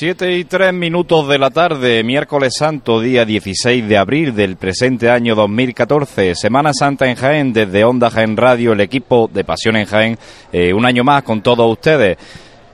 [0.00, 5.10] Siete y tres minutos de la tarde, miércoles santo, día 16 de abril del presente
[5.10, 9.84] año 2014, Semana Santa en Jaén, desde Onda Jaén Radio, el equipo de Pasión en
[9.84, 10.18] Jaén,
[10.54, 12.16] eh, un año más con todos ustedes.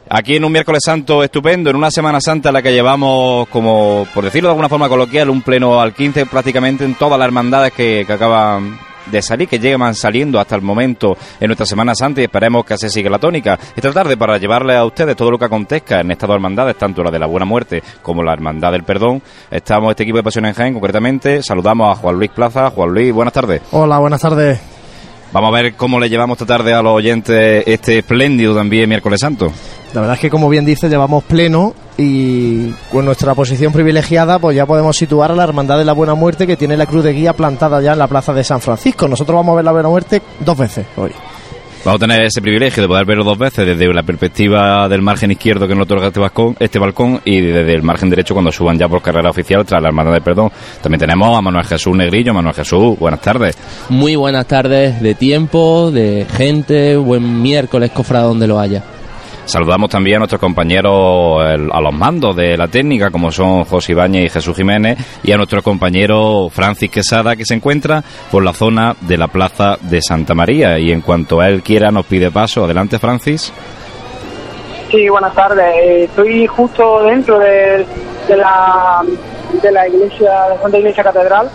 [0.09, 4.07] Aquí en un miércoles santo estupendo, en una Semana Santa en la que llevamos, como
[4.15, 7.73] por decirlo de alguna forma coloquial, un pleno al 15 prácticamente en todas las hermandades
[7.73, 12.21] que, que acaban de salir, que llegan saliendo hasta el momento en nuestra Semana Santa
[12.21, 13.59] y esperemos que así siga la tónica.
[13.75, 17.03] Esta tarde para llevarle a ustedes todo lo que acontezca en estas dos hermandades, tanto
[17.03, 20.47] la de la Buena Muerte como la Hermandad del Perdón, estamos este equipo de Pasión
[20.47, 21.43] en Jaén concretamente.
[21.43, 22.71] Saludamos a Juan Luis Plaza.
[22.71, 23.63] Juan Luis, buenas tardes.
[23.71, 24.76] Hola, buenas tardes.
[25.33, 29.21] Vamos a ver cómo le llevamos esta tarde a los oyentes este espléndido también miércoles
[29.21, 29.53] santo.
[29.93, 34.57] La verdad es que, como bien dice, llevamos pleno y con nuestra posición privilegiada, pues
[34.57, 37.13] ya podemos situar a la Hermandad de la Buena Muerte que tiene la cruz de
[37.13, 39.09] guía plantada ya en la plaza de San Francisco.
[39.09, 41.13] Nosotros vamos a ver la Buena Muerte dos veces hoy.
[41.87, 45.31] Vamos a tener ese privilegio de poder verlo dos veces desde la perspectiva del margen
[45.31, 48.77] izquierdo que nos otorga este balcón, este balcón y desde el margen derecho cuando suban
[48.77, 50.51] ya por carrera oficial tras la Hermandad de Perdón.
[50.83, 52.35] También tenemos a Manuel Jesús Negrillo.
[52.35, 53.57] Manuel Jesús, buenas tardes.
[53.89, 58.83] Muy buenas tardes de tiempo, de gente, buen miércoles, cofrada donde lo haya.
[59.47, 64.25] Saludamos también a nuestros compañeros a los mandos de la técnica, como son José Ibáñez
[64.25, 68.03] y Jesús Jiménez, y a nuestro compañero Francis Quesada, que se encuentra
[68.33, 70.81] por la zona de la Plaza de Santa María.
[70.81, 72.65] Y en cuanto a él quiera, nos pide paso.
[72.65, 73.53] Adelante, Francis.
[74.91, 75.65] Sí, buenas tardes.
[75.77, 77.87] Eh, estoy justo dentro de,
[78.31, 79.05] la,
[79.63, 81.49] de la iglesia, de Santa Iglesia Catedral.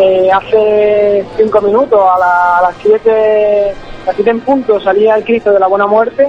[0.00, 3.70] Eh, hace cinco minutos, a, las siete,
[4.02, 6.28] a las siete en punto, salía el Cristo de la Buena Muerte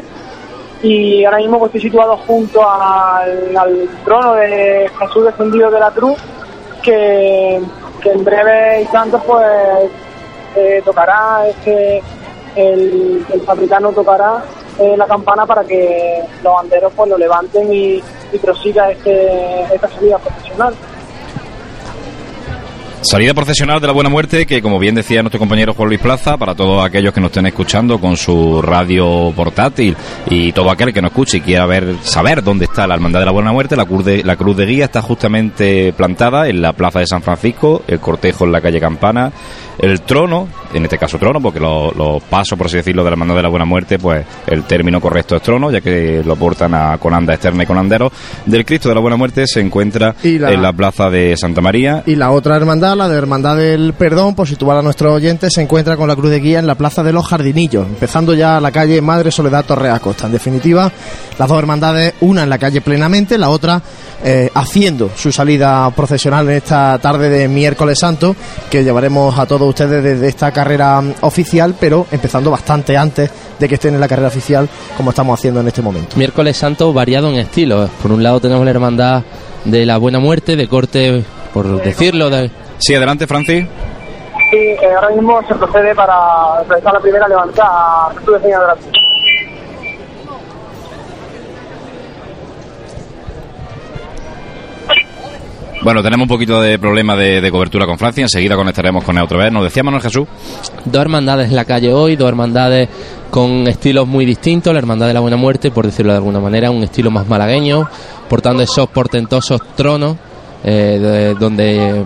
[0.82, 6.18] y ahora mismo pues, estoy situado junto al, trono de Jesús descendido de la cruz
[6.84, 7.62] que,
[8.06, 9.92] en breve instantes pues
[10.56, 12.02] eh, tocará este
[12.56, 14.42] el, el fabricano tocará
[14.80, 18.02] eh, la campana para que los banderos pues lo levanten y,
[18.32, 20.76] y prosiga este, esta salida profesional.
[23.09, 26.35] Salida procesional de la Buena Muerte, que como bien decía nuestro compañero Juan Luis Plaza,
[26.35, 29.95] para todos aquellos que nos estén escuchando con su radio portátil
[30.29, 33.25] y todo aquel que nos escuche y quiera ver, saber dónde está la Hermandad de
[33.28, 36.73] la Buena Muerte, la cruz de, la cruz de guía está justamente plantada en la
[36.73, 39.31] Plaza de San Francisco, el cortejo en la calle Campana,
[39.80, 43.36] el trono, en este caso trono, porque los pasos, por así decirlo, de la Hermandad
[43.36, 46.98] de la Buena Muerte, pues el término correcto es trono, ya que lo portan a
[46.98, 48.12] Conanda externa y Conandero,
[48.46, 52.04] del Cristo de la Buena Muerte se encuentra en la Plaza de Santa María.
[52.06, 55.62] Y la otra hermandad la de Hermandad del Perdón, por situar a nuestros oyentes, se
[55.62, 58.72] encuentra con la cruz de guía en la Plaza de los Jardinillos, empezando ya la
[58.72, 60.26] calle Madre Soledad Torrea Costa.
[60.26, 60.92] En definitiva,
[61.38, 63.82] las dos hermandades, una en la calle plenamente, la otra
[64.24, 68.36] eh, haciendo su salida procesional en esta tarde de miércoles santo,
[68.70, 73.76] que llevaremos a todos ustedes desde esta carrera oficial, pero empezando bastante antes de que
[73.76, 76.16] estén en la carrera oficial, como estamos haciendo en este momento.
[76.18, 77.90] Miércoles santo variado en estilo.
[78.02, 79.24] Por un lado tenemos la hermandad
[79.66, 81.24] de la buena muerte, de corte,
[81.54, 83.66] por decirlo, de Sí, adelante, Francis.
[84.52, 88.50] Sí, eh, ahora mismo se procede para realizar la primera levantada Jesús de
[95.88, 99.38] Bueno, tenemos un poquito de problema de, cobertura con Francia, enseguida conectaremos con él otra
[99.38, 99.54] vez.
[99.54, 100.28] Nos decía Manuel Jesús.
[100.84, 102.89] Dos hermandades en la calle hoy, dos hermandades
[103.31, 104.74] con estilos muy distintos.
[104.74, 107.88] La Hermandad de la Buena Muerte, por decirlo de alguna manera, un estilo más malagueño,
[108.28, 110.18] portando esos portentosos tronos,
[110.66, 112.04] eh, donde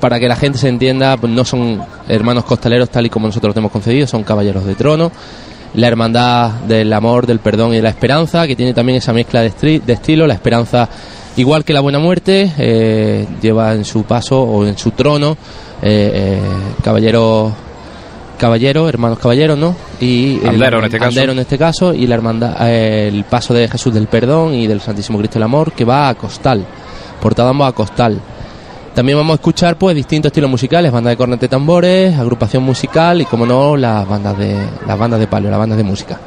[0.00, 3.56] para que la gente se entienda, no son hermanos costaleros tal y como nosotros los
[3.56, 5.12] hemos concedido, son caballeros de trono.
[5.74, 9.42] La hermandad del amor, del perdón y de la esperanza, que tiene también esa mezcla
[9.42, 10.26] de, estilo.
[10.26, 10.88] La esperanza,
[11.40, 15.36] igual que la buena muerte, eh, lleva en su paso o en su trono
[15.82, 16.42] eh, eh
[16.82, 17.52] caballeros
[18.38, 19.76] caballero, hermanos caballeros, ¿no?
[20.00, 21.20] Y el en este caso.
[21.20, 24.80] en este caso y la hermandad, eh, el paso de Jesús del Perdón y del
[24.80, 26.64] Santísimo Cristo del Amor que va a Costal,
[27.20, 28.18] portado ambos a Costal.
[28.94, 33.24] También vamos a escuchar pues distintos estilos musicales, bandas de cornete tambores, agrupación musical y
[33.26, 34.56] como no las bandas de
[34.86, 36.18] las bandas de palio, las bandas de música.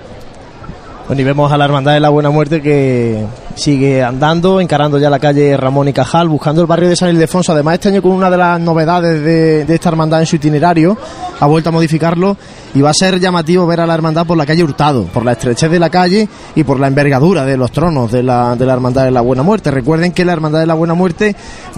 [1.05, 5.09] Bueno, y vemos a la Hermandad de la Buena Muerte que sigue andando, encarando ya
[5.09, 7.51] la calle Ramón y Cajal, buscando el barrio de San Ildefonso.
[7.51, 10.97] Además, este año con una de las novedades de, esta hermandad en su itinerario,
[11.41, 12.37] ha vuelto a modificarlo
[12.73, 15.33] y va a ser llamativo ver a la hermandad por la calle Hurtado, por la
[15.33, 18.71] estrechez de la calle y por la envergadura de los tronos de la, de la
[18.71, 19.71] Hermandad de la Buena Muerte.
[19.71, 21.35] Recuerden que la Hermandad de la Buena Muerte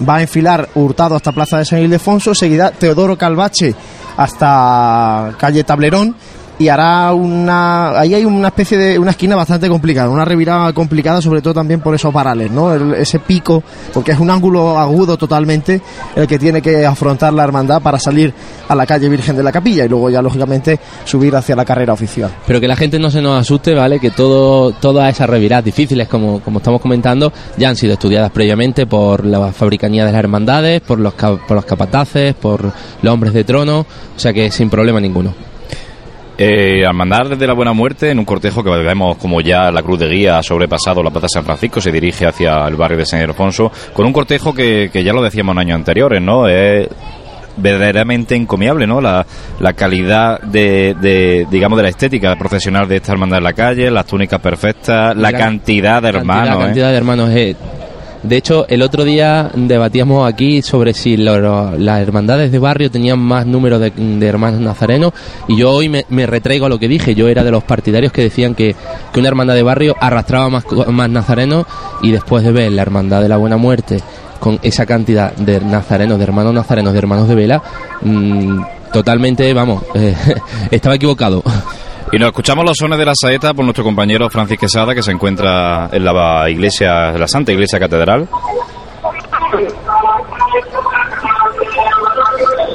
[0.08, 3.74] va a enfilar Hurtado hasta Plaza de San Ildefonso, seguida Teodoro Calvache
[4.16, 6.14] hasta calle Tablerón
[6.58, 11.20] y hará una ahí hay una especie de una esquina bastante complicada una revirada complicada
[11.20, 13.62] sobre todo también por esos varales no ese pico
[13.92, 15.80] porque es un ángulo agudo totalmente
[16.14, 18.32] el que tiene que afrontar la hermandad para salir
[18.68, 21.92] a la calle Virgen de la Capilla y luego ya lógicamente subir hacia la carrera
[21.92, 22.30] oficial.
[22.46, 26.08] Pero que la gente no se nos asuste vale que todo todas esas reviradas difíciles
[26.08, 30.80] como, como estamos comentando ya han sido estudiadas previamente por la fabricanía de las hermandades
[30.80, 35.00] por los por los capataces por los hombres de trono o sea que sin problema
[35.00, 35.55] ninguno
[36.38, 39.82] eh, al mandar desde la Buena Muerte, en un cortejo que vemos como ya la
[39.82, 43.06] cruz de guía ha sobrepasado la Plaza San Francisco, se dirige hacia el barrio de
[43.06, 46.46] San Ildefonso, con un cortejo que, ya lo decíamos en años anteriores, ¿no?
[46.46, 46.88] Es
[47.56, 49.00] verdaderamente encomiable, ¿no?
[49.00, 49.24] La,
[49.60, 54.04] la calidad de, digamos, de la estética profesional de esta hermandad en la calle, las
[54.04, 56.58] túnicas perfectas, la, cantidad de hermanos.
[56.58, 57.56] La cantidad de hermanos ¿eh?
[58.26, 63.46] De hecho, el otro día debatíamos aquí sobre si las hermandades de barrio tenían más
[63.46, 63.92] número de,
[64.26, 65.12] hermanos nazarenos
[65.48, 67.14] y yo hoy me, retraigo a lo que dije.
[67.14, 68.74] Yo era de los partidarios que decían que,
[69.16, 71.66] una hermandad de barrio arrastraba más, más nazarenos
[72.02, 74.02] y después de ver la hermandad de la Buena Muerte
[74.40, 77.62] con esa cantidad de nazarenos, de hermanos nazarenos, de hermanos de vela,
[78.02, 78.60] mm,
[78.92, 80.14] totalmente, vamos, eh,
[80.70, 81.42] estaba equivocado.
[82.12, 85.10] Y nos escuchamos los sones de la saeta por nuestro compañero Francis Quesada, que se
[85.10, 88.28] encuentra en la iglesia, la Santa Iglesia Catedral.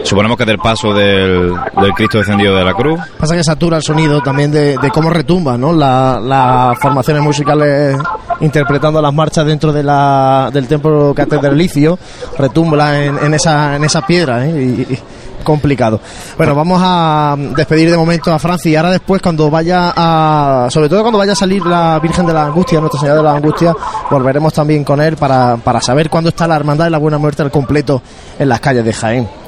[0.04, 1.54] Suponemos que del paso del,
[1.96, 3.00] Cristo descendido de la cruz.
[3.18, 5.72] Pasa que satura el sonido también de, cómo retumba, ¿no?
[5.72, 7.98] las formaciones musicales
[8.42, 11.98] interpretando las marchas dentro de la, del templo catedralicio
[12.38, 14.86] retumba en, en, esa, en esa piedra, ¿eh?
[14.90, 15.00] y,
[15.44, 16.00] complicado.
[16.38, 20.90] Bueno, vamos a despedir de momento a Francia y ahora después cuando vaya a, sobre
[20.90, 23.76] todo cuando vaya a salir la Virgen de la Angustia, Nuestra Señora de la Angustia,
[24.10, 27.42] volveremos también con él para, para saber cuándo está la Hermandad de la Buena Muerte
[27.42, 28.02] al completo
[28.40, 29.41] en las calles de Jaén.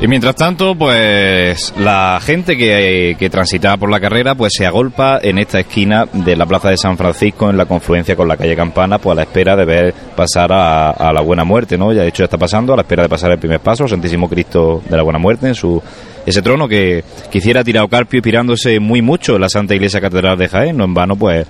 [0.00, 5.18] Y mientras tanto, pues la gente que, que, transitaba por la carrera, pues se agolpa
[5.20, 8.54] en esta esquina de la Plaza de San Francisco, en la confluencia con la calle
[8.54, 11.92] Campana, pues a la espera de ver pasar a, la Buena Muerte, ¿no?
[11.92, 13.90] Ya de hecho ya está pasando, a la espera de pasar el primer paso, el
[13.90, 15.82] Santísimo Cristo de la Buena Muerte en su
[16.24, 20.48] ese trono que quisiera tirar Carpio inspirándose muy mucho en la Santa Iglesia Catedral de
[20.48, 21.46] Jaén, no en vano, pues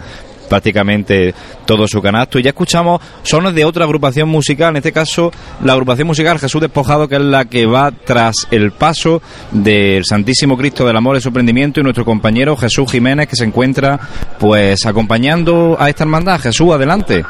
[0.48, 1.34] prácticamente
[1.66, 2.38] todo su canasto.
[2.38, 5.30] Y ya escuchamos sones de otra agrupación musical, en este caso
[5.62, 10.56] la agrupación musical Jesús Despojado, que es la que va tras el paso del Santísimo
[10.56, 13.98] Cristo del Amor y Sorprendimiento y nuestro compañero Jesús Jiménez, que se encuentra
[14.38, 16.40] pues acompañando a esta hermandad.
[16.40, 17.24] Jesús, adelante.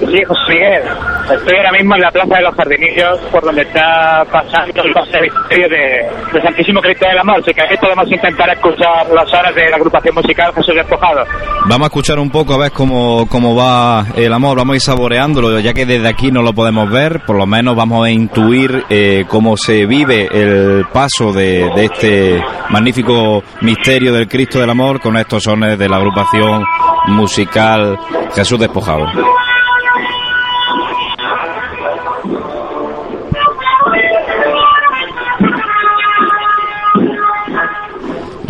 [0.00, 0.82] Sí, José Miguel.
[1.30, 5.20] Estoy ahora mismo en la Plaza de los Jardinillos, por donde está pasando el pase
[5.20, 7.40] de, Santísimo Cristo del Amor.
[7.40, 11.22] Así que aquí podemos intentar escuchar las horas de la agrupación musical Jesús Despojado.
[11.68, 14.80] Vamos a escuchar un poco a ver cómo, cómo va el amor, vamos a ir
[14.80, 18.84] saboreándolo, ya que desde aquí no lo podemos ver, por lo menos vamos a intuir
[18.88, 25.00] eh, cómo se vive el paso de, de este magnífico misterio del Cristo del Amor
[25.00, 26.64] con estos sones de la agrupación
[27.08, 27.98] musical
[28.34, 29.06] Jesús Despojado.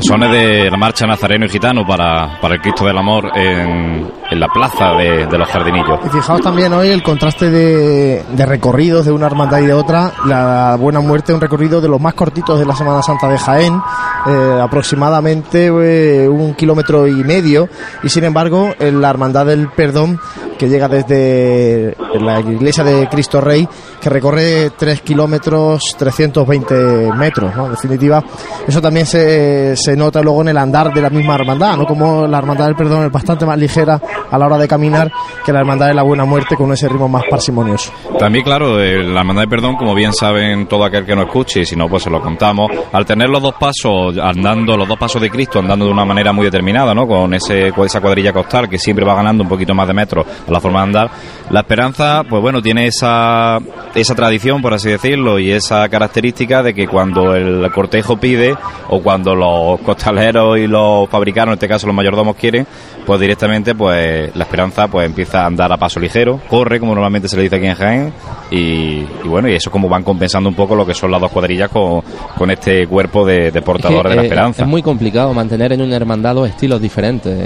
[0.02, 4.40] Sones de la marcha nazareno y gitano para, para el Cristo del Amor en, en
[4.40, 6.00] la plaza de, los jardinillos.
[6.06, 10.12] Y fijaos también hoy el contraste de, de, recorridos de una hermandad y de otra.
[10.26, 13.80] La Buena Muerte, un recorrido de los más cortitos de la Semana Santa de Jaén,
[14.26, 17.68] eh, aproximadamente eh, un kilómetro y medio.
[18.02, 20.20] Y sin embargo, en la Hermandad del Perdón,
[20.58, 23.66] que llega desde la iglesia de Cristo Rey,
[24.00, 27.52] que recorre 3 kilómetros 320 metros.
[27.56, 28.22] En definitiva,
[28.68, 31.86] eso también se, se nota luego en el andar de la misma hermandad, ¿no?
[31.86, 35.10] como la Hermandad del Perdón es bastante más ligera a la hora de caminar
[35.44, 37.92] que la Hermandad de la Buena Muerte con ese ritmo más parsimonioso.
[38.18, 41.60] También, claro, eh, la Hermandad de Perdón, como bien saben todo aquel que nos escuche,
[41.60, 44.98] y si no, pues se lo contamos, al tener los dos pasos andando, los dos
[44.98, 47.06] pasos de Cristo andando de una manera muy determinada, ¿no?
[47.06, 50.50] Con, ese, esa cuadrilla costal que siempre va ganando un poquito más de metros a
[50.50, 51.10] la forma de andar,
[51.50, 53.58] la esperanza, pues bueno, tiene esa,
[53.94, 58.54] esa tradición, por así decirlo, y esa característica de que cuando el cortejo pide,
[58.88, 62.66] o cuando los costaleros y los fabricanos, en este caso los mayordomos quieren,
[63.04, 67.28] pues directamente pues la esperanza pues empieza a andar a paso ligero, corre como normalmente
[67.28, 68.12] se le dice aquí en Jaén
[68.50, 71.70] y, bueno, y eso como van compensando un poco lo que son las dos cuadrillas
[71.70, 72.02] con,
[72.36, 74.62] con este cuerpo de, portadores de la esperanza.
[74.62, 77.36] Es muy complicado mantener en un hermandad dos estilos diferentes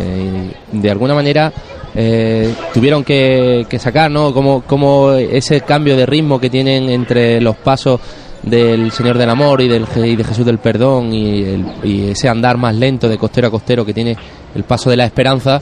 [0.73, 1.53] y de alguna manera
[1.95, 4.33] eh, tuvieron que, sacar, ¿no?
[4.33, 8.00] Como, como ese cambio de ritmo que tienen entre los pasos
[8.45, 12.75] del Señor del Amor y, del, y de Jesús del Perdón y, ese andar más
[12.75, 14.17] lento de costero a costero que tiene
[14.55, 15.61] el paso de la esperanza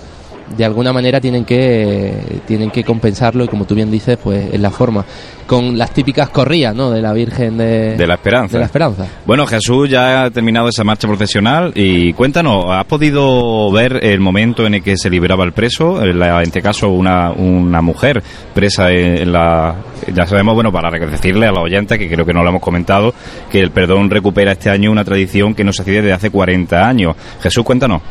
[0.56, 4.62] de alguna manera tienen que tienen que compensarlo y como tú bien dices, pues en
[4.62, 5.04] la forma
[5.46, 6.90] con las típicas corridas, ¿no?
[6.90, 8.52] De la Virgen de, de la Esperanza.
[8.54, 9.06] De la Esperanza.
[9.26, 14.66] Bueno, Jesús ya ha terminado esa marcha profesional y cuéntanos, ¿has podido ver el momento
[14.66, 16.02] en el que se liberaba el preso?
[16.02, 18.22] En, este caso, una, una mujer
[18.54, 19.76] presa en, la...
[20.14, 23.14] Ya sabemos, bueno, para decirle a la oyente, que creo que no lo hemos comentado,
[23.50, 26.88] que el perdón recupera este año una tradición que no se hacía desde hace 40
[26.88, 27.16] años.
[27.40, 28.02] Jesús, cuéntanos.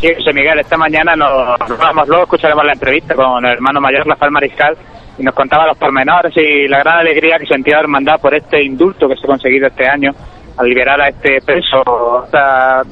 [0.00, 4.06] Sí, José Miguel, esta mañana nos, vamos luego, escucharemos la entrevista con el hermano mayor,
[4.06, 4.76] Rafael Mariscal,
[5.18, 8.62] y nos contaba los pormenores y la gran alegría que sentía la hermandad por este
[8.62, 10.12] indulto que se ha conseguido este año
[10.58, 12.82] al liberar a este preso, esta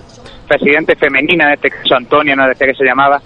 [0.48, 3.20] presidente femenina, en este caso Antonio, no decía que se llamaba,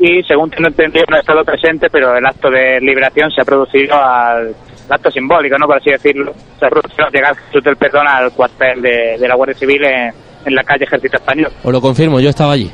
[0.00, 3.44] y según tengo entendido no ha estado presente, pero el acto de liberación se ha
[3.44, 4.54] producido al
[4.88, 5.66] acto simbólico, ¿no?
[5.66, 9.36] por así decirlo, se ha producido al llegar Jesús del Perdón al cuartel de, la
[9.36, 10.12] Guardia Civil en,
[10.46, 11.52] en la calle Ejército Español.
[11.62, 12.70] Os lo confirmo, yo estaba allí.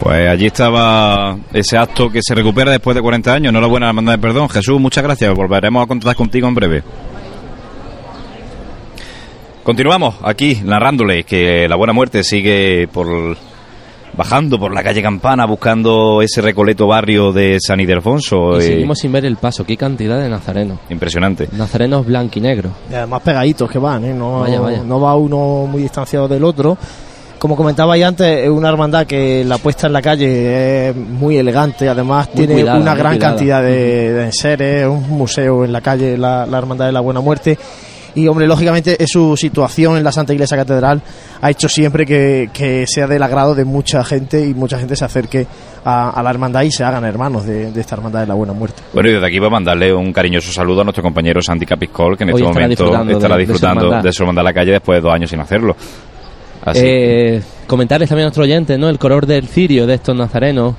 [0.00, 3.50] Pues allí estaba ese acto que se recupera después de 40 años.
[3.50, 4.48] Enhorabuena, manda de perdón.
[4.48, 5.34] Jesús, muchas gracias.
[5.34, 6.82] Volveremos a contactar contigo en breve.
[9.62, 13.36] Continuamos aquí narrándole que la buena muerte sigue por
[14.16, 18.58] bajando por la calle Campana buscando ese recoleto barrio de San Ildefonso.
[18.58, 20.78] Y seguimos sin ver el paso, qué cantidad de nazarenos.
[20.88, 21.48] Impresionante.
[21.52, 22.72] Nazarenos blanquinegros.
[22.90, 24.14] Y además pegaditos que van, ¿eh?
[24.14, 26.78] no, no va uno muy distanciado del otro
[27.38, 31.36] como comentaba ya antes, es una hermandad que la puesta en la calle es muy
[31.36, 36.46] elegante, además tiene una gran cantidad de, enseres, es un museo en la calle, la,
[36.56, 37.58] Hermandad de la Buena Muerte.
[38.14, 41.02] Y hombre, lógicamente es su situación en la Santa Iglesia Catedral
[41.42, 45.46] ha hecho siempre que, sea del agrado de mucha gente y mucha gente se acerque
[45.84, 48.82] a, la hermandad y se hagan hermanos de, esta hermandad de la Buena Muerte.
[48.94, 52.16] Bueno, y desde aquí voy a mandarle un cariñoso saludo a nuestro compañero Santi Capiscol,
[52.16, 55.12] que en este momento estará disfrutando de, su hermandad a la calle después de dos
[55.12, 55.76] años sin hacerlo.
[56.74, 58.88] Eh, comentarles también a nuestro oyente, ¿no?
[58.88, 60.74] El color del cirio de estos nazarenos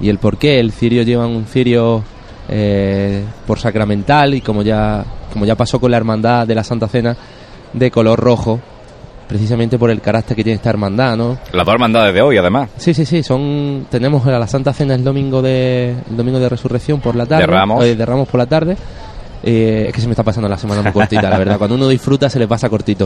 [0.00, 2.02] y el por qué el cirio lleva un cirio
[2.48, 6.88] eh, por sacramental y como ya, como ya pasó con la hermandad de la Santa
[6.88, 7.16] Cena,
[7.72, 8.60] de color rojo,
[9.28, 11.38] precisamente por el carácter que tiene esta hermandad, ¿no?
[11.52, 12.70] Las dos hermandades de hoy, además.
[12.76, 16.48] Sí, sí, sí, son tenemos a la Santa Cena el domingo de el domingo de
[16.48, 18.76] Resurrección por la tarde, de Ramos, de Ramos por la tarde.
[19.46, 21.58] Eh, es que se me está pasando la semana muy cortita, la verdad.
[21.58, 23.04] Cuando uno disfruta se le pasa cortito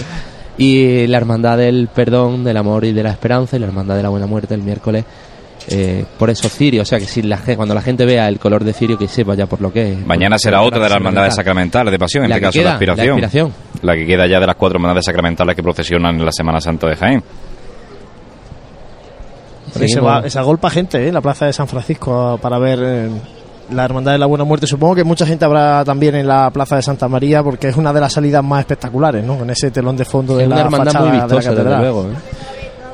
[0.58, 4.02] y la hermandad del perdón, del amor y de la esperanza y la hermandad de
[4.02, 5.04] la buena muerte el miércoles
[5.70, 8.64] eh, por eso Cirio, o sea que si la, cuando la gente vea el color
[8.64, 10.06] de Cirio que sepa ya por lo que es.
[10.06, 13.94] Mañana será otra de las hermandades sacramentales de pasión, en este caso la, aspiración, la
[13.94, 16.96] que queda ya de las cuatro hermandades sacramentales que procesionan en la Semana Santa de
[16.96, 17.22] Jaén.
[19.78, 21.12] Esa golpa gente, ¿eh?
[21.12, 23.10] la plaza de San Francisco para ver eh,
[23.70, 24.66] la Hermandad de la Buena Muerte.
[24.66, 27.92] Supongo que mucha gente habrá también en la Plaza de Santa María porque es una
[27.92, 29.38] de las salidas más espectaculares, ¿no?
[29.38, 32.48] Con ese telón de fondo de la hermandad muy vistosa, de la Luego, ¿eh?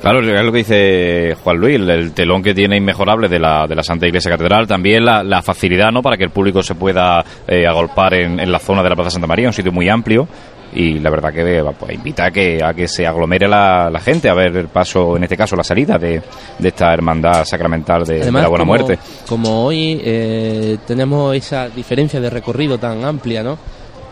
[0.04, 3.74] Claro, es lo que dice Juan Luis, el telón que tiene inmejorable de la, de
[3.74, 6.02] la Santa Iglesia Catedral, también la, facilidad ¿no?
[6.02, 9.12] para que el público se pueda eh, agolpar en, en, la zona de la Plaza
[9.12, 10.28] Santa María, un sitio muy amplio,
[10.74, 14.34] y la verdad que pues, invita a que, a que se aglomere la, gente a
[14.34, 16.20] ver el paso, en este caso la salida de,
[16.58, 18.98] de esta hermandad sacramental de, la Buena Muerte.
[19.28, 23.56] Como hoy eh, tenemos esa diferencia de recorrido tan amplia, ¿no?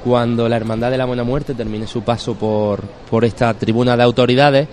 [0.05, 4.03] Cuando la Hermandad de la Buena Muerte termine su paso por, por esta tribuna de
[4.03, 4.69] autoridades,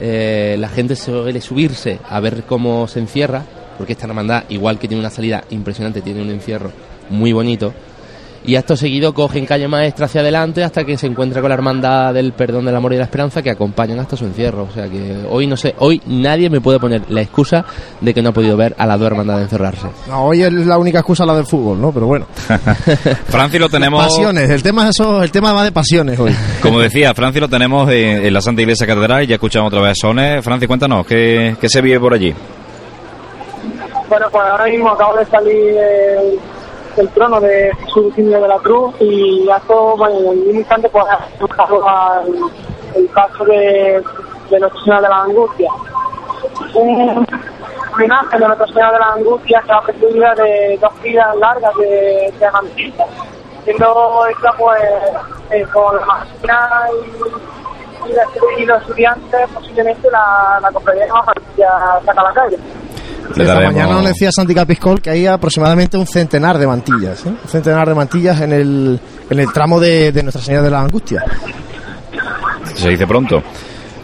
[0.00, 3.44] eh, la gente suele subirse a ver cómo se encierra,
[3.78, 6.70] porque esta hermandad, igual que tiene una salida impresionante, tiene un encierro
[7.10, 7.72] muy bonito
[8.44, 12.14] y acto seguido cogen calle maestra hacia adelante hasta que se encuentra con la hermandad
[12.14, 14.64] del perdón del amor y la esperanza que acompañan hasta su encierro.
[14.64, 17.64] O sea que hoy no sé hoy nadie me puede poner la excusa
[18.00, 19.88] de que no ha podido ver a las dos hermandades encerrarse.
[20.08, 22.26] No, hoy es la única excusa la del fútbol no pero bueno.
[23.26, 26.34] Franci lo tenemos pasiones el tema eso el tema va de pasiones hoy.
[26.62, 30.44] Como decía Franci lo tenemos en, la Santa Iglesia Catedral ya escuchamos otra vez Sones
[30.44, 32.34] Franci cuéntanos ¿qué, qué se vive por allí
[34.08, 36.40] bueno pues ahora mismo acabo de salir
[36.96, 42.34] el trono de Jesús de la Cruz y todo bueno, en un instante pues al
[42.94, 44.02] el paso de,
[44.50, 45.70] de Nuestra Señora de la Angustia.
[46.74, 47.26] Un,
[48.02, 52.92] imagen de Nuestra Señora de la Angustia que va de dos filas largas de, de
[53.64, 54.82] siendo esta pues
[55.50, 56.86] eh, con la máquina
[58.58, 62.58] y, los estudiantes posiblemente la, la comprarían más mantilla saca la calle.
[63.30, 67.30] Esta mañana nos decía Santi Capiscol que hay aproximadamente un centenar de mantillas, ¿eh?
[67.30, 69.00] un centenar de mantillas en el,
[69.30, 71.24] en el tramo de, Nuestra Señora de la Angustia.
[72.74, 73.42] Se dice pronto.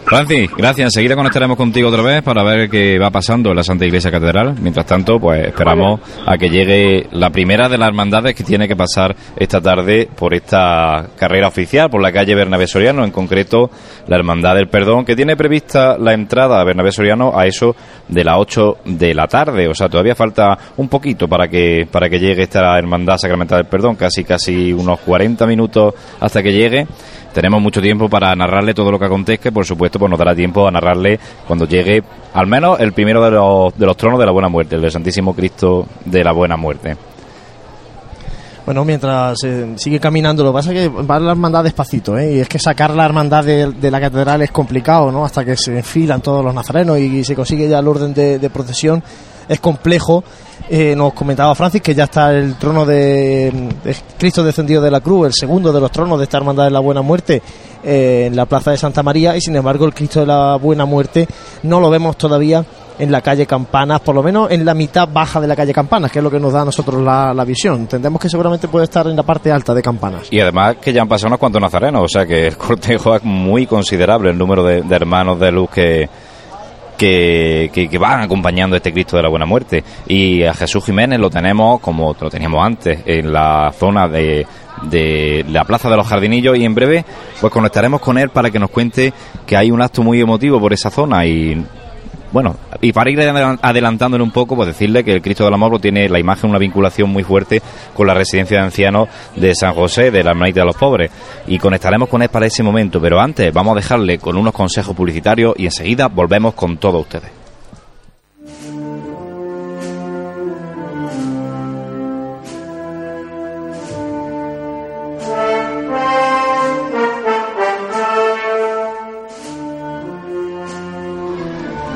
[0.09, 0.87] Francis, gracias.
[0.87, 4.55] Enseguida conectaremos contigo otra vez para ver qué va pasando en la Santa Iglesia Catedral.
[4.59, 8.75] Mientras tanto, pues esperamos a que llegue la primera de las hermandades que tiene que
[8.75, 13.69] pasar esta tarde por esta carrera oficial, por la calle Bernabé Soriano, en concreto
[14.07, 17.75] la Hermandad del Perdón, que tiene prevista la entrada a Bernabé Soriano a eso
[18.07, 19.67] de las 8 de la tarde.
[19.67, 23.67] O sea, todavía falta un poquito para que, para que llegue esta Hermandad Sacramental del
[23.67, 26.87] Perdón, casi casi unos 40 minutos hasta que llegue
[27.33, 30.35] tenemos mucho tiempo para narrarle todo lo que acontezca y por supuesto pues nos dará
[30.35, 34.25] tiempo a narrarle cuando llegue al menos el primero de los, de los tronos de
[34.25, 36.97] la buena muerte, el del Santísimo Cristo de la buena muerte.
[38.65, 39.39] Bueno, mientras
[39.77, 42.35] sigue caminando, lo que pasa es que va la hermandad despacito, ¿eh?
[42.35, 45.25] y es que sacar la hermandad de, la catedral es complicado, ¿no?
[45.25, 49.01] Hasta que se enfilan todos los nazarenos y, se consigue ya el orden de procesión,
[49.47, 50.23] es complejo
[50.69, 53.51] eh, nos comentaba Francis que ya está el trono de,
[54.17, 56.79] Cristo descendido de la cruz, el segundo de los tronos de esta hermandad de la
[56.79, 57.41] Buena Muerte
[57.83, 60.85] eh, en la plaza de Santa María y sin embargo el Cristo de la Buena
[60.85, 61.27] Muerte
[61.63, 62.63] no lo vemos todavía
[62.99, 66.11] en la calle Campanas, por lo menos en la mitad baja de la calle Campanas,
[66.11, 67.77] que es lo que nos da a nosotros la, visión.
[67.77, 70.27] Entendemos que seguramente puede estar en la parte alta de Campanas.
[70.31, 73.23] Y además que ya han pasado unos cuantos nazarenos, o sea que el cortejo es
[73.23, 76.09] muy considerable el número de hermanos de luz que,
[76.99, 79.83] que, van acompañando a este Cristo de la Buena Muerte.
[80.07, 84.45] Y a Jesús Jiménez lo tenemos como lo teníamos antes, en la zona de,
[84.83, 87.05] de la Plaza de los Jardinillos y en breve
[87.39, 89.13] pues conectaremos con él para que nos cuente
[89.45, 91.63] que hay un acto muy emotivo por esa zona y
[92.31, 96.07] bueno, y para ir adelantándole un poco, pues decirle que el Cristo del Amor tiene
[96.09, 97.61] la imagen, una vinculación muy fuerte
[97.93, 101.11] con la residencia de ancianos de San José, de la Hermanita de los Pobres.
[101.47, 104.95] Y conectaremos con él para ese momento, pero antes vamos a dejarle con unos consejos
[104.95, 107.38] publicitarios y enseguida volvemos con todos ustedes.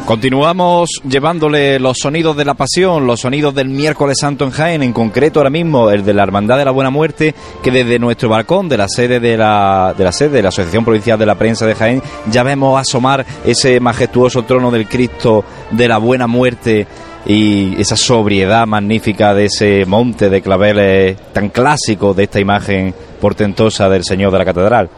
[0.06, 4.92] Continuamos llevándole los sonidos de la pasión, los sonidos del miércoles santo en Jaén, en
[4.92, 8.68] concreto ahora mismo el de la Hermandad de la Buena Muerte, que desde nuestro balcón
[8.68, 11.66] de la sede de la, de la sede de la Asociación Provincial de la Prensa
[11.66, 16.86] de Jaén ya vemos asomar ese majestuoso trono del Cristo de la Buena Muerte
[17.26, 23.88] y esa sobriedad magnífica de ese monte de claveles tan clásico de esta imagen portentosa
[23.88, 24.90] del Señor de la Catedral.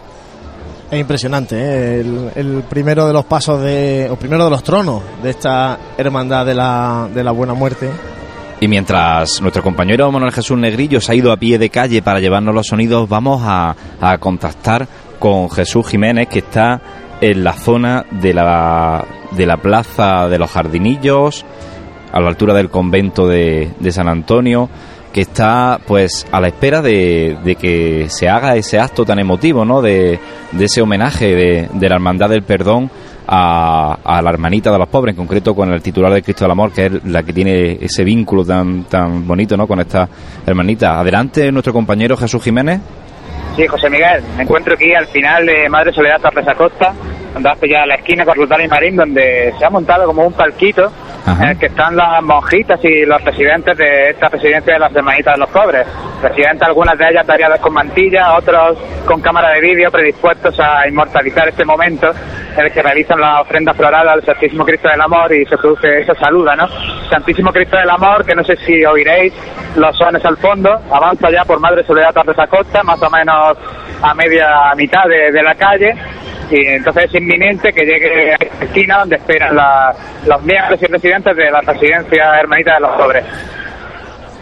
[0.91, 2.05] Es impresionante, ¿eh?
[2.35, 6.53] el, primero de los pasos de, o primero de los tronos de esta hermandad de
[6.53, 7.89] la, de la buena muerte.
[8.61, 12.19] Y mientras nuestro compañero Manuel Jesús Negrillo se ha ido a pie de calle para
[12.19, 14.87] llevarnos los sonidos, vamos a, a contactar
[15.19, 16.79] con Jesús Jiménez, que está
[17.19, 21.45] en la zona de la, de la plaza de los Jardinillos,
[22.11, 24.69] a la altura del convento de, de San Antonio
[25.15, 29.81] que está pues a la espera de, que se haga ese acto tan emotivo, ¿no?
[29.81, 30.19] De,
[30.59, 31.33] ese homenaje
[31.73, 32.91] de, la Hermandad del Perdón
[33.25, 36.73] a, la hermanita de los pobres, en concreto con el titular del Cristo del Amor,
[36.73, 39.67] que es la que tiene ese vínculo tan, tan bonito, ¿no?
[39.67, 40.05] Con esta
[40.45, 40.99] hermanita.
[40.99, 42.81] Adelante, nuestro compañero Jesús Jiménez.
[43.55, 46.93] Sí, José Miguel, me encuentro aquí al final de Madre Soledad Torres Acosta,
[47.33, 50.33] donde hace ya la esquina con Rután y Marín, donde se ha montado como un
[50.33, 50.91] palquito
[51.27, 55.33] en el que están las monjitas y los residentes de esta residencia de las Hermanitas
[55.33, 55.87] de los Pobres.
[56.21, 61.47] Residentes, algunas de ellas talladas con mantilla, otros con cámara de vídeo predispuestos a inmortalizar
[61.49, 62.11] este momento
[62.55, 66.01] en el que realizan la ofrenda floral al Santísimo Cristo del Amor y se produce
[66.01, 66.67] esa saluda, ¿no?
[67.09, 69.33] Santísimo Cristo del Amor, que no sé si oiréis
[69.75, 73.57] los sones al fondo, avanza ya por Madre Soledad Torres Acosta, más o menos
[74.01, 75.95] a media mitad de, la calle,
[76.51, 79.55] y entonces es inminente que llegue a esta esquina donde esperan
[80.25, 83.23] los miembros y residentes de la residencia Hermanita de los Pobres.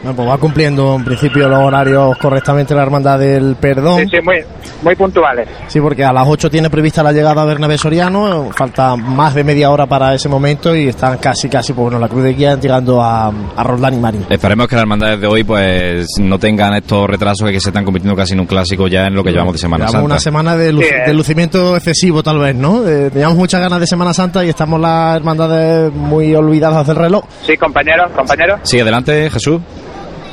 [0.04, 4.02] Bueno, pues va cumpliendo en principio los horarios correctamente la Hermandad del Perdón.
[4.02, 4.36] Sí, sí, muy,
[4.82, 5.48] muy puntuales.
[5.68, 9.46] Sí, porque a las 8 tiene prevista la llegada a Bernabé Soriano, falta más de
[9.46, 12.60] media hora para ese momento y están casi, casi, pues bueno, la Cruz de Guía
[12.60, 14.26] llegando a, a Roldán y Marín.
[14.30, 18.18] Esperemos que las hermandades de hoy pues no tengan estos retrasos que se están convirtiendo
[18.18, 20.04] casi en un clásico ya en lo que llevamos de Semana Santa.
[20.04, 21.14] una semana de, eh.
[21.14, 22.86] lucimiento excesivo tal vez, ¿no?
[22.86, 27.24] Eh, teníamos muchas ganas de Semana Santa y estamos las hermandades muy olvidadas del reloj.
[27.46, 28.60] Sí, compañeros, compañeros.
[28.64, 29.62] Sí, adelante, Jesús.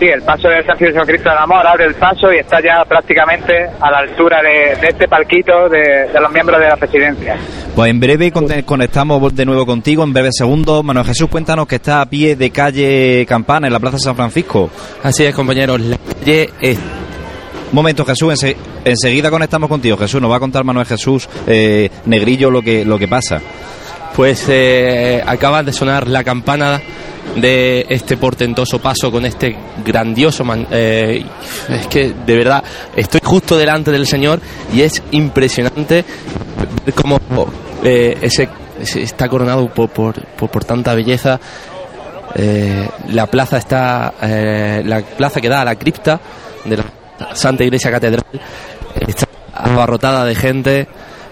[0.01, 3.67] Sí, el paso del Santísimo Cristo del Amor abre el paso y está ya prácticamente
[3.79, 7.37] a la altura de, este palquito de, los miembros de la presidencia.
[7.77, 8.33] Pues en breve
[8.65, 10.83] conectamos de nuevo contigo, en breve segundos.
[10.83, 14.71] Manuel Jesús, cuéntanos que está a pie de calle Campana, en la Plaza San Francisco.
[15.03, 15.79] Así es, compañeros.
[15.79, 16.79] La calle es...
[16.79, 18.43] Un momento, Jesús,
[18.87, 19.99] enseguida conectamos contigo.
[19.99, 23.39] Jesús, nos va a contar Manuel Jesús eh, Negrillo lo que, lo que pasa.
[24.15, 25.23] Pues eh,
[25.65, 26.81] de sonar la campana
[27.37, 31.25] de este portentoso paso con este grandioso eh,
[31.69, 32.65] es que de verdad
[32.97, 34.41] estoy justo delante del Señor
[34.73, 36.05] y es impresionante
[36.85, 37.19] ver cómo
[37.85, 38.49] eh, ese,
[38.81, 41.39] está coronado por, por, por, por tanta belleza.
[42.35, 46.21] Eh, la plaza está, la plaza que da a la cripta
[46.65, 46.85] de la
[47.35, 48.25] Santa Iglesia Catedral
[49.07, 50.89] está abarrotada de gente.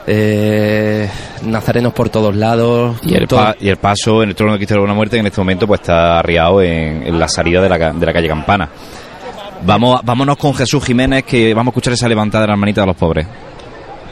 [0.08, 1.08] Eh,
[1.44, 4.58] nazarenos por todos lados Y el, todo- pa- y el paso en el trono de
[4.58, 7.60] Cristo de la Buena Muerte en este momento pues está arriado en, en la salida
[7.60, 8.68] de la, de la calle Campana.
[9.62, 12.86] Vamos, vámonos con Jesús Jiménez que vamos a escuchar esa levantada de la hermanita de
[12.86, 13.26] los pobres.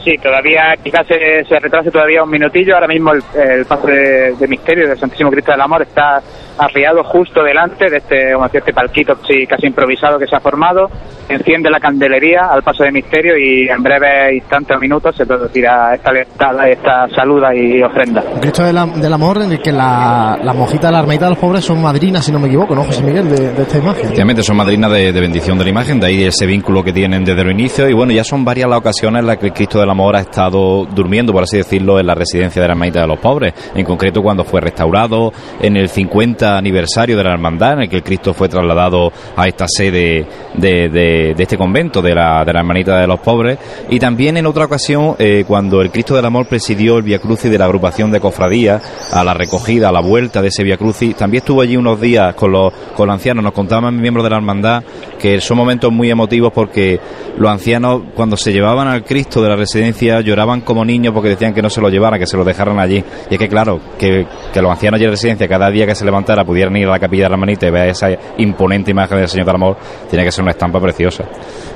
[0.07, 2.75] Sí, todavía quizás se, se retrase todavía un minutillo.
[2.75, 6.21] Ahora mismo el, el paso de, de misterio del Santísimo Cristo del Amor está
[6.59, 10.39] arriado justo delante de este, como decía, este palquito sí, casi improvisado que se ha
[10.39, 10.89] formado.
[11.27, 15.93] Enciende la candelería al paso de misterio y en breves instantes o minutos se producirá
[15.95, 18.23] esta levantada, esta saluda y ofrenda.
[18.33, 21.31] Un Cristo del, del amor en el que la- las monjitas de la ermita de
[21.31, 24.05] los pobres son madrinas, si no me equivoco, ¿no, José Miguel, de, de esta imagen?
[24.05, 27.25] Efectivamente, son madrinas de, de bendición de la imagen, de ahí ese vínculo que tienen
[27.25, 27.89] desde el inicio.
[27.89, 30.19] Y bueno, ya son varias las ocasiones en las que el Cristo del Amor ha
[30.21, 33.53] estado durmiendo, por así decirlo, en la residencia de la Hermanita de los Pobres.
[33.75, 35.31] En concreto, cuando fue restaurado,
[35.61, 39.47] en el 50 aniversario de la hermandad, en el que el Cristo fue trasladado a
[39.47, 43.57] esta sede de, de- de este convento de la, de la Hermanita de los Pobres.
[43.89, 47.49] Y también en otra ocasión, eh, cuando el Cristo del Amor presidió el Via Crucis
[47.51, 48.81] de la agrupación de cofradías,
[49.13, 52.35] a la recogida, a la vuelta de ese Via Crucis, también estuvo allí unos días
[52.35, 53.43] con los, con los ancianos.
[53.43, 54.83] Nos contaban miembros de la hermandad
[55.19, 56.99] que son momentos muy emotivos porque
[57.37, 59.76] los ancianos, cuando se llevaban al Cristo de la residencia,
[60.23, 63.03] lloraban como niños porque decían que no se lo llevaran, que se lo dejaran allí.
[63.29, 66.43] Y es que, claro, que, que los ancianos de residencia, cada día que se levantara,
[66.43, 69.45] pudieran ir a la capilla de la hermanita y ver esa imponente imagen del Señor
[69.45, 69.77] del Amor,
[70.09, 71.23] tenía que ser una estampa preciosa.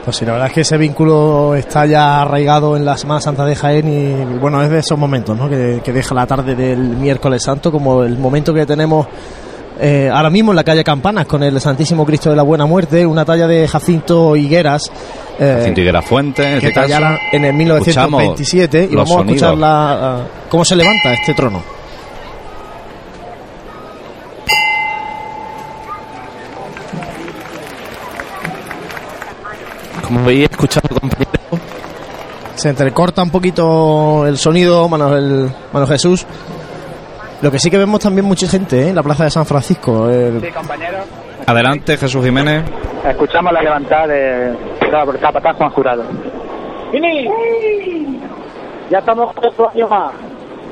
[0.04, 3.46] Pues sí, la verdad es que ese vínculo está ya arraigado en la Semana Santa
[3.46, 5.50] de Jaén y bueno, es de esos momentos ¿no?
[5.50, 9.08] que, que deja la tarde del miércoles santo como el momento que tenemos
[9.82, 13.04] eh, ahora mismo en la calle Campanas con el Santísimo Cristo de la Buena Muerte,
[13.04, 14.92] una talla de Jacinto Higueras.
[15.40, 17.18] eh, Jacinto Higuera Fuente, en que este caso.
[17.32, 21.64] en el 1927 y vamos a escuchar la, ah, cómo se levanta este trono.
[30.12, 31.32] como veis escuchando compañeros
[32.56, 36.26] Se entrecorta un poquito el sonido, Manuel, Manuel Jesús.
[37.42, 38.90] Lo que sí que vemos también mucha gente ¿eh?
[38.90, 40.10] en la plaza de San Francisco.
[40.10, 41.02] el- Sí, compañeros.
[41.48, 42.64] Adelante, Jesús Jiménez.
[43.08, 46.04] Escuchamos la levantada de del capataz Juan Jurado.
[48.92, 50.12] Ya estamos otro año más,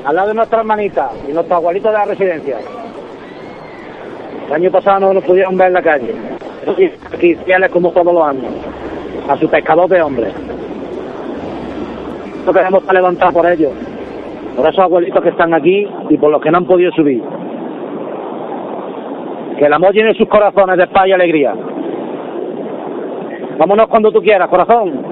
[0.04, 2.58] al lado de nuestra hermanita y nuestros abuelitos de la residencia.
[4.46, 6.14] El año pasado no nos pudieron ver en la calle.
[6.76, 8.52] Sí, Aquí fieles como todos los años,
[9.28, 10.34] a su pescador de hombres.
[12.46, 13.72] No queremos estar levantar por ellos,
[14.60, 17.22] por esos abuelitos que están aquí y por los que no han podido subir.
[19.58, 21.54] Que el amor llene sus corazones de paz y alegría.
[23.56, 25.02] Vámonos cuando tú quieras, corazón.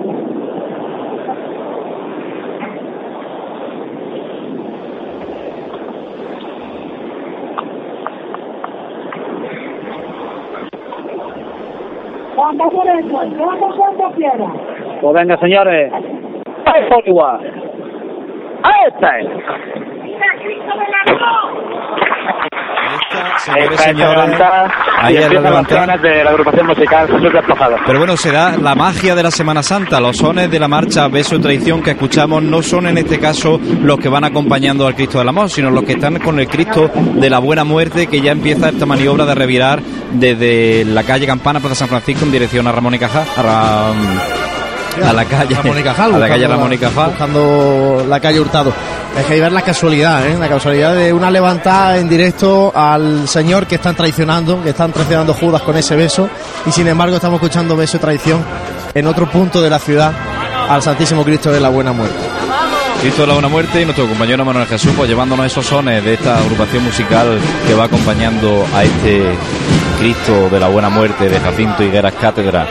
[12.37, 12.69] Cuando
[14.15, 14.47] quiera.
[15.01, 15.91] Pues venga, señores.
[16.67, 17.68] ¡Ay, por igual!
[23.57, 27.77] Esta es señores, levantada ahí y empiezan las de la agrupación musical Jesús Despojado.
[27.87, 30.01] Pero bueno, será la magia de la Semana Santa.
[30.01, 33.61] Los sones de la marcha Beso y Traición que escuchamos no son en este caso
[33.83, 36.91] los que van acompañando al Cristo del Amor, sino los que están con el Cristo
[36.95, 39.81] de la Buena Muerte que ya empieza esta maniobra de revirar
[40.13, 43.25] desde la calle Campana, Plaza San Francisco, en dirección a Ramón y Cajal.
[43.37, 44.38] A, Ra-
[45.05, 47.11] a la calle Ramón y Cajal, a la calle Ramón y Cajal.
[47.11, 48.73] Buscando la calle Hurtado.
[49.19, 50.37] Es que hay ver la casualidad, ¿eh?
[50.39, 55.35] la casualidad de una levantada en directo al Señor que están traicionando, que están traicionando
[55.35, 56.29] Judas con ese beso,
[56.67, 58.45] y sin embargo estamos escuchando beso y traición
[58.95, 60.13] en otro punto de la ciudad
[60.69, 62.17] al Santísimo Cristo de la Buena Muerte.
[63.01, 66.15] Cristo de la Buena Muerte y nuestro compañero Manuel Jesús, pues llevándonos esos sones de
[66.15, 69.37] esta agrupación musical que va acompañando a este
[69.99, 72.67] Cristo de la Buena Muerte de Jacinto Higueras Cátedra.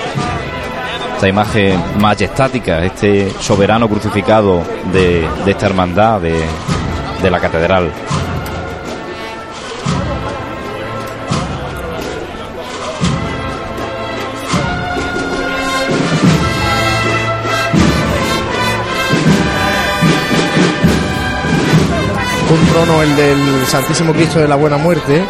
[1.18, 6.40] Esta imagen majestática, este soberano crucificado de, de esta hermandad de,
[7.24, 7.92] de la catedral.
[22.52, 25.26] Un trono, el del Santísimo Cristo de la Buena Muerte,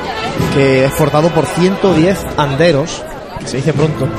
[0.54, 3.02] que es portado por 110 anderos,
[3.46, 4.10] se dice pronto,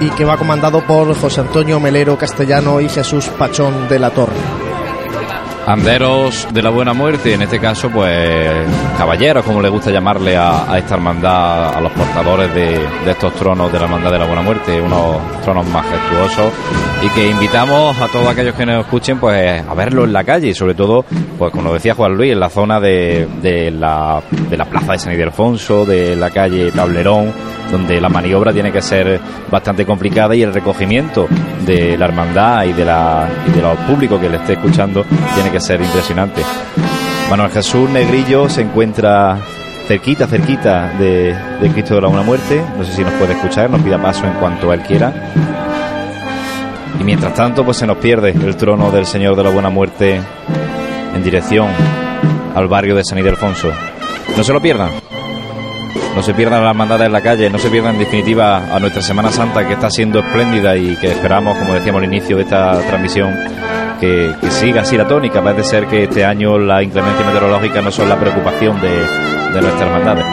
[0.00, 4.65] y que va comandado por José Antonio Melero Castellano y Jesús Pachón de la Torre.
[5.66, 8.54] Anderos de la Buena Muerte, en este caso, pues
[8.96, 13.72] caballeros, como le gusta llamarle a, esta hermandad, a los portadores de, de, estos tronos
[13.72, 16.52] de la Hermandad de la Buena Muerte, unos tronos majestuosos
[17.02, 20.48] y que invitamos a todos aquellos que nos escuchen, pues a verlo en la calle
[20.48, 21.04] y sobre todo,
[21.36, 24.98] pues como decía Juan Luis, en la zona de, de, la, de la Plaza de
[25.00, 27.32] San Ildefonso, de la calle Tablerón,
[27.70, 31.26] donde la maniobra tiene que ser bastante complicada y el recogimiento
[31.64, 35.50] de la hermandad y de, la, y de los públicos que le esté escuchando tiene
[35.50, 36.42] que ser impresionante.
[37.30, 39.38] Manuel Jesús Negrillo se encuentra
[39.86, 41.36] cerquita, cerquita de,
[41.72, 42.62] Cristo de la Buena Muerte.
[42.76, 45.12] No sé si nos puede escuchar, nos pida paso en cuanto él quiera.
[47.00, 50.20] Y mientras tanto, pues se nos pierde el trono del Señor de la Buena Muerte
[51.14, 51.68] en dirección
[52.54, 53.70] al barrio de San Ildefonso.
[54.36, 55.05] No se lo pierdan.
[56.14, 59.02] No se pierdan las mandadas en la calle, no se pierdan en definitiva a nuestra
[59.02, 62.78] Semana Santa que está siendo espléndida y que esperamos, como decíamos al inicio de esta
[62.80, 63.34] transmisión,
[64.00, 65.42] que, siga así la tónica.
[65.42, 69.82] Parece ser que este año la inclemencia meteorológica no son la preocupación de, de nuestras
[69.82, 70.24] hermandades.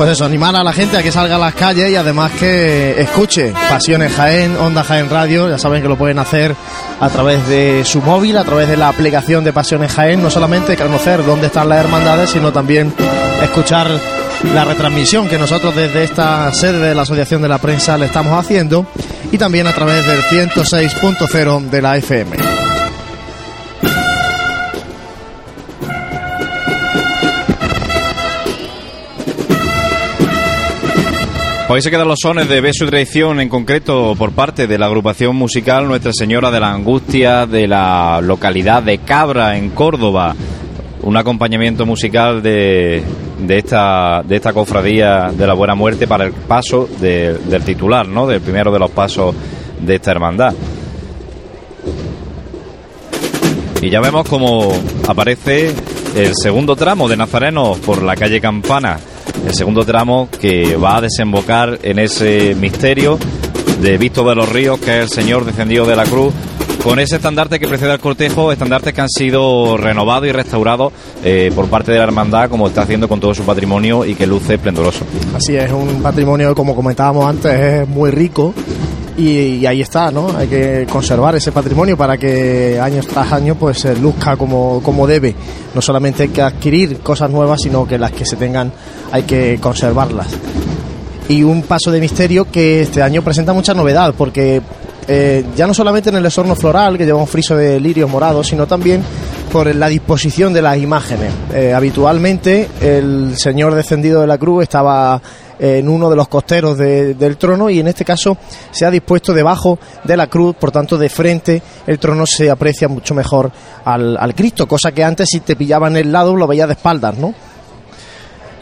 [0.00, 2.98] Pues eso, animar a la gente a que salga a las calles y además que
[3.02, 6.56] escuche Pasiones Jaén, Onda Jaén Radio, ya saben que lo pueden hacer
[6.98, 10.74] a través de su móvil, a través de la aplicación de Pasiones Jaén, no solamente
[10.74, 12.94] conocer dónde están las hermandades, sino también
[13.42, 13.90] escuchar
[14.54, 18.32] la retransmisión que nosotros desde esta sede de la Asociación de la Prensa le estamos
[18.42, 18.86] haciendo
[19.30, 22.49] y también a través del 106.0 de la FM.
[31.72, 34.86] Hoy se quedan los sones de beso y traición, en concreto por parte de la
[34.86, 40.34] agrupación musical Nuestra Señora de la Angustia de la localidad de Cabra, en Córdoba.
[41.02, 43.04] Un acompañamiento musical de,
[43.38, 48.08] de, esta, de esta cofradía de la Buena Muerte para el paso de, del titular,
[48.08, 48.26] ¿no?
[48.26, 49.32] Del primero de los pasos
[49.80, 50.52] de esta hermandad.
[53.80, 54.72] Y ya vemos cómo
[55.06, 55.72] aparece
[56.16, 58.98] el segundo tramo de Nazareno por la calle Campana
[59.46, 63.18] el segundo tramo que va a desembocar en ese misterio
[63.80, 66.32] de Víctor de los Ríos, que es el Señor descendido de la cruz,
[66.82, 70.92] con ese estandarte que precede al cortejo, estandartes que han sido renovados y restaurados
[71.24, 74.26] eh, por parte de la hermandad, como está haciendo con todo su patrimonio y que
[74.26, 75.04] luce esplendoroso.
[75.34, 78.54] Así es, un patrimonio, como comentábamos antes, es muy rico.
[79.16, 80.36] Y, ahí está, ¿no?
[80.36, 85.34] Hay que conservar ese patrimonio para que años tras año pues luzca como, como debe.
[85.74, 88.72] No solamente hay que adquirir cosas nuevas, sino que las que se tengan
[89.12, 90.28] hay que conservarlas.
[91.28, 94.62] Y un paso de misterio que este año presenta mucha novedad, porque
[95.06, 98.48] eh, ya no solamente en el esorno floral, que lleva un friso de lirios morados,
[98.48, 99.02] sino también
[99.52, 101.32] por la disposición de las imágenes.
[101.52, 105.20] Eh, habitualmente el Señor descendido de la cruz estaba
[105.60, 108.36] en uno de los costeros de, del trono y en este caso
[108.70, 112.88] se ha dispuesto debajo de la cruz, por tanto de frente el trono se aprecia
[112.88, 113.52] mucho mejor
[113.84, 116.72] al, al Cristo, cosa que antes si te pillaba en el lado lo veía de
[116.72, 117.34] espaldas, ¿no?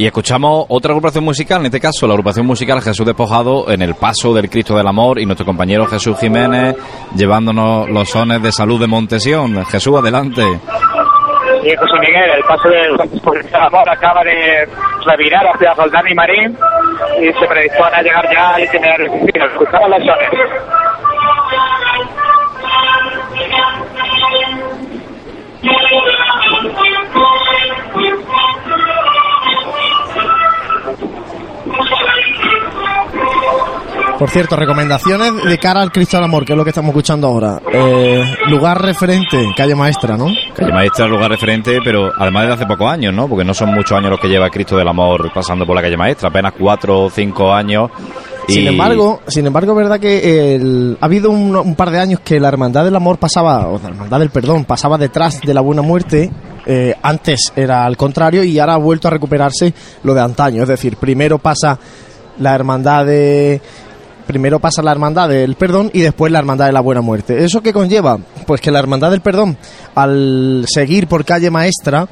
[0.01, 3.97] Y escuchamos otra agrupación musical, en este caso la agrupación musical Jesús Despojado en el
[3.97, 6.77] paso del Cristo del Amor y nuestro compañero Jesús Jiménez
[7.17, 9.65] llevándonos los sones de salud de Montesión.
[9.67, 10.45] Jesús, adelante.
[11.63, 12.97] Sí, José Miguel, el paso del
[13.55, 14.69] Amor acaba de
[15.05, 16.57] revirar hacia Soldán y Marín
[17.21, 19.13] y se predispone a llegar ya al itinerario.
[19.35, 20.31] Escuchamos los sones.
[34.19, 37.29] Por cierto, recomendaciones de cara al Cristo del Amor, que es lo que estamos escuchando
[37.29, 37.61] ahora.
[37.73, 40.27] Eh, lugar referente, calle Maestra, ¿no?
[40.57, 43.29] Calle Maestra, lugar referente, pero además de hace pocos años, ¿no?
[43.29, 45.97] Porque no son muchos años los que lleva Cristo del Amor pasando por la calle
[45.97, 47.93] Maestra, apenas cuatro o cinco años.
[48.49, 48.55] Y...
[48.55, 52.19] Sin embargo, sin embargo, es verdad que el, ha habido un, un, par de años
[52.19, 55.61] que la Hermandad del Amor pasaba, o la Hermandad del Perdón, pasaba detrás de la
[55.61, 56.29] Buena Muerte.
[56.67, 60.63] Eh, antes era al contrario y ahora ha vuelto a recuperarse lo de antaño.
[60.63, 61.79] Es decir, primero pasa
[62.39, 63.61] la Hermandad de
[64.29, 67.43] primero pasa la hermandad del perdón y después la hermandad de la buena muerte.
[67.43, 68.19] ¿Eso qué conlleva?
[68.47, 69.57] Pues que la hermandad del perdón,
[69.97, 72.07] al seguir por calle maestra,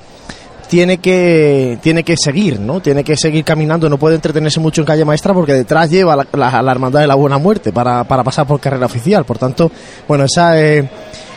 [0.69, 2.81] tiene que tiene que seguir, ¿no?
[2.81, 6.27] Tiene que seguir caminando, no puede entretenerse mucho en calle maestra porque detrás lleva la,
[6.33, 9.25] la, hermandad de la buena muerte para, para, pasar por carrera oficial.
[9.25, 9.71] Por tanto,
[10.09, 10.89] bueno, esa eh,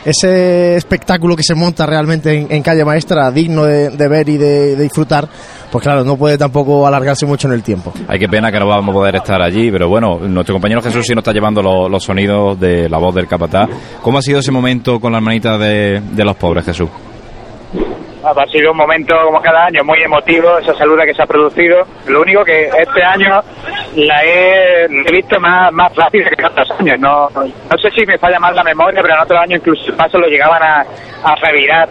[0.04, 5.28] ese espectáculo que se monta realmente en, calle maestra, digno de, ver y de, disfrutar,
[5.70, 7.92] pues claro, no puede tampoco alargarse mucho en el tiempo.
[8.08, 11.06] Hay que pena que no vamos a poder estar allí, pero bueno, nuestro compañero Jesús
[11.06, 13.68] sí nos está llevando lo- los sonidos de la voz del capataz.
[14.02, 16.88] ¿Cómo ha sido ese momento con la hermanita de, de los pobres, Jesús?
[18.22, 21.78] Ha sido un momento, como cada año, muy emotivo, esa saluda que se ha producido.
[22.06, 23.40] Lo único que este año
[23.96, 26.98] la he, visto más, más rápida que en otros años.
[27.00, 29.94] No, no sé si me falla más la memoria, pero en otros años incluso el
[29.96, 30.80] paso lo llegaban a,
[31.24, 31.88] a revirar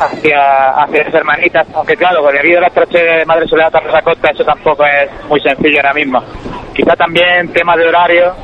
[0.00, 1.66] hacia, hacia las hermanitas.
[1.74, 5.40] Aunque claro, debido a la estrechez de Madre Soledad Torres Acosta, eso tampoco es muy
[5.40, 6.20] sencillo ahora mismo.
[6.74, 8.34] Quizá también tema de horario,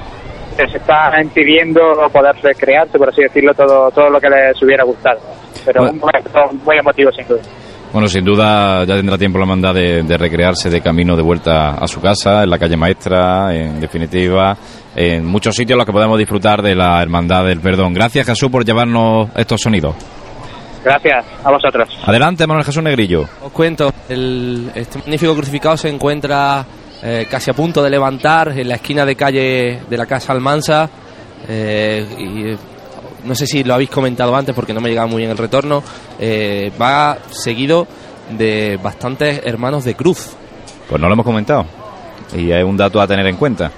[0.56, 1.80] que se está impidiendo
[2.12, 5.18] poder recrearse, por así decirlo, todo, todo lo que les hubiera gustado.
[5.64, 5.94] Pero Bueno.
[5.94, 7.40] un momento muy emotivo, sin duda.
[7.92, 11.74] Bueno, sin duda ya tendrá tiempo la hermandad de, de recrearse de camino de vuelta
[11.74, 14.56] a su casa, en la calle maestra, en definitiva,
[14.96, 17.94] en muchos sitios en los que podemos disfrutar de la hermandad del perdón.
[17.94, 19.94] Gracias Jesús por llevarnos estos sonidos.
[20.84, 21.88] Gracias a vosotros.
[22.04, 23.22] Adelante Manuel Jesús Negrillo.
[23.42, 26.64] Os cuento, el, este magnífico crucificado se encuentra
[27.02, 30.88] eh, casi a punto de levantar en la esquina de calle de la Casa Almansa.
[31.48, 32.56] eh, y, eh,
[33.24, 35.82] no sé si lo habéis comentado antes porque no me llegaba muy bien el retorno.
[36.18, 37.86] eh, va seguido
[38.36, 40.36] de bastantes hermanos de cruz.
[40.88, 41.64] Pues no lo hemos comentado.
[42.36, 43.70] Y es un dato a tener en cuenta.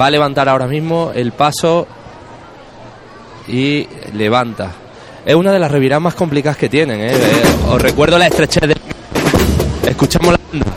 [0.00, 1.86] Va a levantar ahora mismo el paso
[3.46, 4.72] y levanta.
[5.24, 7.00] Es una de las reviradas más complicadas que tienen.
[7.00, 7.12] ¿eh?
[7.68, 8.76] Os recuerdo la estrechez de...
[9.88, 10.72] Escuchamos la banda.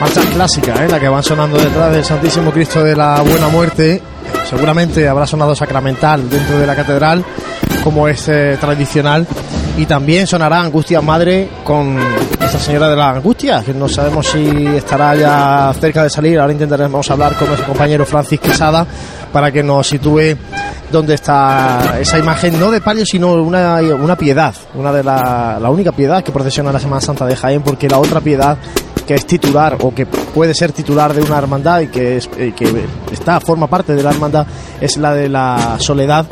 [0.00, 0.88] Marchas clásicas, ¿eh?
[0.88, 4.00] la que van sonando detrás del Santísimo Cristo de la Buena Muerte.
[4.48, 7.24] Seguramente habrá sonado sacramental dentro de la catedral,
[7.82, 9.26] como es eh, tradicional.
[9.76, 11.98] Y también sonará Angustia Madre con
[12.40, 16.38] esta señora de la Angustia, que no sabemos si estará ya cerca de salir.
[16.40, 18.86] Ahora intentaremos hablar con nuestro compañero Francis Quesada
[19.30, 20.34] para que nos sitúe
[20.90, 25.68] dónde está esa imagen, no de palio, sino una, una piedad, una de la, la
[25.68, 28.56] única piedad que procesiona la Semana Santa de Jaén, porque la otra piedad
[29.06, 32.86] que es titular o que puede ser titular de una hermandad y que, es, que
[33.12, 34.46] está forma parte de la hermandad
[34.80, 36.26] es la de la Soledad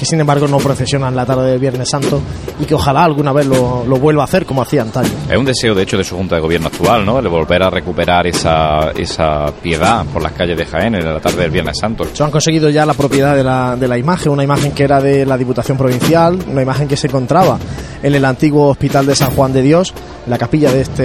[0.00, 2.22] que sin embargo no procesiona en la tarde del Viernes Santo
[2.58, 5.10] y que ojalá alguna vez lo, lo vuelva a hacer como hacía antaño.
[5.30, 7.18] Es un deseo, de hecho, de su Junta de Gobierno actual, ¿no?
[7.18, 11.42] El volver a recuperar esa, esa piedad por las calles de Jaén en la tarde
[11.42, 12.06] del Viernes Santo.
[12.14, 15.02] Se han conseguido ya la propiedad de la, de la imagen, una imagen que era
[15.02, 17.58] de la Diputación Provincial, una imagen que se encontraba
[18.02, 19.92] en el antiguo Hospital de San Juan de Dios,
[20.24, 21.02] en la capilla de este,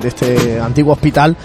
[0.00, 1.36] de este antiguo hospital,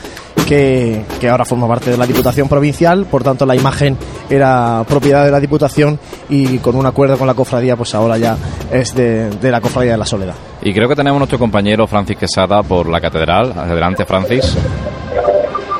[0.49, 3.95] que, que ahora forma parte de la Diputación Provincial, por tanto la imagen
[4.31, 8.35] era propiedad de la Diputación y con un acuerdo con la cofradía, pues ahora ya
[8.71, 10.33] es de, de la cofradía de la Soledad.
[10.63, 13.53] Y creo que tenemos a nuestro compañero Francis Quesada por la catedral.
[13.55, 14.57] Adelante, Francis.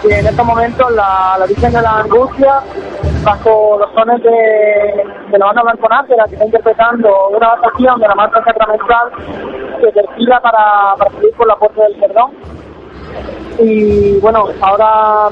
[0.08, 2.62] Y en estos momentos la, la Virgen de la Angustia,
[3.24, 8.16] bajo los sones de, de la banda Blanconácera, que está interpretando una adaptación de la
[8.16, 9.10] marcha sacramental
[9.82, 12.32] que perfila para, para salir por la puerta del perdón.
[13.60, 15.28] Y bueno, ahora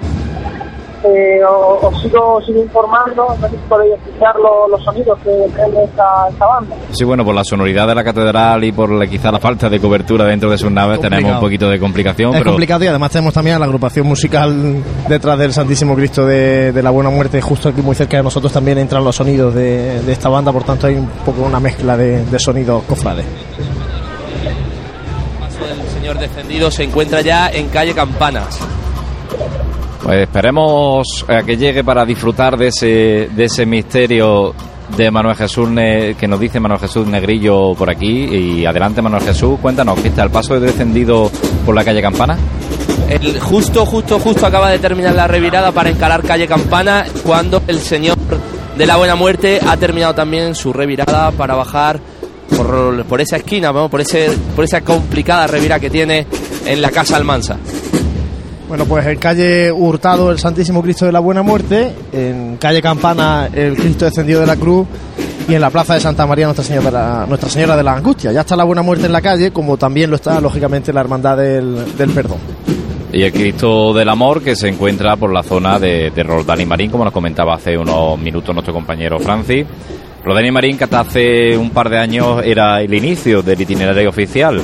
[1.04, 5.30] eh, os, sigo, os sigo informando, no sé si podéis escuchar lo- los sonidos que
[5.56, 6.76] tiene esta, esta banda.
[6.92, 9.80] Sí, bueno, por la sonoridad de la catedral y por la- quizá la falta de
[9.80, 11.20] cobertura dentro de sus naves Complicado.
[11.22, 14.08] tenemos un poquito de complicación, Es pero complicado y además tenemos también a la agrupación
[14.08, 18.24] musical detrás del Santísimo Cristo de, de la Buena Muerte, justo aquí muy cerca de
[18.24, 21.60] nosotros también entran los sonidos de, de esta banda, por tanto hay un poco una
[21.60, 23.26] mezcla de, de sonidos cofrades.
[26.08, 28.60] Señor descendido se encuentra ya en calle Campanas.
[30.02, 34.54] pues esperemos a que llegue para disfrutar de ese, de ese misterio
[34.96, 38.24] de Manuel Jesús Ne- que nos dice Manuel Jesús Negrillo por aquí.
[38.24, 41.30] Y adelante, Manuel Jesús, cuéntanos, ¿viste el paso de descendido
[41.66, 42.38] por la calle Campana?
[43.10, 47.80] El justo, justo, justo acaba de terminar la revirada para encarar calle Campana cuando el
[47.80, 48.16] señor
[48.78, 52.00] de la Buena Muerte ha terminado también su revirada para bajar
[52.56, 53.90] por, por esa esquina, ¿no?
[53.90, 56.26] por, ese, por esa complicada revirada que tiene
[56.66, 57.58] en la Casa Almansa.
[58.68, 63.48] Bueno, pues en calle Hurtado el Santísimo Cristo de la Buena Muerte, en calle Campana
[63.54, 64.86] el Cristo descendido de la Cruz
[65.48, 67.94] y en la plaza de Santa María Nuestra Señora de la, Nuestra Señora de la
[67.94, 68.34] Angustia.
[68.34, 71.38] Ya está la Buena Muerte en la calle, como también lo está lógicamente la Hermandad
[71.38, 72.40] del, del Perdón.
[73.14, 76.66] Y el Cristo del Amor que se encuentra por la zona de, de Roldán y
[76.66, 79.66] Marín, como nos comentaba hace unos minutos nuestro compañero Francis.
[80.28, 84.10] Roldán y Marín que hasta hace un par de años era el inicio del itinerario
[84.10, 84.62] oficial.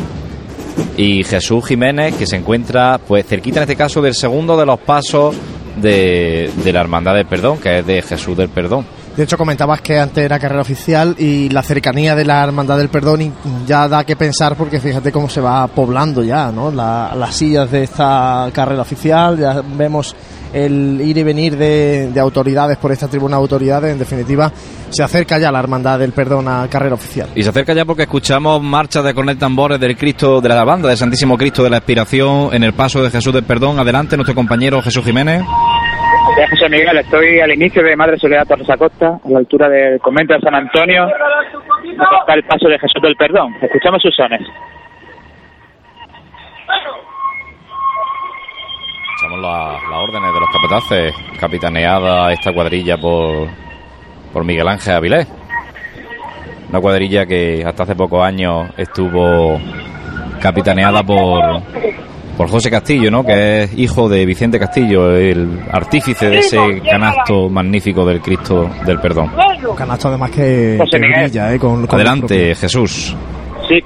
[0.97, 4.79] Y Jesús Jiménez que se encuentra pues cerquita en este caso del segundo de los
[4.79, 5.33] pasos
[5.77, 8.85] de, la Hermandad del Perdón, que es de Jesús del Perdón.
[9.15, 12.89] De hecho, comentabas que antes era carrera oficial y la cercanía de la Hermandad del
[12.89, 13.33] Perdón
[13.65, 16.71] ya da que pensar porque fíjate cómo se va poblando ya, ¿no?
[16.71, 20.13] La- las sillas de esta carrera oficial, ya vemos
[20.53, 24.51] el ir y venir de, de autoridades por esta tribuna de autoridades, en definitiva,
[24.89, 27.29] se acerca ya la Hermandad del Perdón a carrera oficial.
[27.35, 30.87] Y se acerca ya porque escuchamos marchas de cornet tambores del Cristo, de la banda
[30.89, 33.79] del Santísimo Cristo de la Expiración en el paso de Jesús del Perdón.
[33.79, 35.43] Adelante, nuestro compañero Jesús Jiménez.
[36.49, 40.33] José Miguel, estoy al inicio de Madre Soledad Torres Acosta, a la altura del convento
[40.33, 43.53] de San Antonio, está el paso de Jesús del Perdón.
[43.61, 44.41] Escuchamos sus sones.
[49.23, 53.47] Escuchamos la- las órdenes de los capataces, capitaneada esta cuadrilla por,
[54.33, 55.27] por Miguel Ángel Avilés.
[56.69, 59.57] Una cuadrilla que hasta hace pocos años estuvo
[60.41, 61.61] capitaneada por,
[62.37, 63.23] por José Castillo, ¿no?
[63.23, 68.99] que es hijo de Vicente Castillo, el artífice de ese canasto magnífico del Cristo del
[68.99, 69.31] Perdón.
[69.69, 71.59] Un canasto además que, que brilla, ¿eh?
[71.59, 73.15] con, con Adelante, Jesús.
[73.69, 73.79] Sí,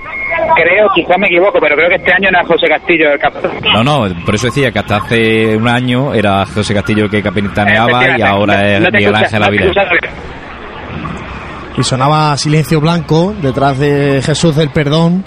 [0.56, 3.52] creo, quizás me equivoco, pero creo que este año no es José Castillo el capitán.
[3.74, 7.22] No, no, por eso decía que hasta hace un año era José Castillo el que
[7.22, 10.14] capitaneaba y ahora es No Miguel escucha- Ángel no escucha bien.
[11.78, 15.24] Y sonaba Silencio Blanco detrás de Jesús del Perdón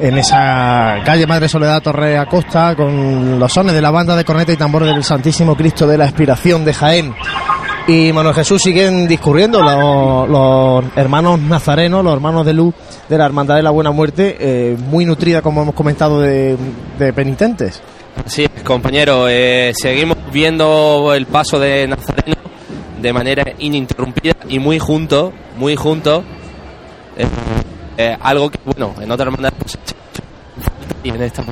[0.00, 4.52] en esa calle Madre Soledad Torre Acosta con los sones de la banda de corneta
[4.52, 7.14] y tambor del Santísimo Cristo de la Expiración de Jaén.
[7.86, 12.74] Y Manuel Jesús siguen discurriendo los, hermanos nazarenos, los hermanos de luz
[13.08, 16.56] de la Hermandad de la Buena Muerte, eh, muy nutrida, como hemos comentado, de,
[16.98, 17.82] de penitentes.
[18.26, 22.36] Sí, compañero, eh, seguimos viendo el paso de Nazareno
[23.02, 26.24] de manera ininterrumpida y muy junto, muy junto.
[27.18, 27.26] Eh,
[27.98, 29.78] eh, algo que, bueno, en otra hermandad pues,
[31.02, 31.42] y en esta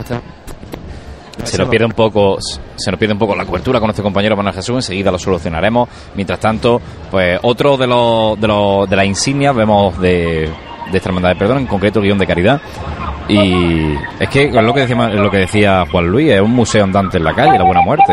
[1.44, 2.38] Se nos pierde un poco,
[2.76, 4.76] se nos pierde un poco la cobertura con nuestro compañero Manuel Jesús.
[4.76, 5.88] Enseguida lo solucionaremos.
[6.14, 6.80] Mientras tanto,
[7.10, 10.48] pues otro de los de, los, de las insignias vemos de,
[10.90, 12.60] de esta hermandad de perdón, en concreto el guion de caridad.
[13.28, 16.84] Y es que es lo que decía lo que decía Juan Luis, es un museo
[16.84, 18.12] andante en la calle, la buena muerte.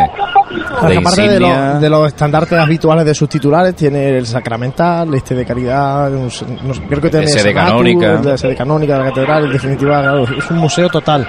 [0.87, 5.35] De aparte de, los- de los estandartes habituales de sus titulares, tiene el sacramental, este
[5.35, 6.29] de caridad, un-
[6.63, 8.13] no sé, creo que tiene Ese de Sanatus, canónica.
[8.13, 11.27] el de sede canónica de la catedral, en definitiva, es un museo total,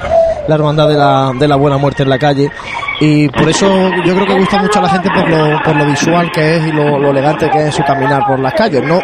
[0.50, 2.50] la hermandad de la, de la buena muerte en la calle.
[3.00, 3.66] Y por eso
[4.04, 6.66] yo creo que gusta mucho a la gente por lo, por lo visual que es
[6.66, 8.82] y lo, elegante que es en su caminar por las calles.
[8.82, 9.00] No,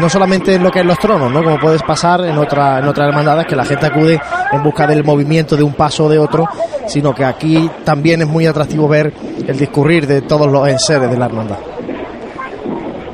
[0.00, 1.42] no solamente en lo que es los tronos, ¿no?
[1.42, 4.20] Como puedes pasar en, otra, en otras hermandades que la gente acude
[4.52, 6.48] en busca del movimiento de un paso o de otro,
[6.86, 9.12] sino que aquí también es muy atractivo ver
[9.46, 11.58] el discurrir de todos los enseres de la hermandad.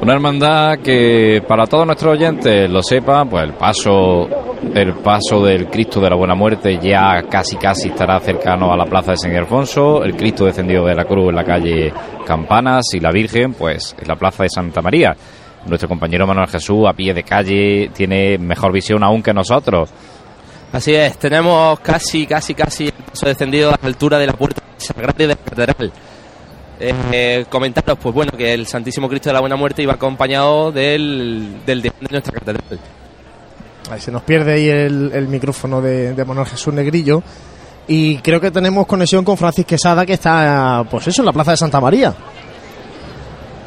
[0.05, 4.29] Una hermandad que para todos nuestros oyentes lo sepan, pues el paso,
[4.75, 8.85] el paso del Cristo de la Buena Muerte ya casi casi estará cercano a la
[8.85, 11.91] plaza de San Ildefonso, el Cristo descendido de la cruz en la calle
[12.27, 15.17] Campanas y la Virgen, pues en la plaza de Santa María.
[15.65, 19.89] Nuestro compañero Manuel Jesús a pie de calle tiene mejor visión aún que nosotros.
[20.71, 24.61] Así es, tenemos casi, casi, casi el paso descendido a la altura de la puerta
[24.77, 25.93] sagrada de la catedral.
[26.81, 30.73] Eh, eh, comentaros, pues bueno, que el Santísimo Cristo de la Buena Muerte iba acompañado
[30.73, 32.79] del, del de nuestra catedral.
[33.91, 37.23] Ahí se nos pierde ahí el, el micrófono de, de Manuel Jesús Negrillo.
[37.87, 41.51] Y creo que tenemos conexión con Francis Quesada, que está, pues eso, en la plaza
[41.53, 42.13] de Santa María.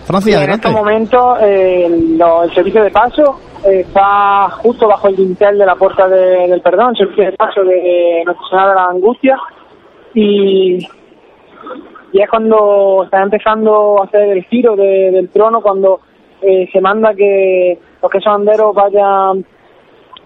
[0.05, 1.87] Francis, Y en estos momentos eh,
[2.17, 6.61] lo- el servicio de paso está justo bajo el dintel de la puerta de- del
[6.61, 9.37] perdón, el servicio de paso de Nuestra Señora de la Angustia.
[10.15, 10.87] Y,
[12.11, 15.99] y es cuando está empezando a hacer el giro de- del trono, cuando
[16.41, 19.43] eh, se manda que los que son anderos vayan,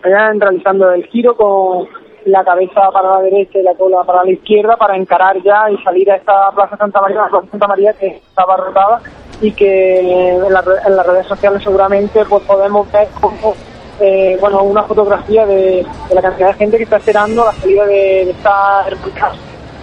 [0.03, 1.87] vayan realizando el giro con
[2.25, 5.77] la cabeza para la derecha y la cola para la izquierda para encarar ya y
[5.83, 9.01] salir a esta Plaza Santa María, la Plaza Santa María que está abarrotada
[9.41, 13.55] y que en, la en las redes sociales seguramente pues podemos ver como
[13.99, 18.25] eh, bueno una fotografía de, la cantidad de gente que está esperando la salida de,
[18.25, 19.31] de esta hermandad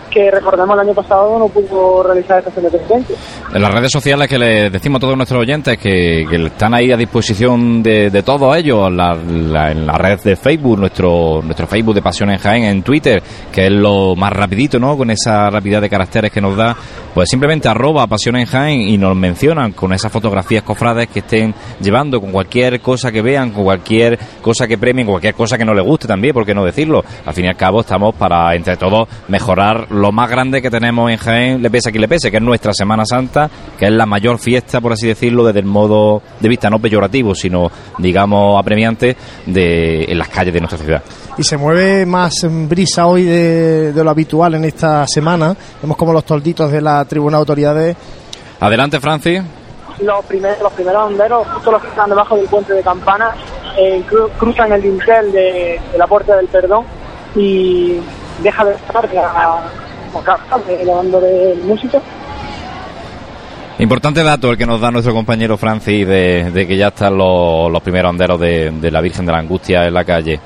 [0.09, 3.16] que recordemos el año pasado no pudo realizar esta penitencia.
[3.54, 6.96] En las redes sociales que les decimos a todos nuestros oyentes que, están ahí a
[6.96, 12.30] disposición de, de todos ellos, en la red de Facebook, nuestro nuestro Facebook de Pasión
[12.30, 14.96] en Jaén, en Twitter, que es lo más rapidito, ¿no?
[14.96, 16.76] Con esa rapidez de caracteres que nos da,
[17.14, 21.54] pues simplemente arroba Pasión en Jaén y nos mencionan con esas fotografías cofrades que estén
[21.80, 25.74] llevando, con cualquier cosa que vean, con cualquier cosa que premien, cualquier cosa que no
[25.74, 27.04] les guste también, ¿por qué no decirlo?
[27.24, 31.11] Al fin y al cabo estamos para, entre todos, mejorar lo más grande que tenemos
[31.11, 33.92] en Jaén, le pese a quien le pese, que es nuestra Semana Santa, que es
[33.92, 38.59] la mayor fiesta, por así decirlo, desde el modo de vista no peyorativo, sino, digamos,
[38.59, 41.03] apremiante de, en las calles de nuestra ciudad.
[41.36, 42.32] Y se mueve más
[42.68, 45.55] brisa hoy de, de lo habitual en esta semana.
[45.82, 47.96] Vemos como los tolditos de la tribuna de autoridades
[48.61, 49.40] Adelante, Francis.
[50.03, 53.30] los primeros los primeros honderos, justo los que están debajo del puente de Campana,
[53.78, 56.84] eh, cru- cruzan el dintel de, de la puerta del perdón
[57.36, 57.99] y
[58.42, 59.09] deja de estar
[61.20, 62.00] del músico
[63.78, 67.70] Importante dato el que nos da nuestro compañero Francis de, de que ya están los,
[67.70, 70.40] los primeros anderos de, de la Virgen de la Angustia en la calle.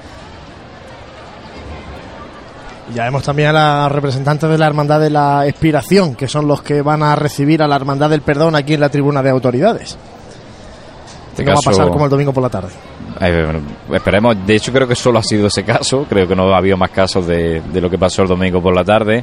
[2.94, 6.60] Ya vemos también a la representante de la Hermandad de la Expiración, que son los
[6.60, 9.96] que van a recibir a la Hermandad del Perdón aquí en la tribuna de autoridades.
[11.30, 12.91] Este no va a pasar como el domingo por la tarde.
[13.24, 13.60] Eh,
[13.92, 16.76] esperemos, de hecho creo que solo ha sido ese caso, creo que no ha habido
[16.76, 19.22] más casos de, de lo que pasó el domingo por la tarde.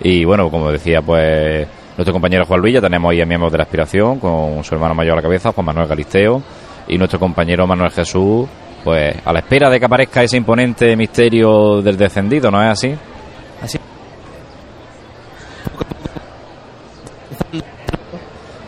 [0.00, 3.58] Y bueno, como decía pues nuestro compañero Juan Luis, ya tenemos ahí a miembros de
[3.58, 6.42] la aspiración con su hermano mayor a la cabeza, Juan Manuel Galisteo
[6.88, 8.46] y nuestro compañero Manuel Jesús,
[8.84, 12.94] pues a la espera de que aparezca ese imponente misterio del descendido, ¿no es así?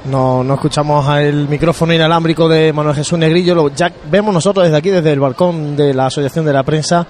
[0.05, 3.55] No, no escuchamos el micrófono inalámbrico de Manuel Jesús Negrillo.
[3.55, 7.07] Lo, ya vemos nosotros desde aquí, desde el balcón de la Asociación de la Prensa,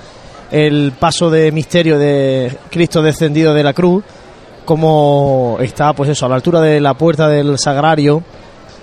[0.50, 4.02] el paso de misterio de Cristo descendido de la cruz,
[4.64, 8.24] como está, pues eso, a la altura de la puerta del sagrario,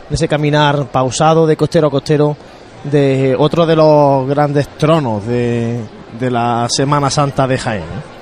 [0.10, 2.38] de ese caminar pausado de costero a costero,
[2.86, 5.82] de otro de los grandes tronos de
[6.22, 8.17] la Semana Santa de Jaén.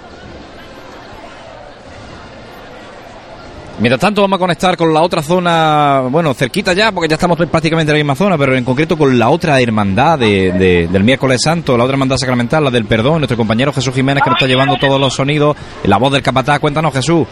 [3.77, 7.37] Mientras tanto vamos a conectar con la otra zona, bueno, cerquita ya, porque ya estamos
[7.37, 11.03] prácticamente en la misma zona, pero en concreto con la otra hermandad de- de- del
[11.03, 14.37] miércoles santo, la otra hermandad sacramental, la del perdón, nuestro compañero Jesús Jiménez que nos
[14.37, 17.27] está llevando todos los sonidos, la voz del capataz, cuéntanos Jesús.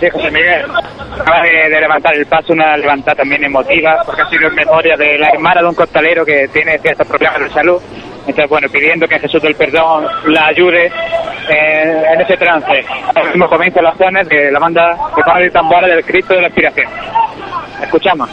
[0.00, 0.62] Sí, José Miguel.
[1.18, 4.96] Acaba de, de levantar el paso, una levantada también emotiva, porque ha sido en memoria
[4.96, 7.78] de la hermana de un costalero que tiene ciertos problemas de salud.
[8.26, 10.86] Entonces, bueno, pidiendo que Jesús del Perdón la ayude
[11.48, 12.84] eh, en ese trance.
[13.14, 13.48] Ahora mismo
[13.82, 16.86] las zonas de la banda de Pablo y Tambora del Cristo de la Expiración.
[17.82, 18.28] Escuchamos.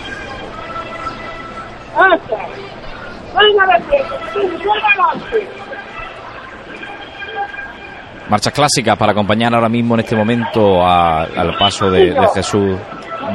[8.30, 12.78] Marchas clásicas para acompañar ahora mismo en este momento a- al paso de, de Jesús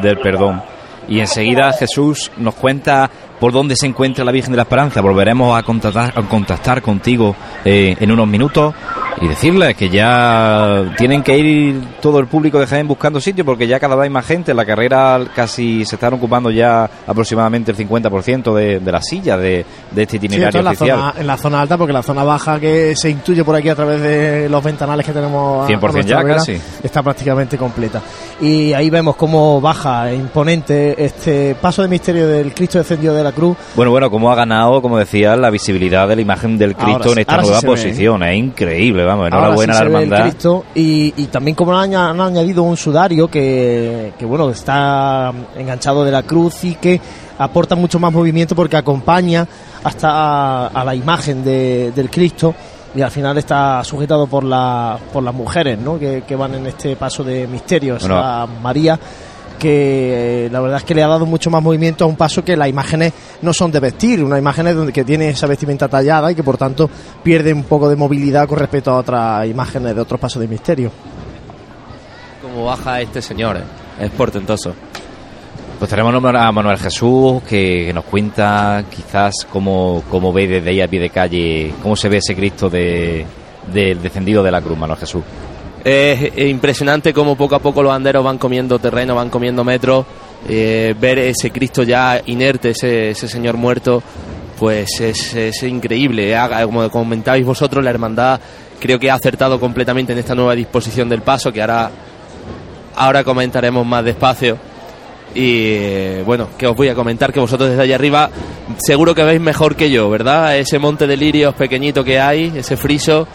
[0.02, 0.62] del perdón.
[1.08, 5.00] Y enseguida Jesús nos cuenta por dónde se encuentra la Virgen de la Esperanza.
[5.00, 7.34] Volveremos a contactar, a contactar contigo
[7.64, 8.74] eh, en unos minutos
[9.20, 13.66] y decirles que ya tienen que ir todo el público de Jaén buscando sitio porque
[13.66, 14.54] ya cada vez hay más gente.
[14.54, 19.64] La carrera casi se están ocupando ya aproximadamente el 50% de, de las sillas de,
[19.90, 20.98] de este itinerario en la, oficial.
[20.98, 23.74] zona, en la zona alta, porque la zona baja que se intuye por aquí a
[23.74, 26.60] través de los ventanales que tenemos a, 100% a nuestra ya casi.
[26.82, 28.00] está prácticamente completa.
[28.40, 33.27] Y ahí vemos cómo baja imponente este paso de misterio del Cristo descendido de la
[33.32, 33.56] cruz.
[33.76, 37.18] Bueno, bueno, como ha ganado, como decía, la visibilidad de la imagen del Cristo en
[37.18, 37.70] esta sí nueva ve, ¿eh?
[37.70, 38.22] posición.
[38.22, 40.22] Es increíble, vamos, enhorabuena sí a la hermandad.
[40.22, 45.32] Cristo y, y también como han, aña- han añadido un sudario que, que, bueno está
[45.56, 47.00] enganchado de la cruz y que
[47.38, 49.46] aporta mucho más movimiento porque acompaña
[49.84, 52.54] hasta a, a la imagen de- del Cristo
[52.94, 55.98] y al final está sujetado por la, por las mujeres ¿no?
[55.98, 58.16] que, que van en este paso de misterio Bueno.
[58.18, 58.98] a María
[59.58, 62.44] que eh, la verdad es que le ha dado mucho más movimiento a un paso
[62.44, 66.30] que las imágenes no son de vestir, una imagen donde que tiene esa vestimenta tallada
[66.32, 66.88] y que por tanto
[67.22, 70.90] pierde un poco de movilidad con respecto a otras imágenes de otros pasos de misterio.
[72.40, 73.58] Como baja este señor,
[74.00, 74.74] es portentoso.
[75.78, 80.88] Pues tenemos a Manuel Jesús que, nos cuenta quizás cómo, cómo ve desde ahí a
[80.88, 83.24] pie de calle, cómo se ve ese Cristo de,
[83.72, 85.22] descendido de la cruz, Manuel Jesús.
[85.90, 90.04] Es impresionante cómo poco a poco los anderos van comiendo terreno, van comiendo metros.
[90.46, 94.02] eh, ver ese Cristo ya inerte, ese, Señor muerto,
[94.58, 96.36] pues es, increíble.
[96.64, 98.38] Como comentabais vosotros, la hermandad
[98.78, 101.90] creo que ha acertado completamente en esta nueva disposición del paso, que ahora,
[102.94, 104.58] ahora comentaremos más despacio.
[105.34, 108.28] Y eh, bueno, que os voy a comentar que vosotros desde allá arriba
[108.76, 110.54] seguro que veis mejor que yo, ¿verdad?
[110.58, 113.26] Ese monte de lirios pequeñito que hay, ese friso,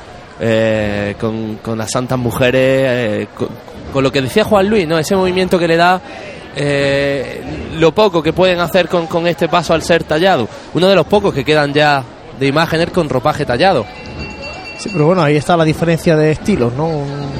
[0.45, 3.47] eh, con, las santas mujeres, eh, con,
[3.93, 4.99] con lo que decía Juan Luis, ¿no?
[4.99, 6.01] Ese movimiento que le da
[6.53, 7.41] eh,
[7.77, 10.49] lo poco que pueden hacer con, con este paso al ser tallado.
[10.73, 12.03] Uno de los pocos que quedan ya
[12.37, 13.85] de imágenes con ropaje tallado.
[14.83, 16.89] Sí, pero bueno, ahí está la diferencia de estilos, ¿no?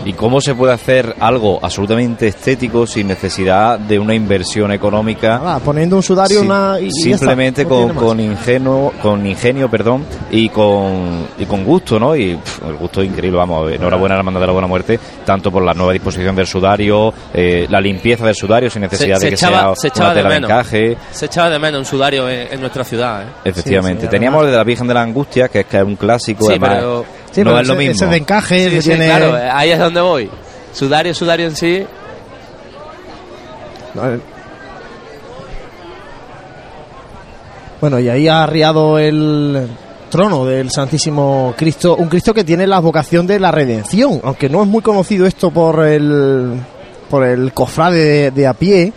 [0.06, 5.40] ¿Y cómo se puede hacer algo absolutamente estético sin necesidad de una inversión económica?
[5.40, 8.94] nada, poniendo un sudario Sí, una, y, y ya simplemente está, no con, con ingenuo
[9.02, 13.38] con ingenio perdón y con y con gusto no y pff, el gusto es increíble
[13.40, 16.48] vamos enhorabuena a la hermandad de la buena muerte tanto por la nueva disposición del
[16.48, 20.06] sudario eh, la limpieza del sudario sin necesidad Se- de que echaba- sea se echaba
[20.10, 20.50] una de tela de, menos.
[20.50, 23.24] encaje Se echaba de menos un sudario en, en nuestra ciudad.
[23.24, 23.26] ¿eh?
[23.46, 25.78] efectivamente Sí, sí, teníamos además- el de la Virgen de la Angustia que es que
[25.78, 28.18] es un clásico Sí, además pero- Sí, no pero es lo ese, mismo ese de
[28.18, 29.06] encaje Sí, sí, tiene...
[29.06, 30.30] claro, ahí es donde voy.
[30.74, 31.84] Sudario, sudario en sí.
[33.94, 34.20] No, eh.
[37.82, 39.68] Bueno, y ahí ha arriado el
[40.10, 44.62] trono del Santísimo Cristo, un Cristo que tiene la vocación de la redención, aunque no
[44.62, 46.54] es muy conocido esto por el
[47.10, 48.94] por el cofrade de, de a pie,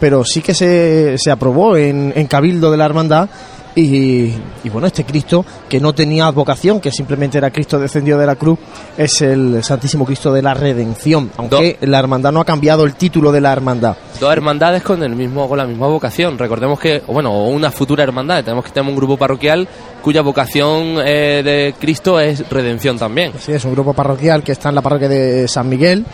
[0.00, 3.28] pero sí que se, se aprobó en, en Cabildo de la Hermandad
[3.74, 8.26] y, y, bueno, este Cristo que no tenía advocación, que simplemente era Cristo descendido de
[8.26, 8.58] la cruz,
[8.96, 13.32] es el Santísimo Cristo de la Redención, aunque la hermandad no ha cambiado el título
[13.32, 13.96] de la hermandad.
[14.20, 16.38] Dos hermandades con el mismo con la misma vocación.
[16.38, 19.66] Recordemos que, bueno, una futura hermandad, tenemos que tener un grupo parroquial
[20.02, 23.32] cuya vocación eh, de Cristo es redención también.
[23.38, 26.04] Sí, es un grupo parroquial que está en la parroquia de San Miguel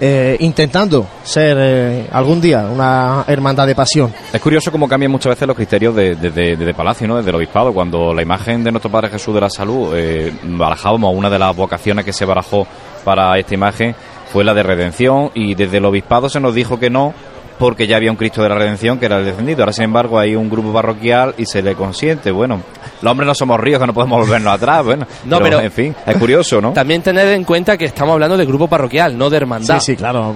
[0.00, 4.12] eh, intentando ser eh, algún día una hermandad de pasión.
[4.32, 7.16] Es curioso cómo cambian muchas veces los criterios de, de, de, Palacio, ¿no?
[7.16, 7.72] desde el obispado.
[7.72, 11.54] Cuando la imagen de nuestro Padre Jesús de la Salud eh, barajábamos una de las
[11.54, 12.66] vocaciones que se barajó
[13.04, 13.94] para esta imagen
[14.32, 17.14] fue la de redención y desde el obispado se nos dijo que no
[17.58, 19.62] porque ya había un Cristo de la Redención que era el descendido.
[19.62, 22.30] Ahora, sin embargo, hay un grupo parroquial y se le consiente.
[22.30, 22.60] Bueno,
[23.00, 24.84] los hombres no somos ríos que no podemos volvernos atrás.
[24.84, 26.72] Bueno, no, pero, en fin, es curioso, ¿no?
[26.72, 29.78] También tener en cuenta que estamos hablando de grupo parroquial, no de hermandad.
[29.80, 30.34] Sí, sí, claro.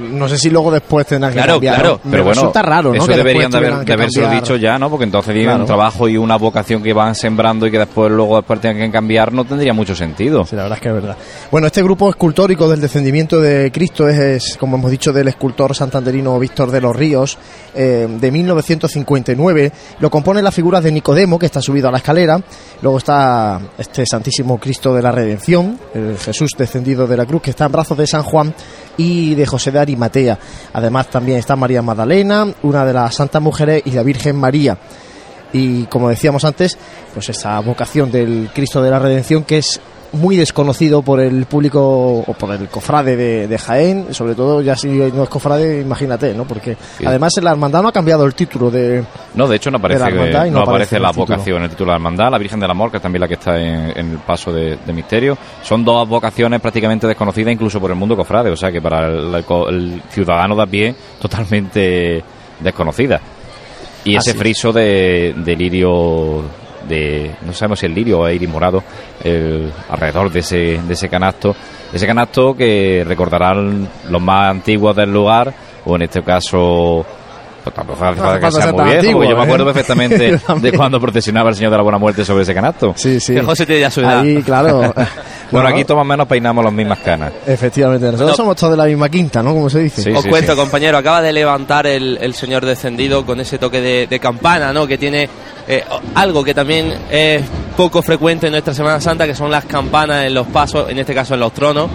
[0.00, 1.74] No sé si luego después tendrán que claro, cambiar.
[1.74, 2.96] Claro, Me pero bueno, resulta raro, ¿no?
[2.96, 4.88] Eso que deberían de, haber, de haberse dicho ya, ¿no?
[4.90, 5.60] Porque entonces Claro.
[5.60, 8.92] un trabajo y una vocación que van sembrando y que después luego después tengan que
[8.92, 10.44] cambiar no tendría mucho sentido.
[10.46, 11.16] Sí, la verdad es que es verdad.
[11.50, 15.74] Bueno, este grupo escultórico del descendimiento de Cristo es, es, como hemos dicho, del escultor
[15.74, 17.36] santanderino Víctor de los Ríos,
[17.74, 19.72] eh, de 1959.
[19.98, 22.40] Lo compone la figura de Nicodemo, que está subido a la escalera.
[22.80, 27.50] Luego está este Santísimo Cristo de la Redención, el Jesús descendido de la cruz, que
[27.50, 28.54] está en brazos de San Juan
[28.96, 30.38] y de José de Arimatea.
[30.72, 34.78] Además, también está María Magdalena, una de las santas mujeres, y la Virgen María
[35.54, 36.76] y como decíamos antes,
[37.14, 39.80] pues esa vocación del Cristo de la Redención que es
[40.14, 41.80] muy desconocido por el público
[42.26, 46.34] o por el cofrade de, de Jaén, sobre todo ya si no es cofrade, imagínate,
[46.34, 46.44] ¿no?
[46.44, 47.04] Porque Sí.
[47.06, 49.04] además la hermandad no ha cambiado el título de
[49.34, 52.30] No, de hecho no aparece, la no aparece la vocación, el título de la hermandad,
[52.30, 54.76] la Virgen del Amor, que es también la que está en, en el paso de,
[54.76, 55.36] de misterio.
[55.62, 59.34] Son dos vocaciones prácticamente desconocidas incluso por el mundo cofrade, o sea que para el,
[59.34, 62.22] el el ciudadano de a pie totalmente
[62.60, 63.20] desconocida.
[64.04, 66.42] Y ese Así friso de, de lirio
[66.88, 68.82] de no sabemos si es lirio o iris morado
[69.22, 70.56] el- alrededor de ese,
[70.86, 71.54] de ese canasto
[71.92, 75.52] ese canasto que recordarán los más antiguos del lugar
[75.84, 77.04] o en este caso
[77.62, 79.44] pues tampoco hace falta que sea muy viejo, antiguo, porque yo me ¿eh?
[79.46, 82.92] acuerdo perfectamente Yo de cuando procesionaba el Señor de la Buena Muerte sobre ese canasto.
[82.94, 83.32] Sí, sí.
[83.32, 84.20] Que José tiene ya su edad.
[84.20, 84.92] Ahí, claro.
[85.50, 87.32] Bueno, No, aquí todos menos peinamos las mismas canas.
[87.46, 88.36] Efectivamente, nosotros No.
[88.36, 89.54] somos todos de la misma quinta, ¿no?
[89.54, 90.02] Como se dice.
[90.02, 90.58] Sí, Os sí, cuento, sí.
[90.58, 94.86] compañero, acaba de levantar el, el señor descendido con ese toque de, de campana, ¿no?
[94.86, 95.28] Que tiene
[95.66, 95.84] eh,
[96.14, 97.42] algo que también es
[97.76, 101.14] poco frecuente en nuestra Semana Santa, que son las campanas en los pasos, en este
[101.14, 101.90] caso en los tronos.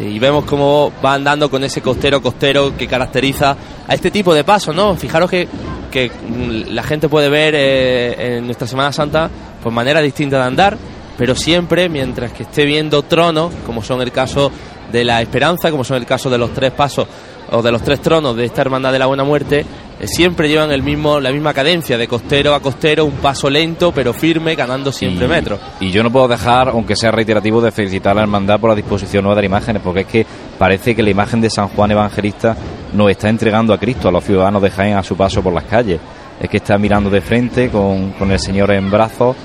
[0.00, 3.54] Y vemos cómo va andando con ese costero costero que caracteriza
[3.86, 4.96] a este tipo de pasos, ¿no?
[4.96, 5.46] Fijaros que,
[5.90, 9.30] que mm, la gente puede ver eh, en nuestra Semana Santa
[9.62, 10.78] pues manera distinta de andar,
[11.18, 14.50] pero siempre mientras que esté viendo tronos, como son el caso
[14.90, 17.06] de la esperanza, como son el caso de los tres pasos
[17.50, 19.66] o de los tres tronos de esta hermandad de la buena muerte, eh,
[20.02, 24.12] siempre llevan el mismo, la misma cadencia de costero a costero, un paso lento pero
[24.12, 25.60] firme, ganando siempre y, metros.
[25.80, 28.76] Y yo no puedo dejar, aunque sea reiterativo, de felicitar a la hermandad por la
[28.76, 30.26] disposición nueva de las imágenes, porque es que
[30.58, 32.56] parece que la imagen de San Juan Evangelista
[32.92, 35.64] nos está entregando a Cristo, a los ciudadanos de Jaén, a su paso por las
[35.64, 36.00] calles.
[36.40, 39.36] Es que está mirando de frente con, con el Señor en brazos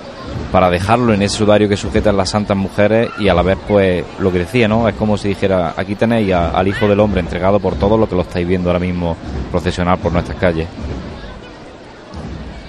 [0.51, 4.03] para dejarlo en ese sudario que sujetan las santas mujeres y a la vez, pues,
[4.19, 4.87] lo que decía, ¿no?
[4.87, 8.15] Es como si dijera, aquí tenéis al Hijo del Hombre entregado por todo lo que
[8.15, 9.17] lo estáis viendo ahora mismo
[9.51, 10.67] procesionar por nuestras calles.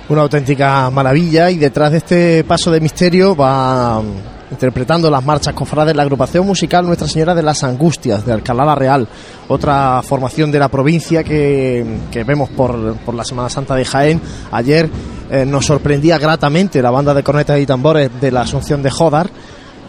[0.09, 4.03] Una auténtica maravilla y detrás de este paso de misterio va
[4.51, 8.75] interpretando las marchas cofrades la agrupación musical Nuestra Señora de las Angustias de Alcalá la
[8.75, 9.09] Real,
[9.49, 14.21] otra formación de la provincia que, que vemos por, por la Semana Santa de Jaén.
[14.53, 14.89] Ayer
[15.31, 19.31] eh, nos sorprendía gratamente la banda de cornetas y tambores de la Asunción de Jodar.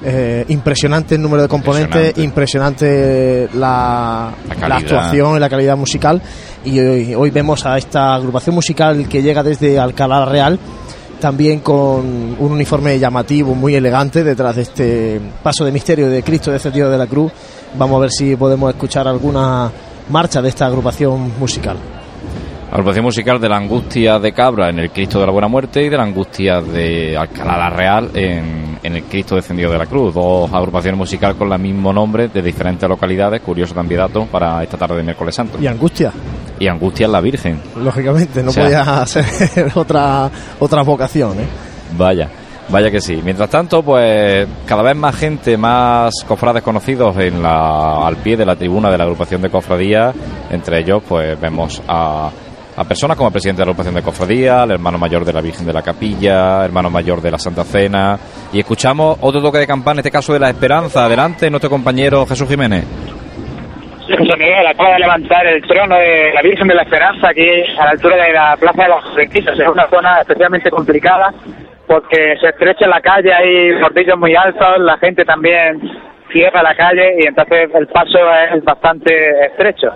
[0.02, 6.22] Eh, impresionante el número de componentes, impresionante, la, La la actuación y la calidad musical.
[6.64, 10.58] Y hoy, hoy vemos a esta agrupación musical que llega desde Alcalá Real,
[11.20, 16.52] también con un uniforme llamativo, muy elegante, detrás de este paso de misterio de Cristo
[16.52, 17.32] descendido de la cruz.
[17.78, 19.72] Vamos a ver si podemos escuchar alguna
[20.10, 21.78] marcha de esta agrupación musical.
[22.72, 25.90] Agrupación musical de la angustia de Cabra en el Cristo de la Buena Muerte y
[25.90, 30.14] de la angustia de Alcalá la Real en, en el Cristo descendido de la Cruz.
[30.14, 33.42] Dos agrupaciones musicales con el mismo nombre de diferentes localidades.
[33.42, 35.58] Curioso también dato para esta tarde de miércoles santo.
[35.60, 36.12] Y angustia,
[36.60, 37.60] Y angustia es la Virgen.
[37.84, 41.40] lógicamente, no O sea- podía ser otra, otra vocación.
[41.40, 41.46] ¿eh?
[41.98, 42.30] Vaya,
[42.70, 43.20] vaya que sí.
[43.26, 48.46] Mientras tanto, pues cada vez más gente, más cofrades conocidos en la, al pie de
[48.46, 50.14] la tribuna de la agrupación de cofradías.
[50.52, 52.30] Entre ellos, pues vemos a,
[52.80, 55.42] a personas como el presidente de la agrupación de cofradía, el hermano mayor de la
[55.42, 58.18] Virgen de la Capilla, hermano mayor de la Santa Cena.
[58.54, 61.04] Y escuchamos otro toque de campana, en este caso de la Esperanza.
[61.04, 62.86] Adelante, nuestro compañero Jesús Jiménez.
[64.08, 67.84] José Miguel acaba de levantar el trono de la Virgen de la Esperanza aquí a
[67.84, 69.60] la altura de la Plaza de los Requisitos.
[69.60, 71.34] Es una zona especialmente complicada
[71.86, 75.82] porque se estrecha la calle, hay bordillos muy altos, la gente también
[76.32, 78.20] cierra la calle y entonces el paso
[78.56, 79.12] es bastante
[79.48, 79.88] estrecho.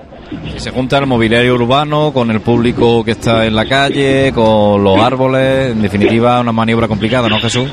[0.45, 4.83] Y se junta el mobiliario urbano con el público que está en la calle, con
[4.83, 7.71] los árboles, en definitiva una maniobra complicada, ¿no Jesús?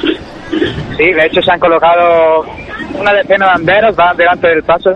[0.96, 2.44] Sí, de hecho se han colocado
[2.98, 4.90] una decena de anderos, van delante del paso,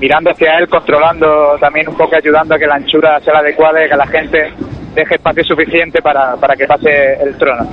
[0.00, 3.84] mirando hacia él, controlando también un poco, ayudando a que la anchura sea la adecuada
[3.84, 4.38] y que la gente
[4.94, 7.66] deje espacio suficiente para, para que pase el trono.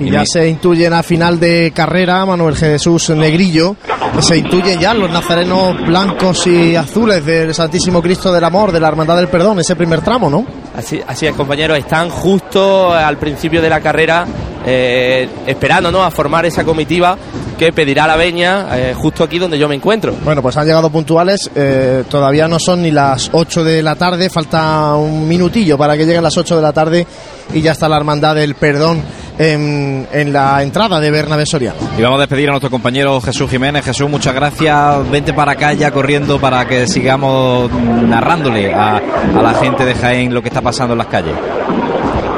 [0.00, 3.76] Y ya se intuyen a final de carrera Manuel Jesús Negrillo,
[4.20, 8.88] se intuyen ya los nazarenos blancos y azules del Santísimo Cristo del Amor, de la
[8.88, 10.46] Hermandad del Perdón, ese primer tramo, ¿no?
[10.74, 14.26] Así, así es, compañeros, están justo al principio de la carrera
[14.66, 16.02] eh, esperando ¿no?
[16.02, 17.16] a formar esa comitiva
[17.58, 20.14] que pedirá la veña eh, justo aquí donde yo me encuentro.
[20.24, 24.30] Bueno, pues han llegado puntuales, eh, todavía no son ni las 8 de la tarde,
[24.30, 27.06] falta un minutillo para que lleguen las 8 de la tarde
[27.52, 29.02] y ya está la Hermandad del Perdón
[29.38, 31.78] en, en la entrada de Bernabé Soriano.
[31.98, 33.84] Y vamos a despedir a nuestro compañero Jesús Jiménez.
[33.84, 35.10] Jesús, muchas gracias.
[35.10, 40.32] Vente para acá ya corriendo para que sigamos narrándole a, a la gente de Jaén
[40.32, 41.34] lo que está pasando en las calles.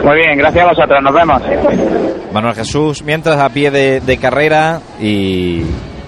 [0.04, 1.42] Muy bien, gracias a vosotros, nos vemos.
[2.32, 5.62] Manuel Jesús, mientras a pie de, de carrera y,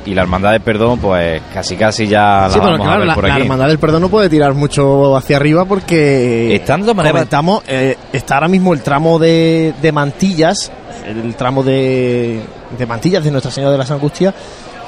[0.06, 3.06] y la Hermandad del Perdón, pues casi casi ya la Sí, vamos a claro, ver
[3.08, 3.42] la, por la aquí.
[3.42, 8.48] Hermandad del Perdón no puede tirar mucho hacia arriba porque Están comentamos, eh, está ahora
[8.48, 10.72] mismo el tramo de, de mantillas,
[11.06, 12.40] el tramo de,
[12.76, 14.34] de mantillas de Nuestra Señora de las Angustias,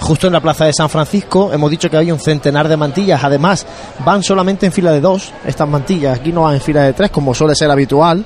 [0.01, 1.53] justo en la plaza de San Francisco.
[1.53, 3.67] Hemos dicho que hay un centenar de mantillas, además
[4.05, 7.11] van solamente en fila de dos estas mantillas, aquí no van en fila de tres
[7.11, 8.25] como suele ser habitual.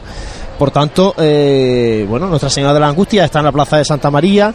[0.60, 4.10] Por tanto, eh, bueno, Nuestra Señora de la Angustia está en la plaza de Santa
[4.10, 4.52] María.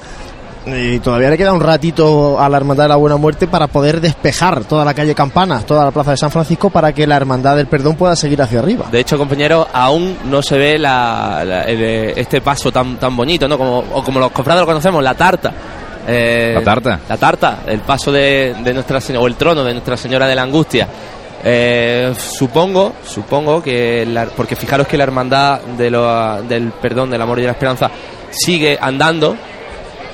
[0.67, 3.99] Y todavía le queda un ratito a la Hermandad de la Buena Muerte para poder
[4.01, 7.55] despejar toda la calle Campanas, toda la plaza de San Francisco, para que la Hermandad
[7.55, 8.85] del Perdón pueda seguir hacia arriba.
[8.91, 13.15] De hecho, compañeros, aún no se ve la- la- el, eh, este paso tan, tan
[13.17, 13.57] bonito, ¿no?
[13.57, 15.51] Como, o como los cofrades lo conocemos, la tarta.
[16.07, 16.99] Eh, La tarta.
[17.09, 20.35] La tarta, el paso de, de Nuestra Señora, o el trono de Nuestra Señora de
[20.35, 20.87] la Angustia.
[21.47, 27.21] Eh, supongo, supongo que, la- porque fijaros que la hermandad de lo- del perdón, del
[27.21, 27.91] amor y de la esperanza
[28.31, 29.37] sigue andando,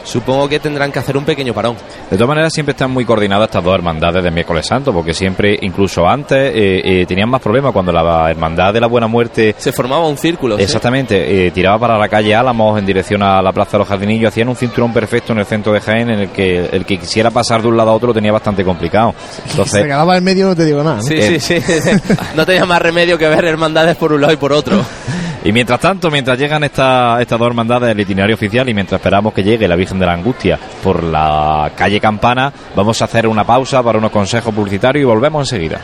[0.04, 1.76] supongo que tendrán que hacer un pequeño parón.
[2.10, 5.58] De todas maneras, siempre están muy coordinadas estas dos hermandades de miércoles santo, porque siempre,
[5.62, 9.56] incluso antes, eh, eh, tenían más problemas cuando la hermandad de la Buena Muerte.
[9.58, 10.58] Se formaba un círculo.
[10.58, 10.64] ¿sí?
[10.64, 14.30] Exactamente, eh, tiraba para la calle Álamos en dirección a la Plaza de los Jardinillos,
[14.30, 17.30] hacían un cinturón perfecto en el centro de Jaén en el que el que quisiera
[17.32, 19.14] pasar de un lado a otro lo tenía bastante complicado.
[19.46, 20.98] Se Entonces, quedaba en medio, no te digo nada.
[20.98, 21.04] ¿no?
[21.04, 21.40] Sí, Eh.
[21.40, 21.90] sí, sí.
[22.36, 24.82] No tenía más remedio que ver hermandades por un lado y por otro.
[25.44, 29.34] y mientras tanto, mientras llegan esta- estas dos hermandades del itinerario oficial y mientras esperamos
[29.34, 33.44] que llegue la Virgen de la Angustia por la calle Campana, vamos a hacer una
[33.44, 35.80] pausa para unos consejos publicitarios y volvemos enseguida.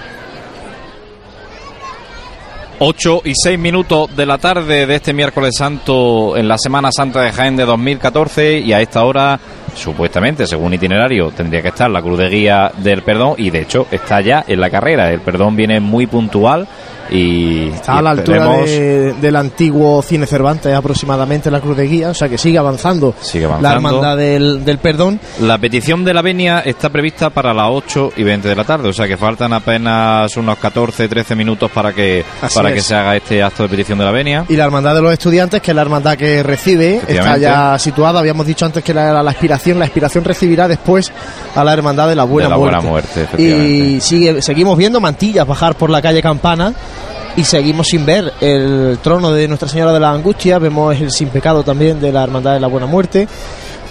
[2.79, 7.21] 8 y 6 minutos de la tarde de este miércoles santo en la Semana Santa
[7.21, 9.39] de Jaén de 2014 y a esta hora,
[9.75, 13.87] supuestamente, según itinerario, tendría que estar la cruz de guía del perdón y de hecho
[13.89, 15.11] está ya en la carrera.
[15.11, 16.67] El perdón viene muy puntual
[17.09, 21.87] y Está y a la altura de- del antiguo Cine Cervantes aproximadamente la Cruz de
[21.87, 23.73] Guía, o sea que sigue avanzando, Sigue la.
[23.73, 25.19] Hermandad del, del Perdón.
[25.41, 28.89] La petición de la venia está prevista para las 8 y 20 de la tarde,
[28.89, 32.75] o sea que faltan apenas unos 14, 13 minutos para que Así para es.
[32.75, 34.45] que se haga este acto de petición de la venia.
[34.49, 38.19] Y la Hermandad de los Estudiantes, que es la hermandad que recibe, está ya situada.
[38.19, 39.79] Habíamos dicho antes que era la aspiración.
[39.79, 41.11] La aspiración recibirá después
[41.55, 42.77] a la Hermandad de la Buena De la Muerte.
[42.77, 46.73] Buena Muerte, y sigue, seguimos viendo mantillas bajar por la calle Campana.
[47.37, 50.57] Y seguimos sin ver el trono de Nuestra Señora de la Angustia.
[50.57, 53.27] Vemos el sin pecado también de la Hermandad de la Buena Muerte.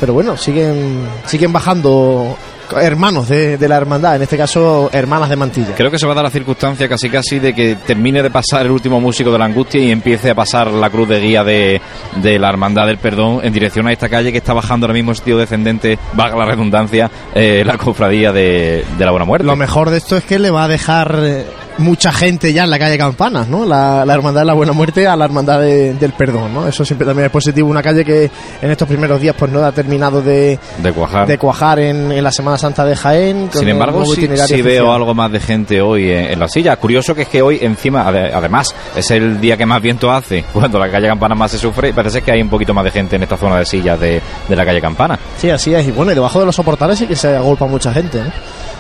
[0.01, 2.37] Pero bueno, siguen, siguen bajando
[2.81, 5.75] hermanos de, de la hermandad, en este caso hermanas de mantilla.
[5.77, 8.65] Creo que se va a dar la circunstancia casi casi de que termine de pasar
[8.67, 11.81] el último músico de la angustia y empiece a pasar la cruz de guía de,
[12.23, 15.13] de la hermandad del perdón en dirección a esta calle que está bajando ahora mismo
[15.13, 19.47] en sentido descendente, valga la redundancia, eh, la cofradía de, de la buena muerte.
[19.47, 21.45] Lo mejor de esto es que le va a dejar eh,
[21.79, 23.67] mucha gente ya en la calle Campanas, ¿no?
[23.67, 26.67] La, la hermandad de la buena muerte a la hermandad de- del perdón, ¿no?
[26.67, 27.69] Eso siempre también es positivo.
[27.69, 28.31] Una calle que
[28.63, 31.27] en estos primeros días pues no ha terminado de, de cuajar.
[31.27, 33.49] de cuajar en, en la Semana Santa de Jaén.
[33.53, 34.01] Sin embargo,
[34.47, 36.77] sí, veo algo más de gente hoy en, en la silla.
[36.77, 40.45] Curioso que es que hoy, encima, ade- además, es el día que más viento hace.
[40.53, 43.17] Cuando la calle Campana más se sufre, parece que hay un poquito más de gente
[43.17, 45.19] en esta zona de sillas de, de la calle Campana.
[45.39, 45.87] Sí, así es.
[45.87, 48.21] Y bueno, y debajo de los soportales sí que se agolpa mucha gente.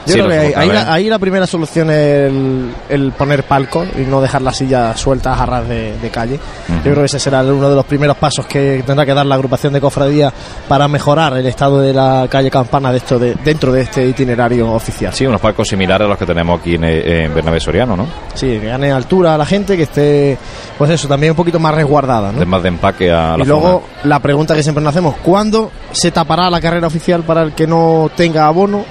[0.06, 3.86] Yo Sí, creo que ahí, la, ahí la primera solución es el, el poner palcos
[3.98, 6.38] y no dejar las sillas sueltas a ras de, de calle.
[6.68, 9.34] Yo creo que ese será uno de los primeros pasos que tendrá que dar la
[9.34, 10.32] agrupación de cofradías
[10.68, 14.72] para mejorar el estado de la calle Campana de esto de, dentro de este itinerario
[14.72, 15.12] oficial.
[15.12, 18.06] Sí, unos palcos similares a los que tenemos aquí en, en Bernabé Soriano, ¿no?
[18.34, 20.38] Sí, que gane altura a la gente, que esté,
[20.78, 22.32] pues eso, también un poquito más resguardada.
[22.32, 22.46] ¿no?
[22.46, 24.02] Más de empaque a la Y luego zona.
[24.04, 27.66] la pregunta que siempre nos hacemos, ¿cuándo se tapará la carrera oficial para el que
[27.66, 28.84] no tenga abono?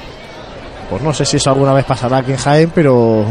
[0.89, 3.25] Pues no sé si eso alguna vez pasará aquí en Jaén, pero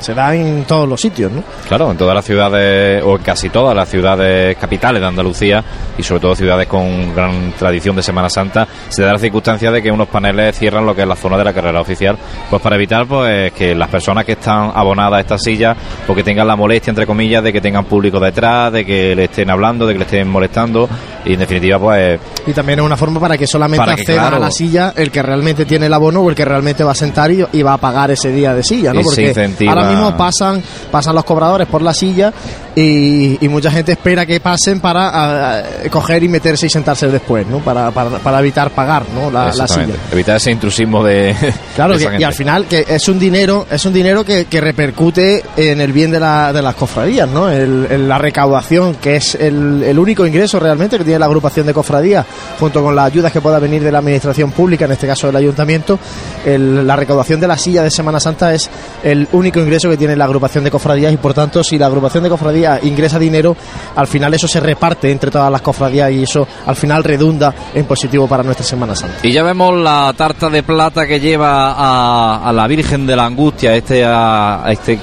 [0.00, 1.42] se da en todos los sitios, ¿no?
[1.68, 5.62] Claro, en todas las ciudades, o en casi todas las ciudades capitales de Andalucía,
[5.96, 9.82] y sobre todo ciudades con gran tradición de Semana Santa, se da la circunstancia de
[9.82, 12.16] que unos paneles cierran lo que es la zona de la carrera oficial,
[12.48, 15.76] pues para evitar pues que las personas que están abonadas a estas sillas,
[16.06, 19.50] porque tengan la molestia, entre comillas, de que tengan público detrás, de que le estén
[19.50, 20.88] hablando, de que le estén molestando,
[21.24, 24.22] y en definitiva, pues Y también es una forma para que solamente Para que, acceda
[24.22, 24.36] claro.
[24.36, 26.94] a la silla el que realmente tiene el abono o el que realmente va a
[26.94, 29.02] sentar y, y va a pagar ese día de silla, ¿no?
[29.02, 29.32] Porque
[29.68, 32.32] ahora pasan pasan los cobradores por la silla
[32.80, 37.08] y, y mucha gente espera que pasen para a- a, coger y meterse y sentarse
[37.08, 37.58] después, ¿no?
[37.58, 39.30] Para, para, para evitar pagar, ¿no?
[39.30, 39.86] La, silla.
[40.12, 41.34] evitar ese intrusismo de...
[41.76, 44.44] Claro, de que- esa y al final que es un dinero, es un dinero que,
[44.46, 47.48] que repercute en el bien de, la, de las cofradías, ¿no?
[47.50, 51.66] El- el- la recaudación, que es el, el único ingreso realmente que tiene la agrupación
[51.66, 52.24] de cofradías,
[52.58, 55.36] junto con las ayudas que pueda venir de la administración pública, en este caso del
[55.36, 55.98] ayuntamiento,
[56.44, 58.68] el- la recaudación de la silla de Semana Santa es
[59.02, 62.22] el único ingreso que tiene la agrupación de cofradías y por tanto si la agrupación
[62.24, 63.56] de cofradías ingresa dinero,
[63.96, 67.84] al final eso se reparte entre todas las cofradías y eso al final redunda en
[67.84, 69.18] positivo para nuestra Semana Santa.
[69.22, 73.26] Y ya vemos la tarta de plata que lleva a, a la Virgen de la
[73.26, 74.98] Angustia, este, a, este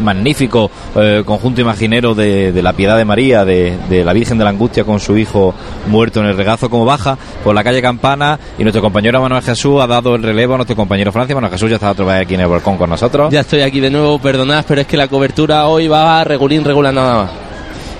[0.00, 4.44] magnífico eh, conjunto imaginero de, de la Piedad de María, de, de la Virgen de
[4.44, 5.54] la Angustia con su hijo
[5.86, 9.80] muerto en el regazo como baja por la calle Campana y nuestro compañero Manuel Jesús
[9.80, 11.34] ha dado el relevo a nuestro compañero Francia.
[11.34, 13.32] Manuel Jesús ya está otra vez aquí en el balcón con nosotros.
[13.32, 16.92] Ya estoy aquí de nuevo, perdonad, pero es que la cobertura hoy va regulín, regular
[16.92, 17.30] nada más.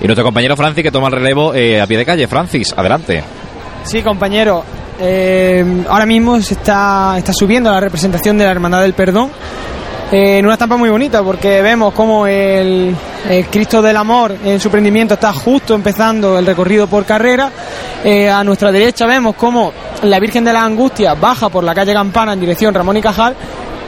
[0.00, 2.26] Y nuestro compañero Francis que toma el relevo eh, a pie de calle.
[2.26, 3.22] Francis, adelante.
[3.84, 4.64] Sí, compañero.
[5.00, 9.30] Eh, ahora mismo se está, está subiendo la representación de la Hermandad del Perdón
[10.12, 12.94] eh, en una estampa muy bonita porque vemos como el,
[13.50, 17.50] Cristo del Amor en su prendimiento está justo empezando el recorrido por carrera.
[18.04, 21.94] Eh, a nuestra derecha vemos como la Virgen de la Angustia baja por la calle
[21.94, 23.34] Campana en dirección Ramón y Cajal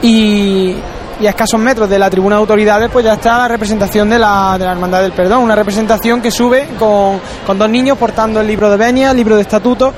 [0.01, 0.75] y,
[1.21, 4.57] a escasos metros de la tribuna de autoridades pues ya está la representación de la,
[4.57, 8.47] de la Hermandad del Perdón, una representación que sube con, con dos niños portando el
[8.47, 9.93] libro de venia, el libro de estatutos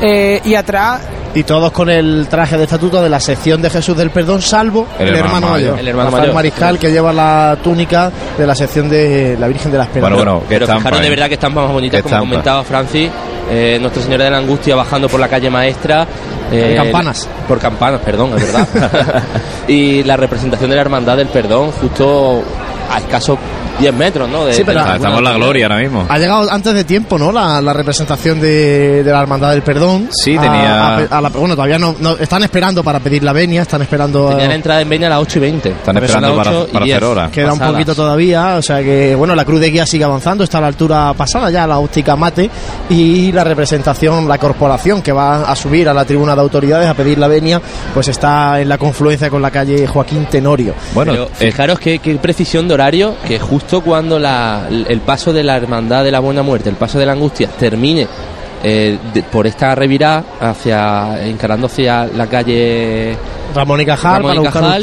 [0.00, 1.02] eh, y atrás
[1.32, 4.88] Y todos con el traje de estatuto de la sección de Jesús del Perdón, salvo
[4.98, 5.68] El el, hermano hermano mayor.
[5.70, 5.78] mayor.
[5.78, 6.34] El hermano mayor.
[6.34, 10.14] Mariscal, que lleva la túnica de la sección de la Virgen de la Esperanza.
[10.16, 12.28] Bueno, bueno, Pero estampa, fijaros de verdad que están más bonitas, como estampa.
[12.30, 13.10] comentaba Francis,
[13.48, 16.04] eh, Nuestra Señora de la Angustia bajando por la calle Maestra.
[16.50, 17.28] eh, campanas.
[17.46, 19.22] Por campanas, perdón, es verdad.
[19.68, 22.42] y la representación de la Hermandad del Perdón, justo
[22.90, 23.38] a escasos
[23.78, 24.44] 10 metros, ¿no?
[24.44, 26.06] De- Sí, pero de la- Estamos en la gloria ahora mismo.
[26.08, 27.32] Ha llegado antes de tiempo, ¿no?
[27.32, 30.08] La, la representación de, de la Hermandad del Perdón.
[30.12, 33.62] Sí, A- tenía- a la- bueno, todavía no, no- Están esperando para pedir la venia,
[33.62, 34.28] están esperando.
[34.30, 35.68] Tenía la eh, entrada en Venia a las 8 y 20.
[35.70, 36.96] Están esperando para, 8 y para 10.
[36.96, 37.30] hacer hora.
[37.30, 40.58] Queda un poquito todavía, o sea que, bueno, la cruz de guía sigue avanzando, está
[40.58, 42.50] a la altura pasada ya, la óptica mate,
[42.90, 46.94] y la representación, la corporación que va a subir a la tribuna de autoridades a
[46.94, 47.60] pedir la venia,
[47.94, 50.74] pues está en la confluencia con la calle Joaquín Tenorio.
[50.94, 55.32] Bueno, Pero eh, fijaros qué, qué precisión de horario que justo cuando la, el paso
[55.32, 58.06] de la hermandad de la buena muerte, el paso de la angustia termine
[58.64, 63.16] eh, de- por esta revirada hacia encarando hacia la calle
[63.54, 64.80] Ramón y Cajal Ramón y para buscar Cajal.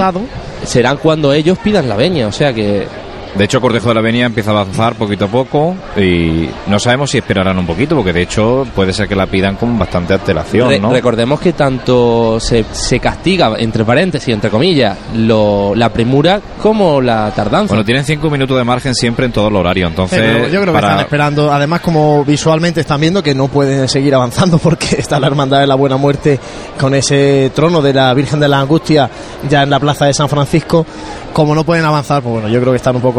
[0.64, 2.88] Serán cuando ellos pidan la venia, o sea que
[3.36, 7.12] De hecho, Cortejo de la Avenida empieza a avanzar poquito a poco y no sabemos
[7.12, 10.70] si esperarán un poquito, porque de hecho puede ser que la pidan con bastante antelación,
[10.70, 10.92] Re- ¿no?
[10.92, 17.32] recordemos que tanto se, se castiga entre paréntesis entre comillas lo- la premura como la
[17.36, 17.70] tardanza.
[17.74, 20.20] Bueno, tienen cinco minutos de margen siempre en todo el horario, entonces...
[20.20, 23.88] Pero yo creo que para- están esperando, además como visualmente están viendo que no pueden
[23.88, 26.40] seguir avanzando porque está la Hermandad de la Buena Muerte
[26.80, 29.10] con ese trono de la Virgen de la Angustia
[29.50, 30.86] ya en la plaza de San Francisco,
[31.34, 33.17] como no pueden avanzar, pues bueno, yo creo que están un poco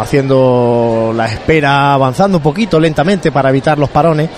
[0.00, 4.28] haciendo la espera, avanzando un poquito lentamente para evitar los parones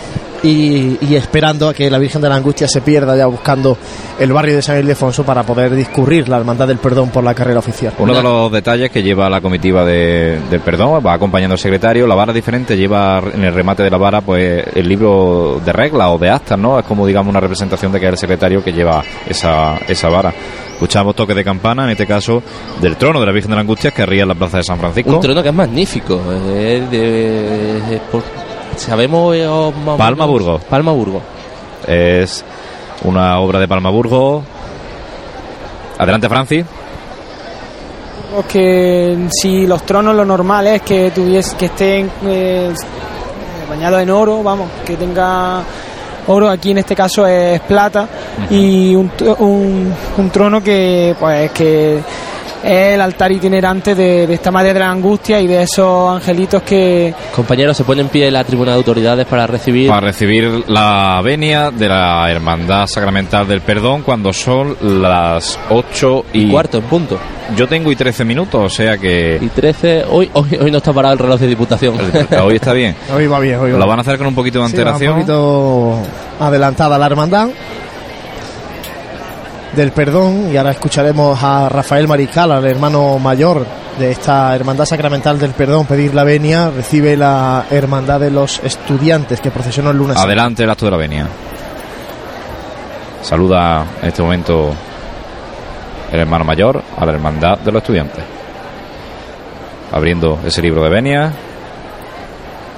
[0.45, 3.77] y, y esperando a que la Virgen de la Angustia se pierda ya buscando
[4.19, 7.59] el barrio de San Ildefonso para poder discurrir la Hermandad del Perdón por la carrera
[7.59, 7.95] oficial.
[7.99, 12.07] Uno de los detalles que lleva la comitiva de, del perdón, va acompañando al secretario,
[12.07, 16.09] la vara diferente lleva en el remate de la vara pues el libro de reglas
[16.11, 16.79] o de actas, ¿no?
[16.79, 20.33] Es como digamos una representación de que es el secretario que lleva esa, esa vara.
[20.75, 22.43] Escuchamos toque de campana, en este caso
[22.81, 24.79] del trono de la Virgen de la Angustia que ría en la plaza de San
[24.79, 25.11] Francisco.
[25.15, 26.21] Un trono que es magnífico.
[26.33, 28.23] es de- es por-
[28.77, 30.63] sabemos eh, o más o Palma Burgos.
[30.65, 31.23] Palma Burgos.
[31.87, 32.45] Es
[33.05, 34.43] una obra de Palma Burgos
[35.99, 36.65] Adelante, Francis.
[38.51, 42.73] que si los tronos lo normal es que tuvies, que estén eh,
[43.69, 45.63] bañados en oro, vamos, que tenga
[46.27, 48.09] oro, aquí en este caso es plata
[48.51, 52.01] y un, un, un trono que pues que
[52.63, 57.15] el altar itinerante de, de esta madre de la angustia y de esos angelitos que
[57.35, 59.89] Compañeros, se pone en pie la tribuna de autoridades para recibir.
[59.89, 66.51] Para recibir la venia de la Hermandad Sacramental del Perdón cuando son las 8 y...
[66.51, 67.19] cuarto en punto.
[67.57, 69.39] Yo tengo y 13 minutos, o sea que...
[69.41, 71.95] Y 13, hoy, hoy, hoy no está parado el reloj de diputación.
[72.43, 72.97] Hoy está bien.
[73.15, 75.13] Hoy va bien, hoy va Lo van a hacer con un poquito de Sí, antelación.
[75.13, 75.99] un poquito
[76.41, 77.49] adelantada la hermandad
[79.75, 83.67] del perdón y ahora escucharemos a Rafael Mariscal, al hermano mayor
[83.99, 89.41] de esta hermandad sacramental del perdón, pedir la venia, recibe la hermandad de los estudiantes
[89.41, 90.17] que procesionó el lunes.
[90.17, 91.27] Adelante el acto de la venia.
[93.23, 94.75] Saluda en este momento
[96.13, 98.25] el hermano mayor a la hermandad de los estudiantes.
[99.93, 101.33] Abriendo ese libro de venia.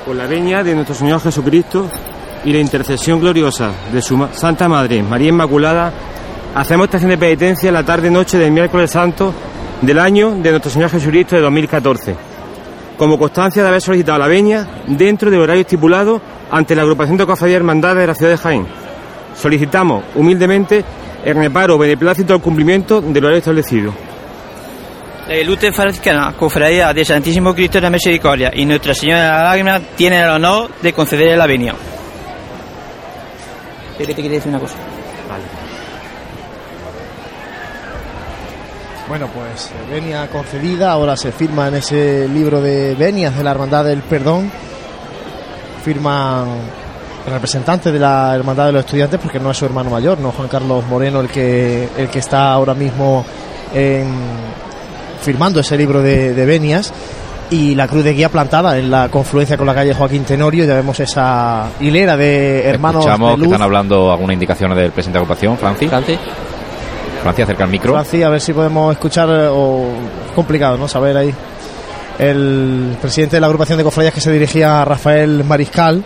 [0.05, 1.89] Por la veña de nuestro Señor Jesucristo
[2.45, 5.93] y la intercesión gloriosa de su Santa Madre, María Inmaculada,
[6.57, 9.35] hacemos esta acción de penitencia la tarde-noche del miércoles santo
[9.83, 12.17] del año de nuestro Señor Jesucristo de 2014,
[12.97, 16.19] como constancia de haber solicitado la veña dentro del horario estipulado
[16.51, 18.67] ante la agrupación de cofradías hermandades de la ciudad de Jaén.
[19.37, 20.83] Solicitamos humildemente
[21.27, 23.93] el reparo o beneplácito al cumplimiento del horario establecido.
[25.29, 29.43] La Lute Franciscana, Cofradía de Santísimo Cristo de la Misericordia y Nuestra Señora de la
[29.43, 31.75] Lágrima tienen el honor de concederle la venia.
[33.99, 34.96] Pero te quería decir una cosa.
[39.09, 43.53] Bueno, pues eh, venia concedida, ahora se firma en ese libro de venias de la
[43.53, 44.51] Hermandad del Perdón.
[45.85, 46.47] Firman
[47.31, 50.49] representantes de la Hermandad de los Estudiantes, porque no es su hermano mayor, no Juan
[50.49, 53.25] Carlos Moreno el que, el que está ahora mismo
[53.75, 54.57] en-
[55.23, 56.93] firmando ese libro de, de venias.
[57.49, 60.75] Y la cruz de guía plantada en la confluencia con la calle Joaquín Tenorio, ya
[60.75, 65.23] vemos esa hilera de hermanos Escuchamos de que están hablando algunas indicaciones del presidente de
[65.25, 65.89] agrupación, Francis.
[65.89, 66.19] Francis.
[67.27, 67.93] Francis, acerca el micro.
[67.93, 69.85] Francis, a ver si podemos escuchar, eh, o
[70.35, 70.87] complicado, ¿no?
[70.89, 71.35] Saber ahí.
[72.19, 76.03] El presidente de la agrupación de cofradías que se dirigía a Rafael Mariscal,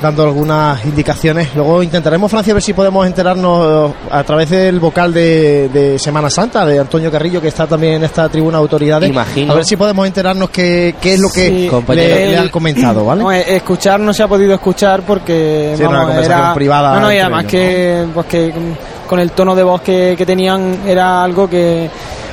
[0.00, 1.54] dando algunas indicaciones.
[1.54, 5.98] Luego intentaremos, Francia, a ver si podemos enterarnos eh, a través del vocal de, de
[5.98, 9.10] Semana Santa, de Antonio Carrillo, que está también en esta tribuna de autoridades.
[9.10, 9.52] Imagino.
[9.52, 11.70] A ver si podemos enterarnos qué, qué es lo que Sí.
[11.94, 13.22] le, le han comentado, ¿vale?
[13.22, 17.00] No, eh, escuchar no se ha podido escuchar porque Sí, era una conversación privada No,
[17.02, 18.52] no, y además ellos, que, pues que
[19.12, 21.88] con- el tono de voz que, que tenían era algo que,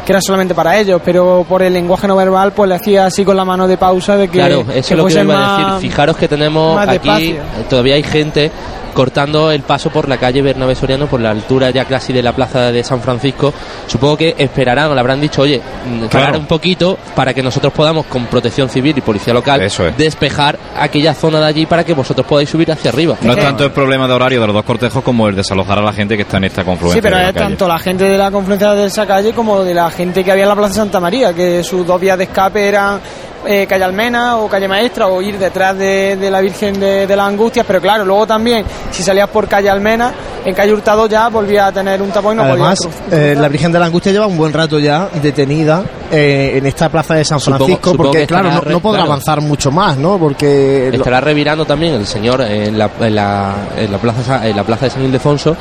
[0.05, 3.23] que era solamente para ellos, pero por el lenguaje no verbal pues le hacía así
[3.25, 5.89] con la mano de pausa de que, Claro, eso es lo que iba a decir.
[5.91, 7.41] Fijaros que tenemos aquí, despacio.
[7.69, 8.51] todavía hay gente
[8.94, 12.34] cortando el paso por la calle Bernabé Soriano, por la altura ya casi de la
[12.34, 13.54] plaza de San Francisco.
[13.88, 17.74] Supongo que esperarán, o le habrán dicho, oye, mm, parar un poquito para que nosotros
[17.74, 19.98] podamos, con protección civil y policía local, Eso es.
[19.98, 23.16] despejar aquella zona de allí para que vosotros podáis subir hacia arriba.
[23.22, 25.82] No es tanto el problema de horario de los dos cortejos como el desalojar a
[25.82, 27.02] la gente que está en esta confluencia.
[27.02, 29.90] Sí, pero es tanto la gente de la confluencia de esa calle como de la
[29.92, 33.00] gente que había en la Plaza Santa María, que sus dos vías de escape eran
[33.46, 37.16] eh, calle Almena o calle Maestra o ir detrás de, de la Virgen de, de
[37.16, 40.12] las Angustias, pero claro, luego también, si salías por calle Almena,
[40.46, 42.80] en calle Hurtado ya volvía a tener un tapón y no Además,
[43.12, 46.90] eh, la Virgen de la Angustia lleva un buen rato ya detenida eh, en esta
[46.90, 49.12] plaza de San Francisco, supongo porque que claro, no, podrá claro.
[49.14, 50.18] avanzar mucho más, ¿no?
[50.18, 54.56] Porque lo- Estará revirando también el señor en la, en la, en la plaza, en
[54.56, 55.56] la plaza de San Ildefonso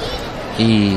[0.58, 0.92] y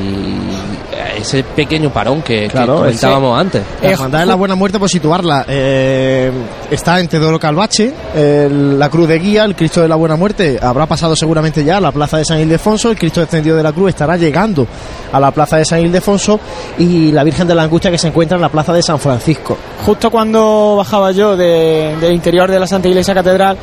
[1.18, 3.62] ese pequeño parón que, que Claro, comentábamos antes.
[3.82, 6.30] la Hermandad de la Buena Muerte, por situarla, eh,
[6.70, 10.58] está en Teodoro Calvache, el- la Cruz de Guía, el Cristo de la Buena Muerte
[10.60, 13.72] habrá pasado seguramente ya a la Plaza de San Ildefonso, el Cristo descendido de la
[13.72, 14.66] Cruz estará llegando
[15.12, 16.40] a la Plaza de San Ildefonso
[16.78, 19.56] y la Virgen de la Angustia que se encuentra en la Plaza de San Francisco.
[19.86, 23.56] Justo cuando bajaba yo de- del interior de la Santa Iglesia Catedral,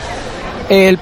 [0.70, 0.98] el,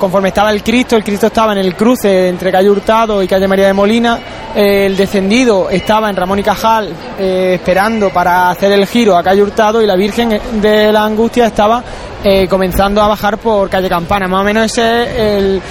[0.00, 3.46] conforme estaba el Cristo, el Cristo estaba en el cruce entre calle Hurtado y calle
[3.46, 4.18] María de Molina,
[4.54, 9.42] el descendido estaba en Ramón y Cajal eh, esperando para hacer el giro a calle
[9.42, 11.84] Hurtado y la Virgen de la Angustia estaba
[12.24, 14.26] eh, comenzando a bajar por calle Campana.
[14.26, 15.62] Más o menos ese es el-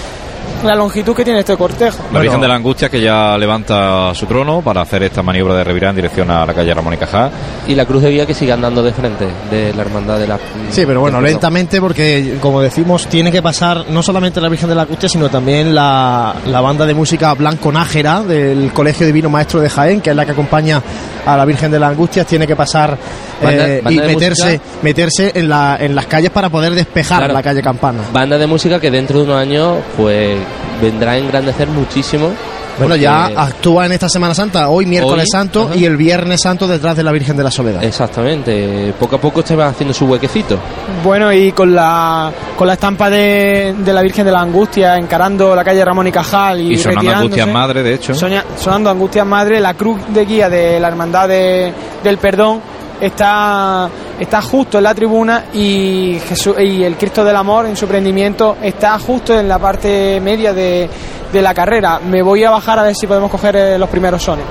[0.64, 1.98] la longitud que tiene este cortejo.
[2.12, 5.64] La Virgen de la Angustia que ya levanta su trono para hacer esta maniobra de
[5.64, 7.32] revirar en dirección a la calle Ramón y Cajá.
[7.68, 10.38] Y la cruz de guía que sigue andando de frente de la hermandad de la.
[10.70, 14.76] Sí, pero bueno, lentamente porque, como decimos, tiene que pasar no solamente la Virgen de
[14.76, 19.62] la Angustia, sino también la, la banda de música Blanco Nájera del Colegio Divino Maestro
[19.62, 20.82] de Jaén, que es la que acompaña
[21.26, 22.98] a la Virgen de la Angustia, tiene que pasar
[23.42, 24.64] Banda- eh, banda y meterse, música.
[24.82, 27.34] meterse en, la, en las calles para poder despejar Claro.
[27.34, 28.00] la calle Campana.
[28.12, 30.38] Banda de música que dentro de unos años, pues
[30.82, 32.32] vendrá a engrandecer muchísimo
[32.78, 35.76] Bueno, ya actúa en esta Semana Santa, hoy miércoles Hoy, santo ajá.
[35.76, 37.84] y el viernes santo detrás de la Virgen de la Soledad.
[37.84, 40.58] Exactamente, poco a poco se va haciendo su huequecito.
[41.04, 45.54] Bueno, y con la, con la estampa de, de la Virgen de la Angustia encarando
[45.56, 47.12] la calle Ramón y Cajal y, Y sonando.
[47.12, 48.14] Angustias Madre, de hecho.
[48.14, 51.74] Soña- sonando Angustias Madre, la cruz de guía de la Hermandad de-
[52.04, 52.62] del Perdón
[53.00, 53.90] está,
[54.20, 58.58] está justo en la tribuna y, Jesús, y el Cristo del Amor en su prendimiento
[58.62, 60.90] está justo en la parte media de,
[61.32, 62.00] de la carrera.
[62.00, 64.46] Me voy a bajar a ver si podemos coger eh, los primeros sones.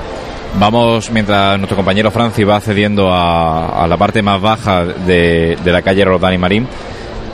[0.58, 5.82] Vamos, mientras nuestro compañero Francis va accediendo a, la parte más baja de, de la
[5.82, 6.66] calle Rodán y Marín,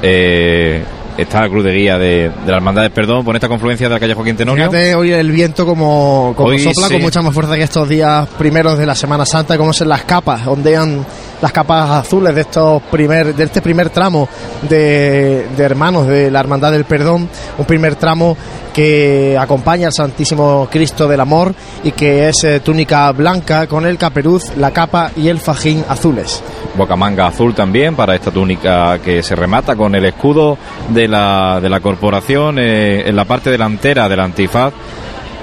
[0.03, 0.83] eh,
[1.17, 3.95] está la cruz de guía de, de la Hermandad del Perdón por esta confluencia de
[3.95, 4.71] la calle Joaquín Tenorio.
[4.71, 6.95] Fíjate hoy el viento como, como Hoy sopla sí.
[6.95, 10.05] con mucha más fuerza que estos días primeros de la Semana Santa, como son las
[10.05, 11.05] capas, ondean
[11.45, 14.27] las capas azules de estos primer, de este primer tramo
[14.63, 17.29] de, hermanos de la Hermandad del Perdón,
[17.59, 18.35] un primer tramo
[18.73, 23.99] que acompaña al Santísimo Cristo del Amor y que es eh, túnica blanca con el
[23.99, 26.43] caperuz, la capa y el fajín azules.
[26.79, 30.57] Bocamanga azul también para esta túnica que se remata con el escudo
[30.89, 34.73] de la, de la corporación eh, en la parte delantera del antifaz.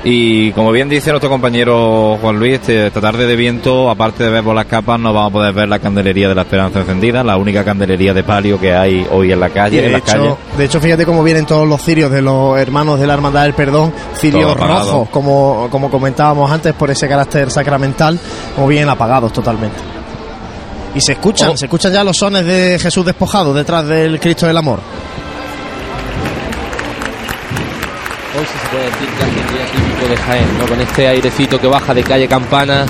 [0.04, 4.32] Y como bien dice nuestro compañero Juan Luis, este- esta tarde de viento, aparte de
[4.32, 7.24] ver por las capas, no vamos a poder ver la candelería de la esperanza encendida,
[7.24, 10.26] la única candelería de palio que hay hoy en la calle, en de, las calles.
[10.26, 13.44] hecho, de hecho, fíjate cómo vienen todos los cirios de los hermanos de la Hermandad
[13.44, 18.18] del Perdón, cirios rojos, como, como comentábamos antes, por ese carácter sacramental,
[18.56, 19.78] como vienen apagados totalmente.
[20.96, 21.58] Y se escuchan, Oh.
[21.58, 24.80] se escuchan ya los sones de Jesús despojado detrás del Cristo del Amor.
[28.34, 30.66] Hoy sí se puede decir que hace un día típico de Jaén, ¿no?
[30.66, 32.86] Con este airecito que baja de calle Campana.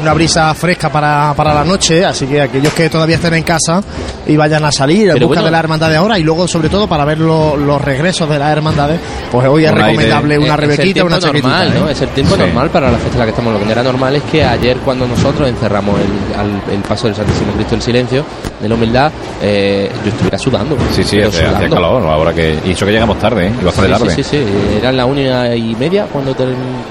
[0.00, 3.80] Una brisa fresca para, para la noche, así que aquellos que todavía estén en casa
[4.26, 5.44] y vayan a salir en busca bueno.
[5.44, 8.38] de la hermandad de ahora y luego sobre todo para ver lo- los regresos de
[8.38, 8.98] las hermandades,
[9.30, 11.88] pues hoy es aire- recomendable una Es- rebequita, una normal, ¿no?
[11.88, 11.92] ¿eh?
[11.92, 12.40] Es el tiempo Sí.
[12.40, 13.52] normal para la fecha en la que estamos.
[13.52, 17.14] Lo que era normal es que ayer cuando nosotros encerramos el, al- el paso del
[17.16, 18.24] Santísimo Cristo del Silencio,
[18.60, 20.76] de la humildad, eh, yo estuviera sudando.
[20.92, 22.58] Sí, sí, hace, calor, ahora que...
[22.66, 23.52] Y eso que llegamos tarde, ¿eh?
[23.60, 24.14] Y bastante Sí, tarde.
[24.16, 26.44] sí, sí, sí, eran la una y media cuando te...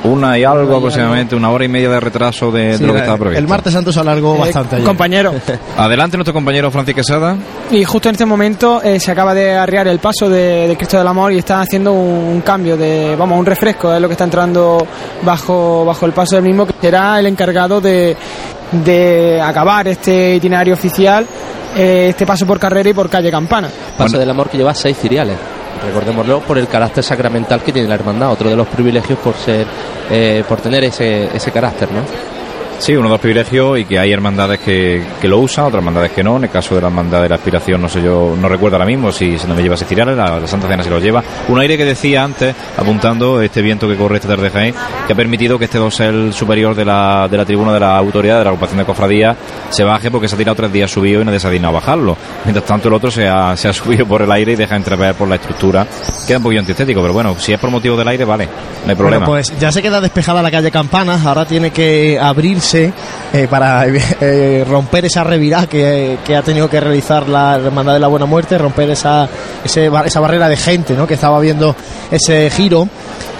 [0.03, 2.95] Una y algo y aproximadamente, una hora y media de retraso de, Sí, de lo
[2.95, 3.39] que la- estaba previsto.
[3.39, 4.83] el martes santo se alargó bastante ayer.
[4.85, 5.33] Eh, compañero.
[5.77, 7.35] Adelante nuestro compañero Francis Quesada.
[7.71, 10.97] Y justo en este momento eh, se acaba de arriar el paso de, de Cristo
[10.97, 14.23] del Amor y está haciendo un, cambio de, vamos, un refresco, es lo que está
[14.25, 14.85] entrando
[15.23, 18.15] bajo, bajo el paso del mismo, que será el encargado de,
[18.71, 21.25] de acabar este itinerario oficial,
[21.75, 23.69] eh, este paso por carrera y por calle Campana.
[23.97, 25.35] Paso del Amor que lleva seis ciriales.
[25.85, 29.65] Recordémoslo por el carácter sacramental que tiene la hermandad, otro de los privilegios por ser,
[30.09, 31.99] eh, por tener ese, ese carácter, ¿no?
[32.83, 36.11] Sí, uno de los privilegios y que hay hermandades que, que lo usan, otras hermandades
[36.11, 36.35] que no.
[36.35, 38.85] En el caso de la hermandad de la aspiración, no sé yo, no recuerdo ahora
[38.85, 41.23] mismo si se no me lleva ese tirales, la, la Santa Cena se lo lleva.
[41.47, 44.75] Un aire que decía antes, apuntando este viento que corre esta tarde Jaén,
[45.07, 48.39] que ha permitido que este dosel superior de la, de la tribuna de la autoridad,
[48.39, 49.33] de la agrupación de cofradía,
[49.69, 51.79] se baje porque se ha tirado tres días subido y nadie se ha dignado a
[51.79, 52.17] bajarlo.
[52.43, 55.15] Mientras tanto, el otro se ha, se ha subido por el aire y deja entrever
[55.15, 55.87] por la estructura.
[56.27, 58.45] Queda un poquito antiestético, pero bueno, si es por motivo del aire, vale,
[58.83, 59.25] no hay problema.
[59.25, 63.85] Bueno, pues ya se queda despejada la calle Campanas, ahora tiene que abrirse eh, para
[64.21, 68.25] eh, romper esa revirá que, que ha tenido que realizar la Hermandad de la Buena
[68.25, 69.27] Muerte, romper esa,
[69.63, 71.07] esa barrera de gente ¿no?
[71.07, 71.75] que estaba viendo
[72.11, 72.87] ese giro.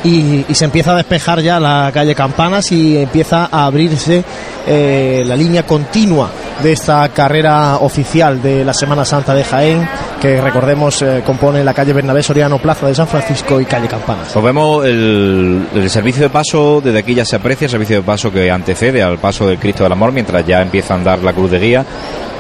[0.04, 4.24] Y, se empieza a despejar ya la calle Campanas y empieza a abrirse
[4.68, 6.30] eh, la línea continua
[6.62, 9.88] de esta carrera oficial de la Semana Santa de Jaén,
[10.22, 14.30] que recordemos eh, compone la calle Bernabé Soriano, Plaza de San Francisco y calle Campanas.
[14.34, 18.04] Pues vemos el, el servicio de paso, desde aquí ya se aprecia el servicio de
[18.04, 21.34] paso que antecede al paso del Cristo del Amor, mientras ya empieza a andar la
[21.34, 21.86] cruz de guía.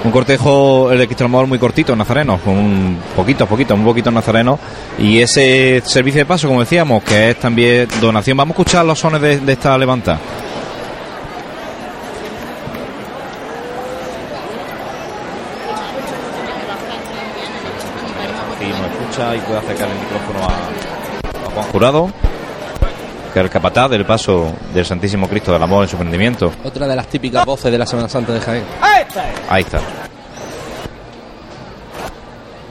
[0.03, 4.59] Un cortejo, el de Cristo muy cortito, nazareno, un poquito, poquito, un poquito nazareno.
[4.99, 8.35] Y ese servicio de paso, como decíamos, que es también donación.
[8.35, 10.19] Vamos a escuchar los sones de, de esta levanta.
[19.13, 22.09] Y puede acercar el micrófono a, a Juan Jurado,
[23.33, 26.53] que es el capataz del paso del Santísimo Cristo del Amor en su prendimiento.
[26.63, 28.63] Otra de las típicas voces de la Semana Santa de Jaén.
[29.49, 30.02] Ahí está.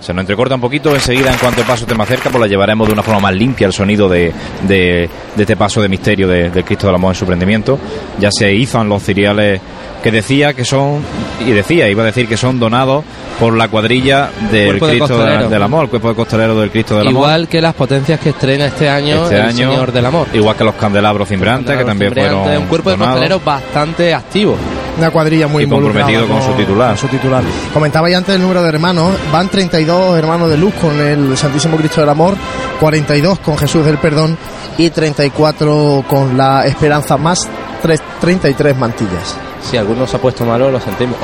[0.02, 2.48] Se nos entrecorta un poquito, enseguida en cuanto el paso esté más cerca, pues la
[2.48, 4.32] llevaremos de una forma más limpia el sonido de,
[4.66, 7.78] de, de este paso de misterio de- del Cristo del Amor en su prendimiento.
[8.18, 9.60] Ya se izan los ciriales
[10.02, 11.00] que decía que son,
[11.46, 13.04] y decía, iba a decir que son donados
[13.38, 15.18] por la cuadrilla del Cuerpo de Cristo
[15.48, 17.22] del Amor, el cuerpo de costalero del Cristo del Amor.
[17.22, 20.26] Igual que las potencias que estrena este año Este el año, Señor del Amor.
[20.34, 24.56] Igual que los candelabros cimbrantes, que también fueron un cuerpo de costaleros bastante activo.
[24.98, 26.88] Una cuadrilla muy Y comprometido involucrada con su titular.
[26.90, 27.42] con su titular.
[27.72, 29.14] Comentabais antes el número de hermanos.
[29.32, 32.34] Van 32 hermanos de luz con el Santísimo Cristo del Amor,
[32.78, 34.36] 42 con Jesús del Perdón
[34.76, 37.48] y 34 con la esperanza más
[37.80, 39.36] tres- 33 mantillas.
[39.62, 41.16] Si alguno se ha puesto malo, lo sentimos.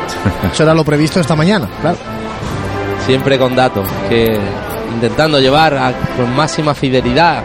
[0.52, 1.98] Eso era lo previsto esta mañana, claro.
[3.06, 4.38] Siempre con datos, que
[4.94, 7.42] intentando llevar a- con máxima fidelidad.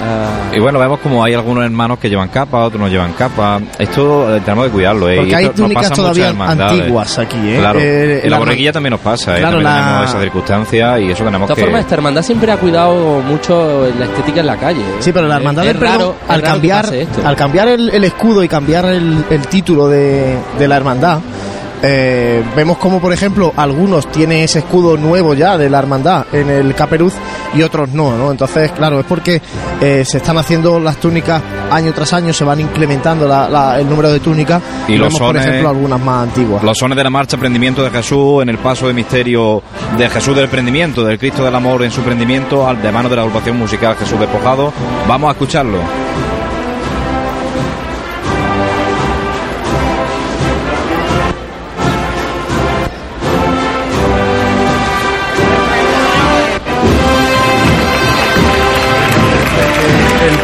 [0.00, 3.60] A- Y bueno, vemos como hay algunos hermanos que llevan capa, otros no llevan capa.
[3.78, 5.16] Esto eh, tenemos que cuidarlo, ¿eh?
[5.16, 7.56] Porque Y hay túnicas todavía antiguas aquí, ¿eh?
[7.58, 9.40] Claro, Eh, en la la- borreguilla también nos pasa, ¿eh?
[9.40, 11.62] Claro, también la- tenemos esa circunstancia y eso De tenemos todas que...
[11.64, 14.80] formas, esta hermandad siempre ha cuidado mucho la estética en la calle.
[14.80, 14.96] ¿eh?
[15.00, 17.20] Sí, pero la hermandad Es- del raro- al cambiar, esto.
[17.26, 21.18] al cambiar el, el escudo y cambiar el, el título de, de la hermandad,
[21.82, 26.50] eh, vemos como, por ejemplo, algunos tienen ese escudo nuevo ya de la hermandad en
[26.50, 27.14] el caperuz
[27.54, 28.30] y otros no, ¿no?
[28.30, 29.40] Entonces, claro, es porque
[29.80, 33.88] eh, se están haciendo las túnicas año tras año, se van incrementando la- la- el
[33.88, 36.62] número de túnicas Y y, los vemos, por sones- ejemplo, algunas más antiguas.
[36.62, 39.62] Los sones de la marcha Prendimiento de Jesús en el paso de misterio
[39.96, 43.16] de Jesús del Prendimiento, del Cristo del Amor en su prendimiento, al de mano de
[43.16, 44.72] la agrupación musical Jesús Despojado.
[45.08, 45.78] Vamos a escucharlo.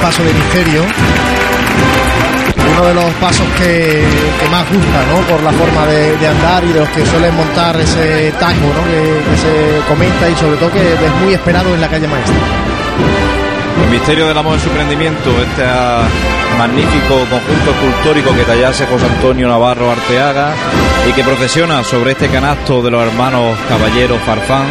[0.06, 0.82] Paso de misterio.
[2.70, 4.04] Uno de los pasos que,
[4.52, 5.18] más gusta, ¿no?
[5.26, 8.84] Por la forma de, andar y de los que suelen montar ese tango, ¿no?
[8.84, 12.36] Que, se comenta y sobre todo que es muy esperado en la calle maestra.
[13.82, 15.64] El misterio del amor en su prendimiento, este
[16.56, 20.54] magnífico conjunto escultórico que tallase José Antonio Navarro Arteaga
[21.08, 24.66] y que procesiona sobre este canasto de los hermanos caballeros Farfán,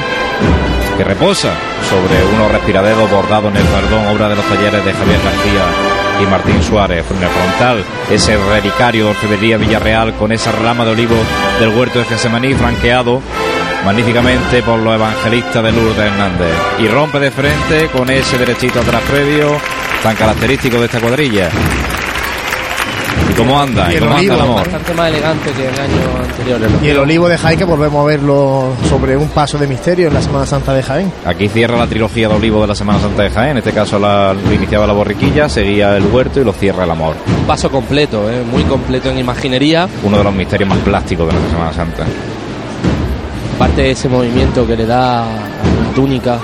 [0.97, 1.53] que reposa
[1.89, 6.25] sobre unos respiraderos bordados en el perdón, obra de los talleres de Javier García y
[6.25, 7.05] Martín Suárez.
[7.11, 11.15] En el frontal, ese relicario Orfebrería Villarreal con esa rama de olivo
[11.59, 13.21] del huerto de Gesemaní franqueado
[13.85, 16.55] magníficamente por los evangelistas de Lourdes Hernández.
[16.79, 19.57] Y rompe de frente con ese derechito atrás previo,
[20.01, 21.49] tan característico de esta cuadrilla.
[23.29, 23.87] ¿Y cómo anda?
[23.89, 24.61] Y ¿Y el cómo anda el olivo, amor?
[24.63, 26.59] Bastante más elegante que el año anterior.
[26.83, 30.13] Y el olivo de Jaén que volvemos a verlo sobre un paso de misterio en
[30.13, 31.11] la Semana Santa de Jaén.
[31.25, 33.51] Aquí cierra la trilogía de Olivo de la Semana Santa de Jaén.
[33.51, 36.91] En este caso la, lo iniciaba la borriquilla, seguía el huerto y lo cierra el
[36.91, 37.15] amor.
[37.39, 38.43] Un paso completo, ¿eh?
[38.49, 39.87] muy completo en imaginería.
[40.03, 42.03] Uno de los misterios más plásticos de nuestra Semana Santa.
[43.57, 46.37] Parte de ese movimiento que le da la túnica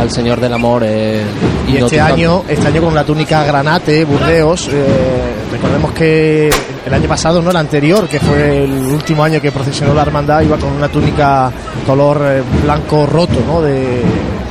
[0.00, 0.82] al Señor del Amor.
[0.86, 1.22] eh,
[1.68, 4.84] Y este año, este año con la túnica granate, Burdeos, eh,
[5.66, 6.50] recordemos que
[6.86, 10.40] el año pasado, no el anterior, que fue el último año que procesionó la hermandad,
[10.42, 11.50] iba con una túnica
[11.84, 13.60] color eh, blanco roto, ¿no?
[13.60, 14.02] De,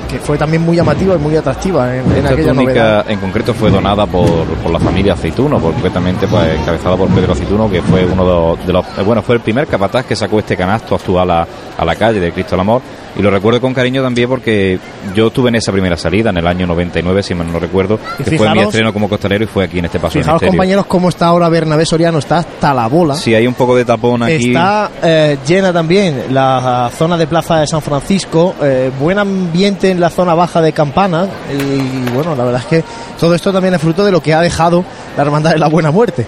[0.09, 3.05] que fue también muy llamativa y muy atractiva en, en aquella túnica novedad.
[3.09, 7.69] en concreto fue donada por, por la familia Aceituno, concretamente pues encabezada por Pedro Aceituno,
[7.69, 10.39] que fue uno de los, de los- eh, bueno, fue el primer capataz que sacó
[10.39, 11.47] este canasto actual a,
[11.77, 12.81] a la calle de Cristo del Amor.
[13.17, 14.77] Y lo recuerdo con cariño también porque
[15.13, 18.23] yo estuve en esa primera salida en el año 99, si mal no recuerdo, Y
[18.23, 20.47] que fue mi fijaros- estreno como costalero y fue aquí en este paso misterio.
[20.49, 23.15] compañeros, cómo está ahora Bernabé Soriano, está hasta la bola.
[23.15, 24.47] Si hay un poco de tapón aquí.
[24.49, 29.99] Está eh, llena también la zona de Plaza de San Francisco, eh, buen ambiente en
[30.01, 31.25] la zona baja de Campana
[31.57, 32.83] y bueno, la verdad es que
[33.17, 34.83] todo esto también es fruto de lo que ha dejado
[35.15, 36.25] la Hermandad de la Buena Muerte.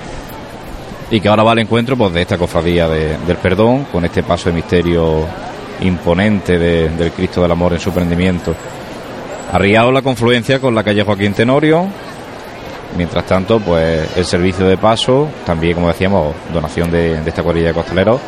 [1.11, 4.23] y que ahora va al encuentro pues de esta cofradía de- del perdón con este
[4.23, 5.25] paso de misterio
[5.81, 8.53] imponente de- del Cristo del Amor en su prendimiento.
[9.51, 11.85] Arriado la confluencia con la calle Joaquín Tenorio.
[12.97, 17.67] Mientras tanto pues el servicio de paso también como decíamos donación de, de esta cuadrilla
[17.67, 18.19] de costaleros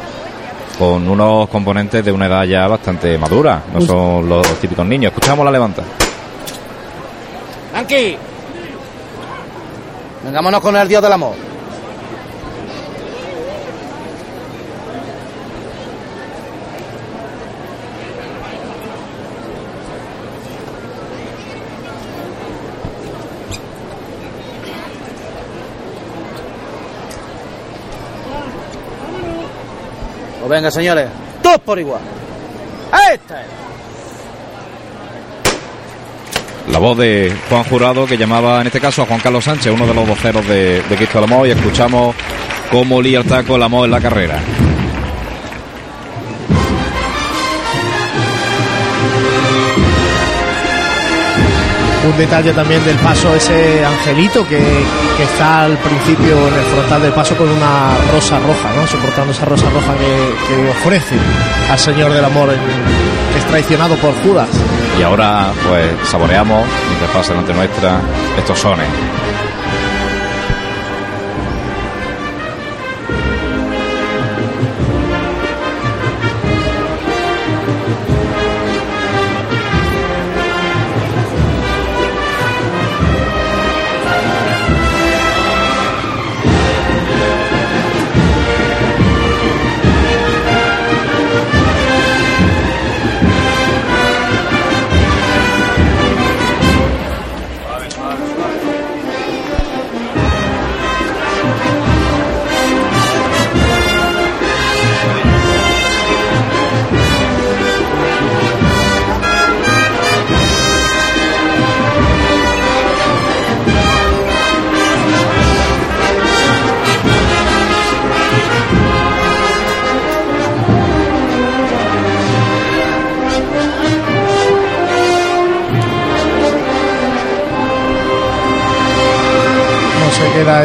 [0.78, 3.62] con unos componentes de una edad ya bastante madura.
[3.74, 5.12] No son los típicos niños.
[5.12, 5.82] Escuchamos la levanta.
[7.76, 8.18] Anki,
[10.24, 11.34] vengámonos con el Dios del amor.
[30.50, 31.08] Pues venga, señores,
[31.44, 32.02] todos por igual.
[33.14, 33.48] ¡Esta es!
[36.72, 39.86] la voz de Juan Jurado que llamaba en este caso a Juan Carlos Sánchez, uno
[39.86, 42.16] de los voceros de, de Cristo del Amor, y escuchamos
[42.72, 44.40] cómo lía el taco el amor en la carrera.
[52.12, 54.58] Un detalle también del paso, ese angelito que,
[55.20, 58.88] que está al principio en el frontal del paso con una rosa roja, ¿no?
[58.88, 61.16] soportando esa rosa roja que, ofrece
[61.70, 64.48] al Señor del Amor, que es traicionado por Judas.
[64.98, 68.00] Y ahora pues saboreamos, mientras pasa delante nuestra,
[68.38, 68.88] estos sones.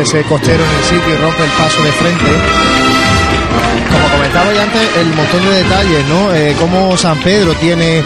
[0.05, 2.31] Ese costero en el sitio y rompe el paso de frente.
[3.90, 6.35] Como comentaba ya antes, el montón de detalles, ¿no?
[6.35, 8.02] Eh, cómo San Pedro tiene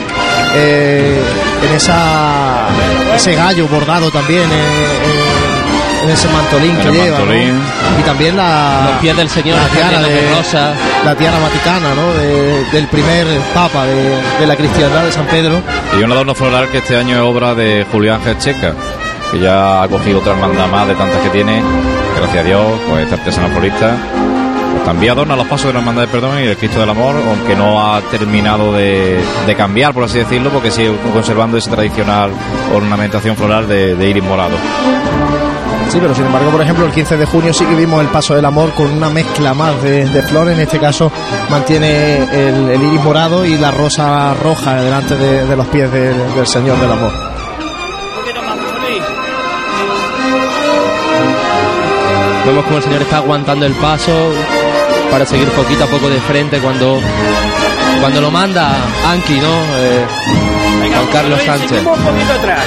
[0.55, 1.21] eh,
[1.69, 2.69] en esa
[3.15, 7.25] ese gallo bordado también eh, eh, en ese mantolín que El lleva, ¿no?
[7.27, 7.61] mantolín.
[7.99, 10.73] y también la Los pies del Señor la tiara de de rosa.
[11.05, 12.13] la tiara vaticana, ¿no?
[12.15, 13.95] De- del primer papa de,
[14.41, 15.61] de la cristiandad de San Pedro.
[15.99, 18.75] Y un adorno floral que este año es obra de Julián Checa,
[19.31, 21.63] que ya ha cogido otra hermandad más de tantas que tiene,
[22.17, 23.97] gracias a Dios, pues este artesano florista.
[24.73, 27.15] Pues también adorna los pasos de la hermandad del perdón y del Cristo del Amor,
[27.29, 32.31] aunque no ha terminado de, de cambiar, por así decirlo, porque sigue conservando esa tradicional
[32.75, 34.57] ornamentación floral de, de iris morado.
[35.91, 38.35] Sí, pero sin embargo, por ejemplo, el 15 de junio sí que vimos el paso
[38.35, 40.55] del amor con una mezcla más de, de flores.
[40.55, 41.11] En este caso
[41.51, 46.35] mantiene el, el iris morado y la rosa roja delante de, de los pies del-
[46.35, 47.13] del Señor del Amor.
[52.49, 54.33] Vemos como el Señor está aguantando el paso
[55.11, 56.99] para seguir poquito a poco de frente cuando
[58.01, 58.75] cuando lo manda
[59.07, 59.53] Anki, ¿no?
[59.77, 60.07] Eh,
[60.91, 61.69] Juan Carlos Sánchez.
[61.69, 62.65] Seguimos un poquito atrás.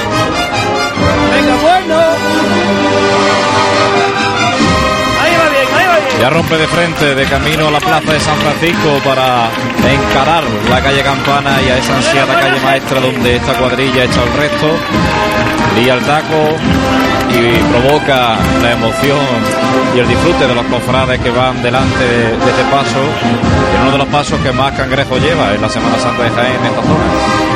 [1.34, 2.00] Venga, bueno.
[5.20, 6.20] Ahí va bien, ahí va bien.
[6.20, 9.50] Ya rompe de frente, de camino a la plaza de San Francisco para
[9.82, 14.32] encarar la calle Campana y a esa ansiada calle maestra donde esta cuadrilla echa el
[14.34, 14.76] resto.
[15.74, 16.56] Lía el taco
[17.34, 19.18] y provoca la emoción
[19.94, 23.00] y el disfrute de los cofrades que van delante de, de este paso.
[23.72, 26.56] Y uno de los pasos que más cangrejo lleva en la Semana Santa de Jaén
[26.56, 27.52] en esta zona.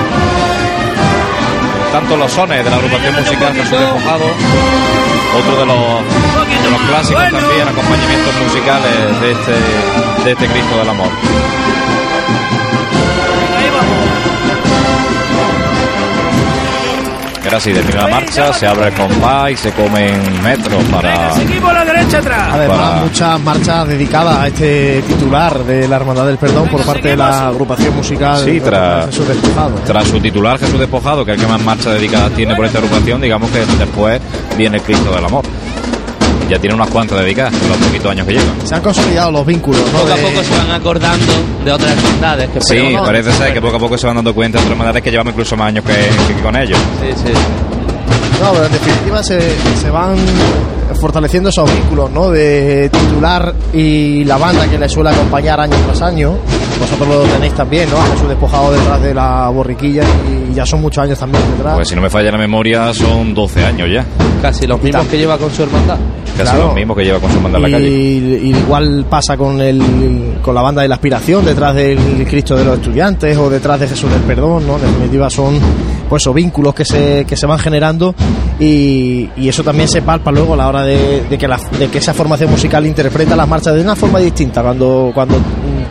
[1.93, 4.27] Tanto los sones de la agrupación musical Jesús Despojado,
[5.39, 9.53] otro de los, de los clásicos también, acompañamientos musicales de este,
[10.25, 11.09] de este Cristo del Amor.
[17.47, 21.33] Era así, termina la marcha, se abre el compás y se comen metros para...
[21.33, 22.49] Seguimos a la derecha atrás.
[22.55, 27.09] Además, Para- muchas marchas dedicadas a este titular de la Hermandad del Perdón por parte
[27.09, 29.75] de la agrupación musical Sí, de tras, Jesús Despojado.
[29.87, 32.79] tras su titular Jesús Despojado, que es el que más marchas dedicadas tiene por esta
[32.79, 34.21] agrupación, digamos que después
[34.59, 35.45] viene Cristo del Amor.
[36.49, 38.53] Ya tiene unas cuantas dedicadas en los poquitos años que lleva.
[38.65, 39.99] Se han consolidado los vínculos, ¿no?
[39.99, 41.33] Poco a poco se van acordando
[41.65, 44.59] de otras hermandades que Sí, parece ser que poco a poco se van dando cuenta
[44.59, 46.79] de otras manera que llevamos incluso más años que, que con ellos.
[47.01, 47.33] Sí, sí.
[48.43, 49.41] No, pero en definitiva se,
[49.81, 50.17] se van
[51.01, 52.31] fortaleciendo esos vínculos, ¿no?
[52.31, 56.37] De titular y la banda que le suele acompañar año tras año.
[56.79, 57.97] Vosotros lo tenéis también, ¿no?
[57.97, 60.03] A Jesús despojado detrás de la borriquilla
[60.51, 61.75] y ya son muchos años también detrás.
[61.77, 64.05] Pues si no me falla la memoria, son 12 años ya.
[64.47, 65.97] Casi los mismos que lleva con su hermandad.
[66.37, 66.67] Casi Claro.
[66.67, 67.89] los mismos que lleva con su manda en la calle.
[67.89, 69.81] y igual pasa con el
[70.43, 73.89] con la banda de la aspiración detrás del Cristo de los estudiantes o detrás de
[73.89, 74.77] Jesús del Perdón, ¿no?
[74.77, 75.59] En definitiva son
[76.09, 78.15] pues esos vínculos que se, que se van generando
[78.61, 81.89] y, y eso también se palpa luego a la hora de, de que la, de
[81.89, 85.37] que esa formación musical interpreta las marchas de una forma distinta cuando cuando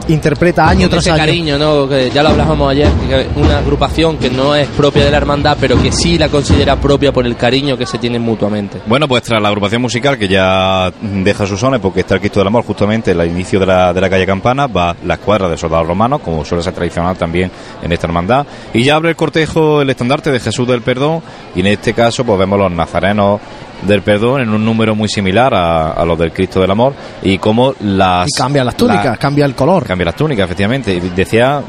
[0.07, 1.19] interpreta año tras ese año.
[1.19, 1.87] cariño, ¿no?
[1.87, 5.57] Que ya lo hablábamos ayer, que una agrupación que no es propia de la hermandad,
[5.59, 8.81] pero que sí la considera propia por el cariño que se tienen mutuamente.
[8.85, 12.39] Bueno, pues tras la agrupación musical que ya deja sus sones porque está el Cristo
[12.39, 15.57] del Amor justamente al inicio de la, de la calle Campana, va la escuadra de
[15.57, 17.51] soldados romanos, como suele ser tradicional también
[17.81, 21.21] en esta hermandad, y ya abre el cortejo el estandarte de Jesús del Perdón,
[21.55, 23.39] y en este caso pues vemos los nazarenos
[23.83, 27.37] del perdón en un número muy similar a, a los del Cristo del Amor y
[27.37, 29.85] como las Y cambia las túnicas, la- cambia el color.
[29.85, 31.61] cambia las túnicas efectivamente y decía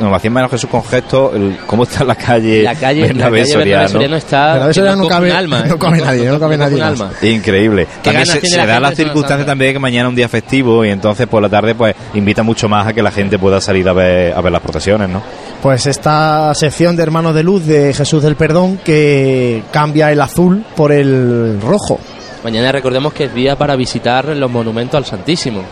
[0.00, 3.12] nos hacía menos Jesús con gesto el- cómo está la calle La calle, la calle
[3.14, 4.16] Bernabé Soriano.
[4.16, 4.52] Está.
[4.54, 5.68] Bernabé Soriano no coge cabe- alma, ¿eh?
[5.68, 7.10] no cabe nadie, no cabe nadie alma.
[7.22, 7.86] Increíble.
[8.02, 10.28] También se, tiene se la da la de circunstancia también que mañana es un día
[10.28, 13.60] festivo y entonces por la tarde pues invita mucho más a que la gente pueda
[13.60, 15.22] salir a ver, a ver las procesiones, ¿no?
[15.62, 20.64] Pues esta sección de Hermanos de Luz de Jesús del Perdón que cambia el azul
[20.74, 21.98] por el rojo.
[22.42, 25.62] Mañana recordemos que es día para visitar los monumentos al Santísimo.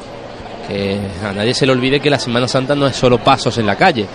[0.69, 3.67] Que a nadie se le olvide que la Semana Santa no es solo pasos en
[3.67, 4.07] la calle.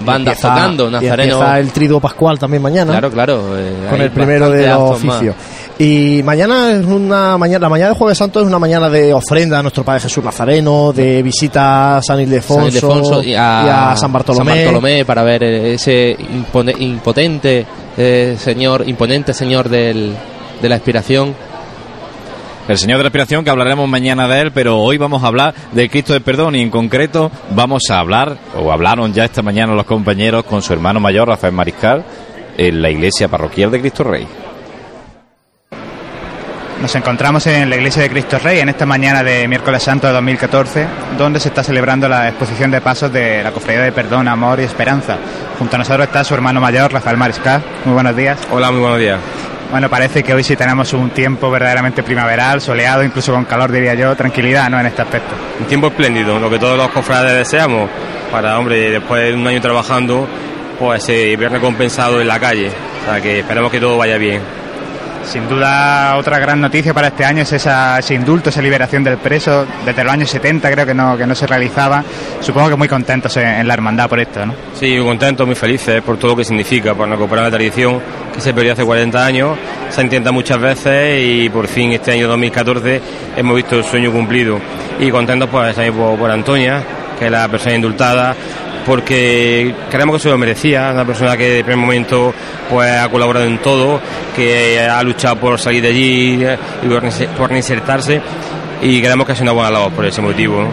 [0.00, 1.34] Bandas Empieza- tocando, y nazarenos.
[1.38, 2.90] empieza el triduo pascual también mañana.
[2.92, 3.56] Claro, claro.
[3.56, 5.34] eh, con el primero de los oficios.
[5.78, 9.58] Y mañana es una mañana, la mañana de Jueves Santo es una mañana de ofrenda
[9.60, 14.12] a nuestro Padre Jesús Nazareno, de visita a San Ildefonso, San Ildefonso y a, San
[14.12, 14.50] Bartolomé.
[14.50, 17.64] San Bartolomé para ver eh, ese impone- impotente
[17.96, 20.12] eh, señor, imponente señor del,
[20.60, 21.34] de la inspiración.
[22.66, 25.54] El Señor de la Respiración, que hablaremos mañana de él, pero hoy vamos a hablar
[25.72, 29.74] del Cristo del Perdón y en concreto vamos a hablar, o hablaron ya esta mañana
[29.74, 32.02] los compañeros con su hermano mayor, Rafael Mariscal,
[32.56, 34.26] en la iglesia parroquial de Cristo Rey.
[36.80, 40.12] Nos encontramos en la Iglesia de Cristo Rey en esta mañana de miércoles santo de
[40.12, 40.86] 2014,
[41.16, 44.64] donde se está celebrando la exposición de pasos de la Cofradía de Perdón, Amor y
[44.64, 45.16] Esperanza.
[45.58, 47.62] Junto a nosotros está su hermano mayor, Rafael Mariscal.
[47.84, 48.38] Muy buenos días.
[48.50, 49.18] Hola, muy buenos días.
[49.70, 53.94] Bueno, parece que hoy sí tenemos un tiempo verdaderamente primaveral, soleado, incluso con calor, diría
[53.94, 54.78] yo, tranquilidad, ¿no?
[54.78, 55.34] En este aspecto.
[55.58, 57.88] Un tiempo espléndido, lo que todos los cofrades deseamos,
[58.30, 60.28] para, hombre, después de un año trabajando,
[60.78, 62.70] pues eh, ver recompensado en la calle.
[63.02, 64.40] O sea, que esperemos que todo vaya bien.
[65.26, 69.16] Sin duda, otra gran noticia para este año es esa, ese indulto, esa liberación del
[69.18, 69.66] preso.
[69.84, 72.04] Desde los años 70 creo que no, que no se realizaba.
[72.40, 74.54] Supongo que muy contentos en, la hermandad por esto, ¿no?
[74.74, 78.00] Sí, muy contentos, muy felices por todo lo que significa, por recuperar la tradición
[78.32, 79.58] que se perdió hace 40 años.
[79.90, 83.00] Se intenta muchas veces y por fin este año 2014
[83.36, 84.60] hemos visto el sueño cumplido.
[85.00, 86.82] Y contentos pues, por, por Antonia,
[87.18, 88.36] que es la persona indultada,
[88.86, 92.34] porque creemos que se lo merecía, una persona que de primer momento
[92.70, 94.00] pues ha colaborado en todo,
[94.36, 98.20] que ha luchado por salir de allí eh, y por, reinse- por reinsertarse
[98.82, 100.62] y creemos que es una buena labor por ese motivo.
[100.62, 100.68] ¿no?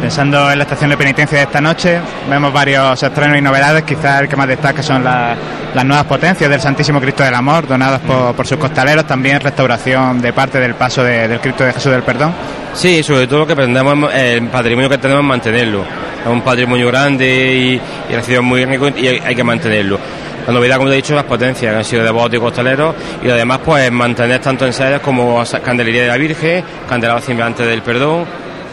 [0.00, 3.82] Pensando en la estación de penitencia de esta noche, vemos varios estrenos y novedades.
[3.82, 5.36] Quizás el que más destaca son la-
[5.74, 9.06] las nuevas potencias del Santísimo Cristo del Amor, donadas por, por sus costaleros.
[9.06, 12.32] También restauración de parte del paso de- del Cristo de Jesús del Perdón.
[12.72, 15.84] Sí, sobre todo lo que pretendemos, es el patrimonio que tenemos, mantenerlo.
[16.22, 17.80] Es un patrimonio grande y,
[18.12, 19.98] y recibido muy rico y hay, que mantenerlo.
[20.46, 23.60] La novedad, como te he dicho, las potencias han sido devotos y costaleros y además
[23.64, 28.24] pues mantener tanto en sedes como Candelería de la Virgen, Candelabro Cimbrante del Perdón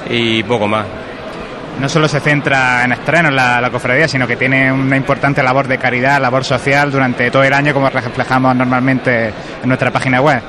[0.10, 0.86] y poco más.
[1.80, 5.68] No solo se centra en estrenos la, la cofradía, sino que tiene una importante labor
[5.68, 10.42] de caridad, labor social durante todo el año, como reflejamos normalmente en nuestra página web.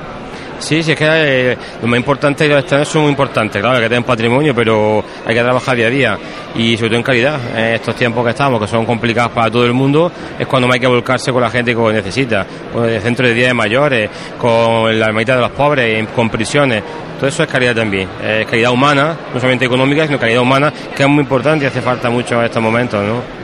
[0.59, 3.79] Sí, sí, es que eh, lo más importante y los estrenos son muy importantes, claro,
[3.79, 6.17] que tener patrimonio, pero hay que trabajar día a día
[6.53, 7.39] y sobre todo en calidad.
[7.55, 10.75] En estos tiempos que estamos, que son complicados para todo el mundo, es cuando más
[10.75, 14.09] hay que volcarse con la gente que necesita, con el centro de día de mayores,
[14.37, 16.83] con la mitad de los pobres, con prisiones.
[17.17, 21.03] Todo eso es calidad también, es calidad humana, no solamente económica, sino calidad humana, que
[21.03, 23.39] es muy importante y hace falta mucho en estos momentos, ¿no?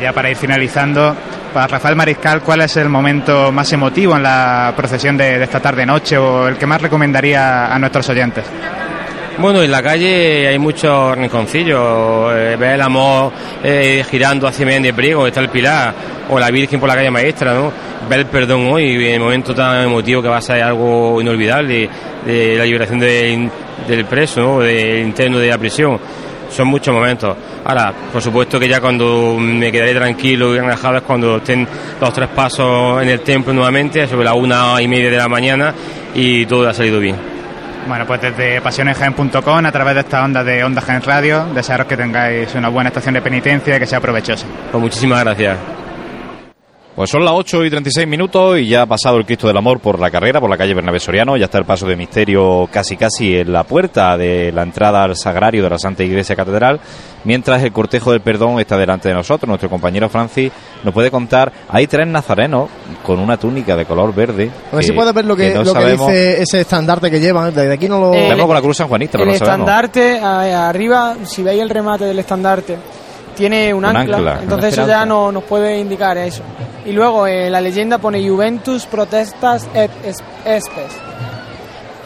[0.00, 1.14] Ya para ir finalizando,
[1.54, 6.18] para Rafael Mariscal, ¿cuál es el momento más emotivo en la procesión de, esta tarde-noche
[6.18, 8.44] o el que más recomendaría a nuestros oyentes?
[9.38, 13.32] Bueno, en la calle hay muchos rinconcillos, eh, ves el amor
[13.62, 15.94] eh, girando hacia Medellín de Priego, está el Pilar,
[16.28, 17.72] o la Virgen por la calle Maestra, ¿no?
[18.08, 21.88] Ver el perdón hoy, el momento tan emotivo que va a ser algo inolvidable,
[22.26, 24.58] de la liberación del preso, ¿no?
[24.60, 26.00] Del interno de la prisión.
[26.50, 27.36] Son muchos momentos.
[27.64, 31.66] Ahora, por supuesto que ya cuando me quedaré tranquilo y relajado es cuando estén
[32.00, 35.72] los tres pasos en el templo nuevamente, sobre la una y media de la mañana,
[36.14, 37.16] y todo ha salido bien.
[37.86, 41.96] Bueno, pues desde pasionesgen.com, a través de esta onda de Onda Gen Radio, desearos que
[41.96, 44.46] tengáis una buena estación de penitencia y que sea provechosa.
[44.70, 45.83] Pues muchísimas gracias.
[46.94, 49.80] Pues son las 8 y 36 minutos y ya ha pasado el Cristo del Amor
[49.80, 51.36] por la carrera, por la calle Bernabé Soriano.
[51.36, 55.16] Ya está el paso de misterio casi casi en la puerta de la entrada al
[55.16, 56.78] sagrario de la Santa Iglesia Catedral.
[57.24, 60.52] Mientras el cortejo del perdón está delante de nosotros, nuestro compañero Francis
[60.84, 61.50] nos puede contar.
[61.68, 62.70] Hay tres nazarenos
[63.02, 64.52] con una túnica de color verde.
[64.70, 67.52] A ver si puedes ver lo que, no lo que dice ese estandarte que llevan.
[67.52, 68.14] Desde aquí no lo.
[68.14, 69.68] Eh, Vemos con la cruz sanjuanista, pero el no sabemos.
[69.68, 72.76] estandarte, arriba, si veis el remate del estandarte,
[73.34, 76.42] tiene un, Un ancla, ancla, entonces eso ya no, nos puede indicar eso.
[76.86, 80.92] Y luego eh, la leyenda pone Juventus protestas et es- espes.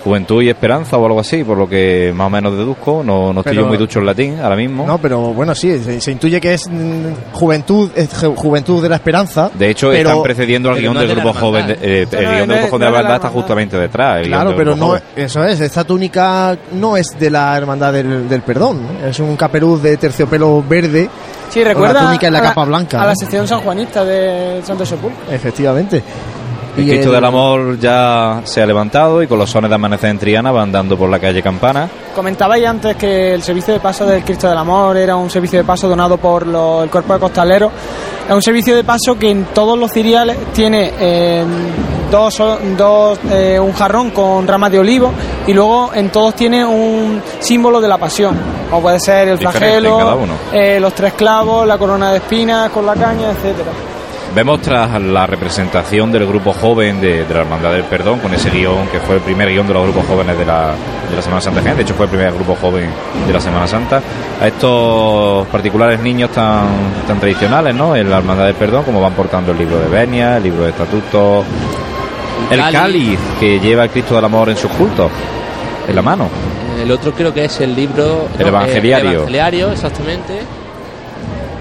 [0.04, 3.02] Juventud y esperanza o algo así, por lo que más o menos deduzco.
[3.04, 4.86] No, no estoy Pero- yo muy ducho en latín ahora mismo.
[4.86, 8.88] No, pero bueno, sí, se, se intuye que es mm, juventud, es ju- juventud de
[8.88, 9.50] la esperanza.
[9.52, 11.66] De hecho, pero- están precediendo al guion no del de grupo joven.
[11.66, 13.28] de- eh, el no guion del de- grupo joven no de la de verdad está
[13.28, 14.26] justamente detrás.
[14.26, 15.02] Claro, pero no, joven.
[15.16, 19.82] eso es, esta túnica no es de la hermandad del, del perdón, es un capeluz
[19.82, 21.08] de terciopelo verde.
[21.50, 22.98] Sí, con recuerda la túnica y la a capa blanca.
[23.02, 23.16] a la ¿no?
[23.16, 25.32] sección sanjuanista del Santo Sepulcro.
[25.32, 26.02] Efectivamente.
[26.78, 29.74] El Y Cristo el- del Amor ya se ha levantado y con los sones de
[29.74, 31.88] amanecer en Triana va andando por la calle Campana.
[32.14, 35.64] Comentabais antes que el servicio de paso del Cristo del Amor era un servicio de
[35.64, 37.72] paso donado por lo- el Cuerpo de Costaleros.
[38.28, 41.44] Es un servicio de paso que en todos los ciriales tiene eh,
[42.10, 42.36] dos,
[42.76, 45.12] dos eh, un jarrón con ramas de olivo
[45.46, 48.36] y luego en todos tiene un símbolo de la pasión,
[48.68, 52.84] como puede ser el Diferente flagelo, eh, los tres clavos, la corona de espinas con
[52.84, 53.70] la caña, etcétera.
[54.34, 58.50] Vemos tras la representación del grupo joven de, de la Hermandad del Perdón, con ese
[58.50, 60.74] guion que fue el primer guion de los grupos jóvenes de la,
[61.10, 61.60] de la Semana Santa.
[61.60, 62.88] De hecho, fue el primer grupo joven
[63.26, 64.00] de la Semana Santa.
[64.40, 66.68] A estos particulares niños tan,
[67.06, 67.96] tan tradicionales, ¿no?
[67.96, 70.70] En la Hermandad del Perdón, como van portando el libro de Venia, el libro de
[70.70, 71.44] estatutos,
[72.50, 72.78] el cáliz.
[72.78, 75.10] cáliz que lleva el Cristo del Amor en sus cultos,
[75.88, 76.28] en la mano.
[76.80, 78.28] El otro creo que es el libro...
[78.38, 79.08] El no, Evangeliario.
[79.08, 80.42] El Evangeliario, exactamente.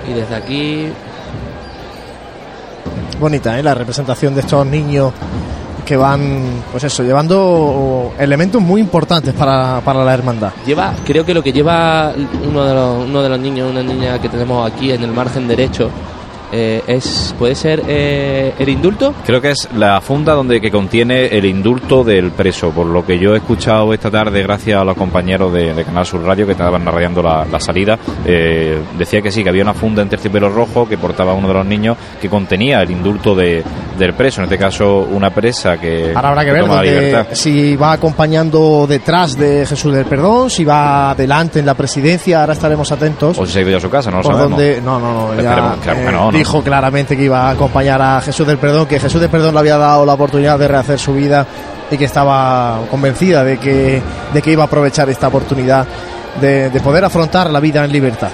[0.07, 0.89] Y desde aquí...
[3.19, 3.63] Bonita, ¿eh?
[3.63, 5.11] La representación de estos niños
[5.85, 10.51] que van, pues eso, llevando elementos muy importantes para, para la hermandad.
[10.65, 12.13] Lleva, creo que lo que lleva
[12.45, 15.47] uno de los, uno de los niños, una niña que tenemos aquí en el margen
[15.47, 15.89] derecho,
[16.51, 19.13] eh, es puede ser eh, el indulto.
[19.25, 23.19] Creo que es la funda donde que contiene el indulto del preso, por lo que
[23.19, 26.53] yo he escuchado esta tarde, gracias a los compañeros de, de Canal Sur Radio que
[26.53, 30.49] estaban narrando la, la salida, eh, decía que sí, que había una funda en terciopelo
[30.49, 33.63] rojo que portaba uno de los niños que contenía el indulto de,
[33.97, 36.99] del preso, en este caso una presa que, Ahora habrá que ver toma la dónde-
[37.07, 37.27] libertad.
[37.33, 42.53] si va acompañando detrás de Jesús del Perdón, si va adelante en la presidencia, ahora
[42.53, 43.37] estaremos atentos.
[43.37, 44.51] O si se ha ido ya a su casa, no lo por sabemos.
[44.57, 46.36] donde no no no ya, Esperemos, claro que no, ¿no?
[46.37, 49.59] Dijo claramente que iba a acompañar a Jesús del Perdón que Jesús del Perdón le
[49.59, 51.45] había dado la oportunidad de rehacer su vida
[51.89, 54.01] y que estaba convencida de que
[54.33, 55.87] de que iba a aprovechar esta oportunidad
[56.39, 58.29] de, de poder afrontar la vida en libertad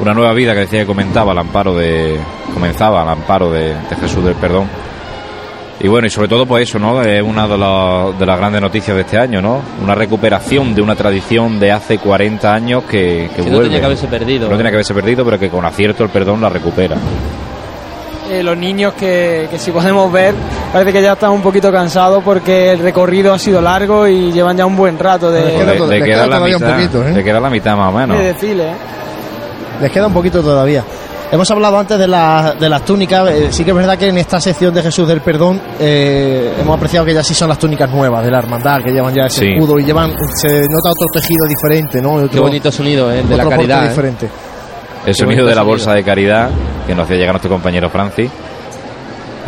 [0.00, 2.20] Una nueva vida que decía que comentaba al amparo de.
[2.52, 4.68] comenzaba al amparo de Jesús del Perdón.
[5.82, 7.00] Y bueno, y sobre todo, pues eso, ¿no?
[7.02, 9.62] Es una de, los- de las grandes noticias de este año, ¿no?
[9.82, 13.64] Una recuperación de una tradición de hace 40 años que, que Que no vuelve.
[13.64, 14.48] tenía que haberse perdido.
[14.50, 16.96] No tenía que haberse perdido, pero que con acierto el perdón la recupera.
[18.30, 20.34] Eh, los niños que, que si podemos ver
[20.72, 24.56] parece que ya están un poquito cansados porque el recorrido ha sido largo y llevan
[24.56, 26.62] ya un buen rato de, queda Le- to- le le queda queda la todavía un
[26.62, 27.12] mitad, poquito, ¿eh?
[27.12, 28.18] Le queda la mitad más o menos.
[28.18, 28.64] de desfile.
[28.68, 28.74] ¿eh?
[29.80, 30.84] les queda un poquito todavía
[31.32, 33.30] Hemos hablado antes de, la- de las túnicas.
[33.30, 36.76] eh, sí que es verdad que en esta sección de Jesús del Perdón eh, hemos
[36.76, 39.44] apreciado que ya sí son las túnicas nuevas de la hermandad, que llevan ya ese
[39.44, 39.52] Sí.
[39.52, 42.14] escudo y llevan se nota otro tejido diferente, ¿no?
[42.14, 43.22] Otro- Qué bonito sonido, ¿eh?
[43.22, 43.84] De la caridad.
[43.84, 43.88] ¿eh?
[43.90, 44.26] diferente.
[44.26, 45.66] El Qué sonido de la sonido.
[45.66, 46.50] bolsa de caridad
[46.86, 48.28] que nos hacía llegar nuestro compañero Francis.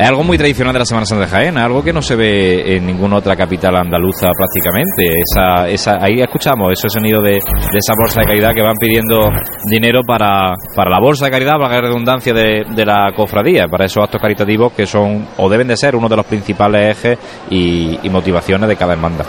[0.03, 2.75] Es algo muy tradicional de la Semana Santa de Jaén, algo que no se ve
[2.75, 5.05] en ninguna otra capital andaluza prácticamente.
[5.07, 9.31] Esa, esa, ahí escuchamos ese sonido de, de esa bolsa de caridad que van pidiendo
[9.71, 13.85] dinero para, para la bolsa de caridad, para la redundancia de, de la cofradía, para
[13.85, 17.19] esos actos caritativos que son o deben de ser uno de los principales ejes
[17.49, 19.27] y, y motivaciones de cada hermandad.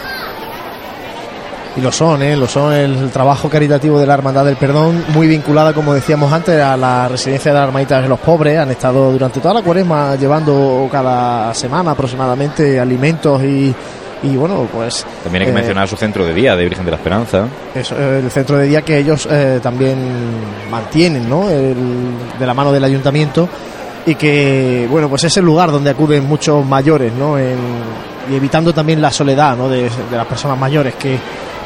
[1.76, 2.36] Y lo son, ¿eh?
[2.38, 6.62] Lo son el trabajo caritativo de la Hermandad del Perdón, muy vinculada, como decíamos antes,
[6.62, 8.60] a la residencia de las Hermanitas de los Pobres.
[8.60, 13.74] Han estado durante toda la cuaresma llevando cada semana aproximadamente alimentos y,
[14.22, 15.04] y bueno, pues...
[15.24, 17.46] También hay que eh, mencionar su centro de día de Virgen de la Esperanza.
[17.74, 19.98] eso, eh, el centro de día que ellos eh, también
[20.70, 21.50] mantienen, ¿no?
[21.50, 21.76] El-
[22.40, 23.50] de la mano del ayuntamiento
[24.06, 27.36] y que, bueno, pues es el lugar donde acuden muchos mayores, ¿no?
[27.40, 29.68] En- y evitando también la soledad, ¿no?
[29.70, 31.18] De, de las personas mayores que,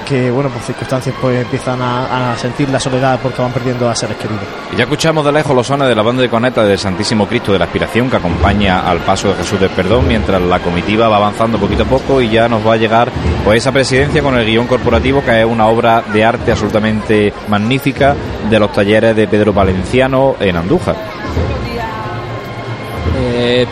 [0.08, 4.18] que, bueno, por circunstancias pues empiezan a, sentir la soledad porque van perdiendo a seres
[4.18, 4.44] queridos.
[4.78, 7.60] Ya escuchamos de lejos los sones de la banda de coneta del Santísimo Cristo de
[7.60, 11.58] la Aspiración que acompaña al paso de Jesús del Perdón mientras la comitiva va avanzando
[11.58, 13.12] poquito a poco y ya nos va a llegar
[13.44, 18.16] pues esa presidencia con el guion corporativo que es una obra de arte absolutamente magnífica
[18.50, 20.96] de los talleres de Pedro Valenciano en Andújar.
[23.48, 23.68] Eh,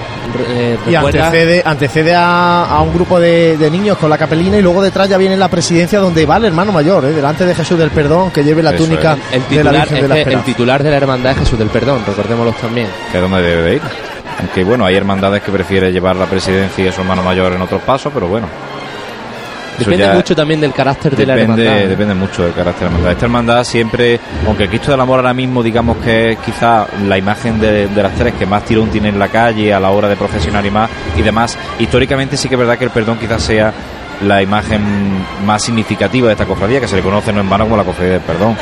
[0.50, 4.62] eh, Y antecede, antecede a, a un grupo de, de niños con la capelina y
[4.62, 7.12] luego detrás ya viene la presidencia donde va el hermano mayor, ¿eh?
[7.12, 9.88] delante de Jesús del Perdón, que lleve la Eso túnica el, el de la titular,
[9.90, 12.88] Virgen de la que el titular de la hermandad es Jesús del Perdón, recordémoslo también.
[13.12, 13.82] que es donde debe de ir.
[14.40, 17.82] Aunque bueno, hay hermandades que prefieren llevar la presidencia y su hermano mayor en otros
[17.84, 18.48] pasos, pero bueno.
[19.78, 21.88] Depende mucho también del carácter de la hermandad.
[21.88, 23.12] depende mucho del carácter de la hermandad.
[23.12, 27.18] Esta hermandad siempre, aunque el Cristo del Amor ahora mismo, digamos que es quizá la
[27.18, 30.08] imagen de, de las tres que más tirón tiene en la calle a la hora
[30.08, 33.42] de profesionar y más y demás, históricamente sí que es verdad que el perdón quizás
[33.42, 33.74] sea
[34.22, 37.78] la imagen más significativa de esta cofradía, que se le conoce no en vano como
[37.78, 38.56] la cofradía del perdón.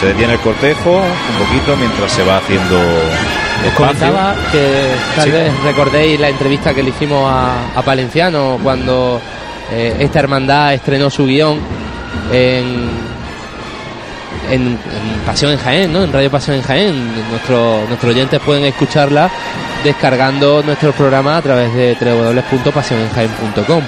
[0.00, 2.78] Se detiene el cortejo un poquito mientras se va haciendo.
[3.76, 5.30] Comentaba que tal Sí.
[5.30, 9.20] vez recordéis la entrevista que le hicimos a, a Palenciano cuando
[9.70, 11.58] eh, esta hermandad estrenó su guion
[12.32, 12.88] en,
[14.50, 14.78] en, en
[15.26, 16.02] Pasión en Jaén, ¿no?
[16.04, 17.12] En Radio Pasión en Jaén.
[17.30, 19.30] Nuestro, nuestros oyentes pueden escucharla
[19.84, 23.82] descargando nuestro programa a través de www.pasionenjaen.com.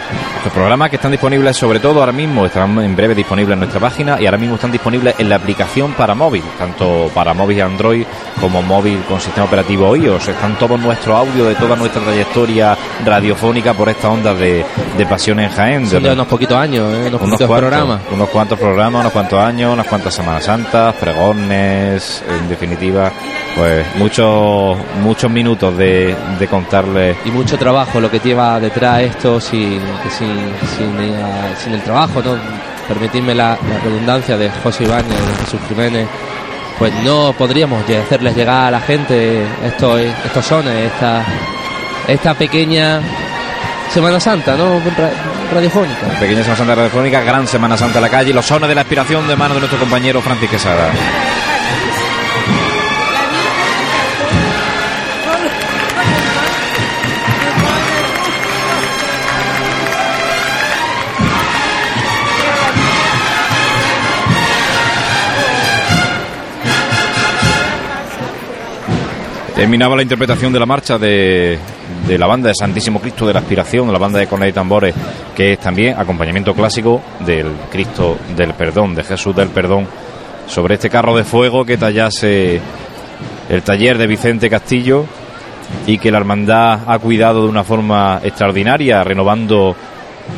[0.45, 3.81] Los programas que están disponibles, sobre todo ahora mismo, estarán en breve disponibles en nuestra
[3.81, 8.05] página y ahora mismo están disponibles en la aplicación para móvil, tanto para móvil Android
[8.41, 10.29] como móvil con sistema operativo iOS.
[10.29, 14.65] Están todos nuestros audios de toda nuestra trayectoria radiofónica por esta onda de,
[14.99, 15.87] de pasión en Jaén.
[15.87, 17.05] Son de- unos poquitos años, ¿eh?
[17.09, 18.01] unos, cuantos, programas.
[18.13, 23.11] unos cuantos programas, unos cuantos años, unas cuantas Semanas Santas, pregones, en definitiva,
[23.57, 29.41] pues muchos muchos minutos de, de contarles y mucho trabajo lo que lleva detrás esto
[29.41, 29.81] sin,
[30.11, 30.37] sin,
[30.77, 32.37] sin, eh, sin el trabajo, ¿no?
[32.89, 36.07] Permitidme la, la redundancia de José Ibáñez, de Jesús Jiménez,
[36.79, 41.25] pues no podríamos hacerles llegar a la gente estos, estos sones, esta,
[42.09, 43.01] esta pequeña
[43.93, 44.81] Semana Santa, ¿no?
[44.81, 45.11] Ra-
[45.55, 46.09] Radiofónica.
[46.19, 49.27] Pequeña Semana Santa Radiofónica, Gran Semana Santa en la calle, los sones de la aspiración
[49.29, 50.89] de mano de nuestro compañero Francis Quesada.
[69.55, 71.59] Terminaba la interpretación de la marcha de,
[72.09, 74.53] de la banda de Santísimo Cristo de la Aspiración, de la banda de Cornell y
[74.53, 74.95] Tambores,
[75.37, 79.87] que es también acompañamiento clásico del Cristo del Perdón, de Jesús del Perdón,
[80.49, 82.61] sobre este carro de fuego que tallase
[83.49, 85.07] el taller de Vicente Castillo
[85.87, 89.77] y que la hermandad ha cuidado de una forma extraordinaria, renovando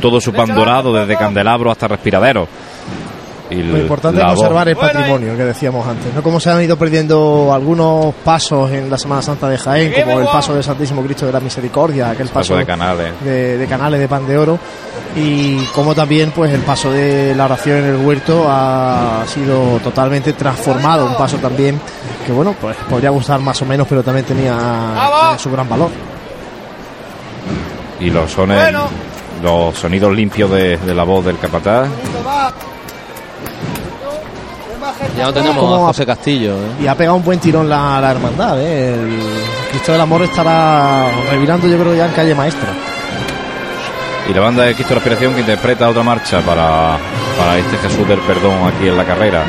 [0.00, 2.48] todo su pan dorado, desde candelabro hasta respiradero.
[3.48, 4.68] Y Lo importante es conservar voz.
[4.68, 8.98] el patrimonio que decíamos antes, no como se han ido perdiendo algunos pasos en la
[8.98, 12.54] Semana Santa de Jaén, como el paso del Santísimo Cristo de la Misericordia, aquel Paso
[12.54, 13.12] paso de canales.
[13.22, 14.58] de, de canales de pan de oro
[15.14, 20.32] y como también pues el paso de la oración en el huerto ha sido totalmente
[20.32, 21.80] transformado, un paso también
[22.26, 25.90] que bueno pues podría gustar más o menos pero también tenía, tenía su gran valor.
[28.00, 28.74] y los sones,
[29.42, 31.88] los sonidos limpios de, de la voz del capataz.
[35.16, 36.54] Ya no tenemos a José Castillo.
[36.54, 36.82] ¿eh?
[36.84, 38.94] Y ha pegado un buen tirón la, la hermandad, ¿eh?
[38.94, 39.18] el
[39.70, 42.68] Cristo del Amor estará revirando yo creo ya en calle maestra.
[44.28, 46.98] Y la banda de Cristo de la Aspiración que interpreta otra marcha para,
[47.38, 49.42] para este Jesús del Perdón aquí en la carrera.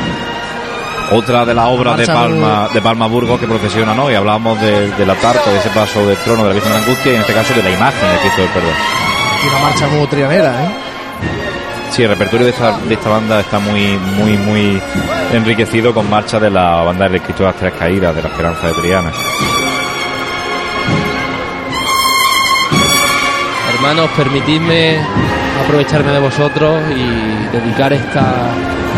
[1.12, 4.12] Otra de las obras de Palma, de Palma Burgos que procesiona, ¿no?
[4.12, 6.78] Y hablábamos de, de la tarta, de ese paso del trono de la Virgen de
[6.80, 8.74] la Angustia y en este caso de la imagen de Cristo del Perdón.
[9.44, 10.68] Y una marcha muy trianera, ¿eh?
[11.92, 14.82] Sí, el repertorio de esta, de esta banda está muy, muy, muy
[15.34, 19.12] enriquecido con marchas de la banda de las Tres Caídas, de la Esperanza de Triana.
[23.74, 25.00] Hermanos, permitidme
[25.64, 28.52] aprovecharme de vosotros y dedicar esta,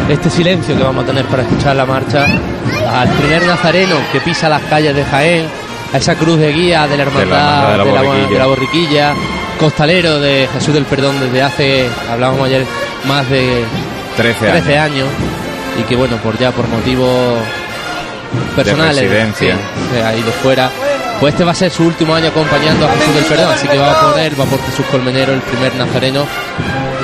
[0.09, 4.49] este silencio que vamos a tener para escuchar la marcha al primer nazareno que pisa
[4.49, 5.47] las calles de Jaén,
[5.93, 8.27] a esa cruz de guía de la hermandad de la, de borriquilla.
[8.29, 9.13] de la borriquilla,
[9.59, 12.65] costalero de Jesús del Perdón desde hace, hablábamos ayer,
[13.05, 13.63] más de
[14.17, 14.63] 13 años.
[14.63, 15.07] 13 años
[15.79, 17.39] y que bueno, por ya por motivos
[18.55, 19.09] personales
[19.39, 20.69] se ha ido fuera.
[21.19, 23.77] Pues este va a ser su último año acompañando a Jesús del Perdón, así que
[23.77, 26.25] va a poner, va por Jesús Colmenero, el primer nazareno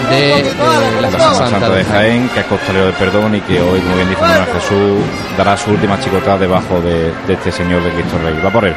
[0.09, 0.55] de eh,
[1.01, 2.29] la Semana Santa Santa de Jaén.
[2.29, 5.03] Que es costalero del perdón y que hoy, como bien dice Manuel Jesús,
[5.37, 8.39] dará su última chicotada debajo de, de este señor de Cristo Rey.
[8.43, 8.75] Va por él.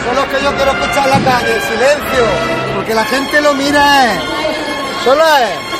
[0.00, 2.24] Eso es lo que yo quiero escuchar en la calle, silencio,
[2.74, 4.18] porque la gente lo mira, ¿eh?
[5.04, 5.73] Solo es.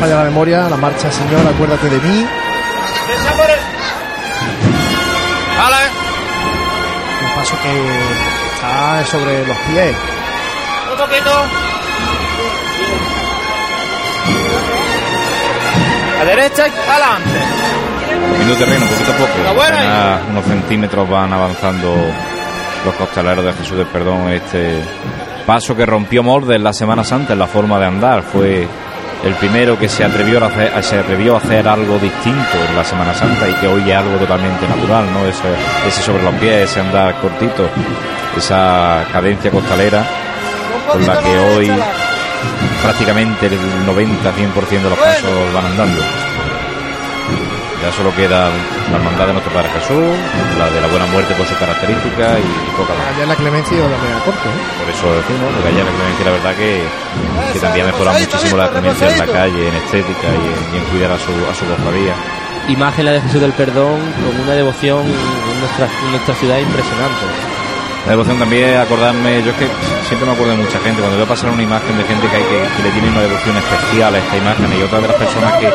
[0.00, 2.26] Falla la memoria, la marcha Señor, acuérdate de mí,
[7.22, 9.96] un paso que está sobre los pies.
[10.90, 11.30] Un poquito.
[16.20, 17.60] A derecha y adelante.
[18.58, 19.54] Terreno, poquito a poco.
[19.54, 21.94] Buena unos centímetros van avanzando
[22.84, 24.28] los costaleros de Jesús del Perdón.
[24.30, 24.82] Este
[25.46, 28.22] paso que rompió molde en la Semana Santa en la forma de andar.
[28.22, 28.66] Fue
[29.24, 32.84] el primero que se atrevió a hacer, se atrevió a hacer algo distinto en la
[32.84, 35.26] Semana Santa y que hoy es algo totalmente natural, ¿no?
[35.26, 35.48] Ese,
[35.86, 37.68] ese sobre los pies, ese andar cortito,
[38.36, 40.04] esa cadencia costalera
[40.90, 41.70] con la que hoy
[42.82, 46.00] prácticamente el 90-100% de los pasos van andando.
[47.82, 48.50] Ya solo queda
[48.90, 50.12] la hermandad de nuestro Padre Jesús,
[50.58, 53.16] la de la buena muerte por sus características y, poca más.
[53.16, 54.48] Ayer la clemencia y la media corte.
[54.48, 54.60] ¿eh?
[54.76, 56.84] Por eso decimos, porque ayer la clemencia la verdad que,
[57.54, 60.76] que también ha mejorado muchísimo la clemencia en la calle, en estética y en, y
[60.76, 62.14] en cuidar a su, a su cofradía.
[62.68, 67.49] Imagen la de Jesús del Perdón con una devoción en nuestra, en nuestra ciudad impresionante.
[68.06, 69.68] La devoción también, acordarme, yo es que
[70.08, 72.42] siempre me acuerdo de mucha gente, cuando veo pasar una imagen de gente que, hay
[72.42, 75.70] que, le tiene una devoción especial a esta imagen y otra de las personas que,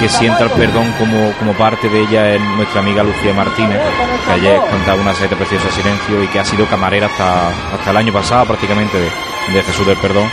[0.00, 3.78] que sienta el perdón como, como parte de ella es nuestra amiga Lucía Martínez,
[4.26, 7.96] que ayer cantaba una serie preciosa Silencio y que ha sido camarera hasta, hasta el
[7.98, 9.10] año pasado prácticamente de,
[9.52, 10.28] de Jesús del Perdón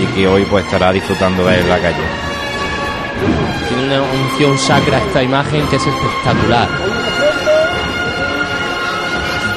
[0.00, 2.04] y que hoy pues estará disfrutando de la calle.
[3.68, 7.03] Tiene una unción sacra esta imagen que es espectacular.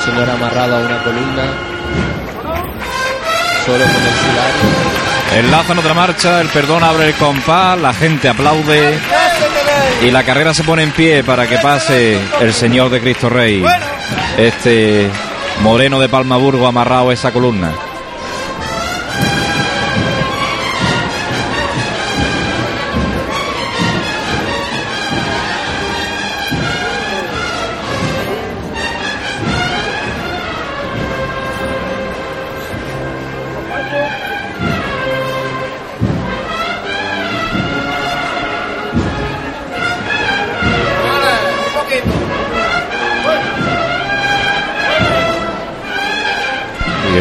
[0.08, 1.44] Señor amarrado a una columna,
[3.66, 5.46] solo con el.
[5.46, 8.98] Enlazan otra marcha, el perdón abre el compás, la gente aplaude
[10.02, 13.62] y la carrera se pone en pie para que pase el Señor de Cristo Rey.
[14.38, 15.10] Este
[15.62, 17.74] moreno de Palmaburgo amarrado a esa columna.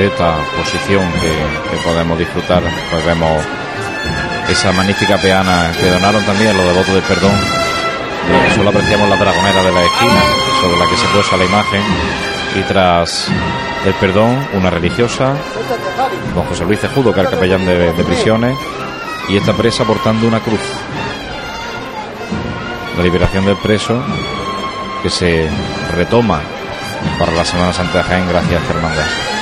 [0.05, 3.43] Esta posición que, podemos disfrutar, pues vemos
[4.49, 7.33] esa magnífica peana que donaron también los devotos del perdón.
[8.55, 10.23] Solo apreciamos la dragonera de la esquina,
[10.61, 11.83] sobre la que se posa la imagen,
[12.57, 13.29] y tras
[13.85, 15.35] el perdón, una religiosa,
[16.35, 18.57] don José Luis Cejudo, que era el capellán de, prisiones,
[19.29, 20.61] y esta presa portando una cruz.
[22.97, 24.03] La liberación del preso
[25.03, 25.49] que se
[25.95, 26.41] retoma
[27.19, 29.36] para la Semana Santa Jaén gracias hermandad.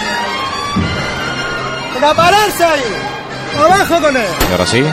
[2.01, 2.83] ¡Para pararse ahí!
[3.59, 4.27] ¡Abajo con él!
[4.49, 4.85] Y ahora sí,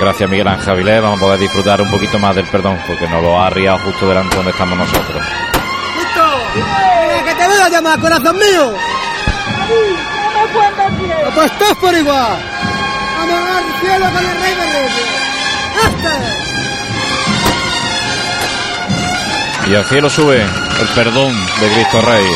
[0.00, 3.22] gracias Miguel Ángel Avilés, vamos a poder disfrutar un poquito más del perdón, porque nos
[3.22, 5.22] lo ha arriado justo delante donde estamos nosotros.
[5.96, 6.22] ¡Listo!
[6.54, 8.74] ¡Venga, que te voy a llamar, corazón mío!
[11.34, 12.38] ¡Pues todos por igual!
[13.18, 15.08] ¡Vamos al cielo con el rey de reyes!
[15.86, 16.50] ¡Este!
[19.70, 22.26] Y al cielo sube el perdón de Cristo Rey.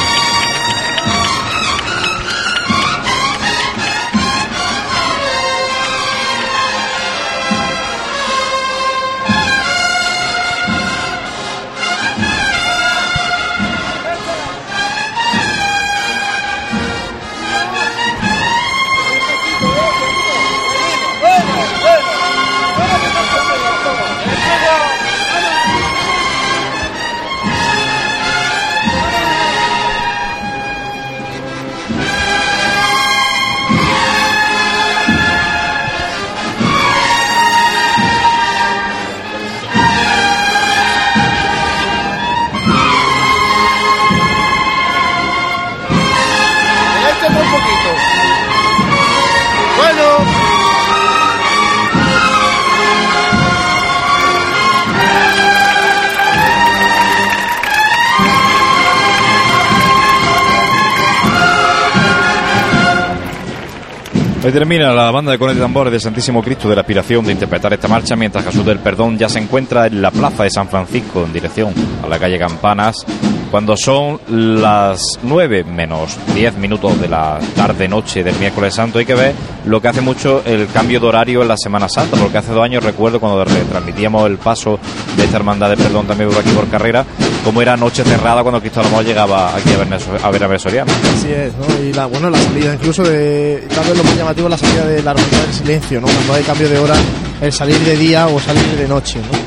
[64.53, 67.73] Termina la banda de cornetas y tambores de Santísimo Cristo de la aspiración de interpretar
[67.73, 71.25] esta marcha mientras Jesús del Perdón ya se encuentra en la plaza de San Francisco
[71.25, 73.05] en dirección a la calle Campanas
[73.51, 78.99] cuando son las 9 menos 10 minutos de la tarde-noche del miércoles santo.
[78.99, 79.35] Hay que ver
[79.67, 82.65] lo que hace mucho el cambio de horario en la Semana Santa, porque hace dos
[82.65, 84.79] años recuerdo cuando retransmitíamos el paso
[85.17, 87.05] de esta hermandad de perdón también por aquí por carrera,
[87.45, 89.89] como era noche cerrada cuando Cristo Amor llegaba aquí a ver
[90.23, 90.93] a, ver a Soriano.
[91.17, 91.85] Así es, ¿no?
[91.85, 94.85] Y la, bueno, la salida incluso de, tal vez lo más llamativo es la salida
[94.87, 96.07] de la hermandad del silencio, ¿no?
[96.09, 96.95] Cuando hay cambio de hora,
[97.41, 99.39] el salir de día o salir de noche, ¿no?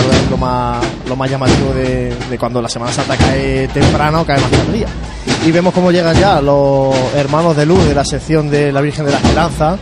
[0.00, 4.24] Tal vez lo más, lo más llamativo de, de cuando la Semana Santa cae temprano
[4.24, 4.86] cae más tardía.
[5.46, 9.04] Y vemos cómo llegan ya los hermanos de luz de la sección de la Virgen
[9.04, 9.76] de la Esperanza,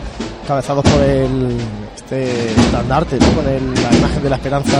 [0.47, 1.57] cabezados por el
[1.95, 3.27] este estandarte, ¿no?
[3.33, 4.77] con el- la imagen de la Esperanza.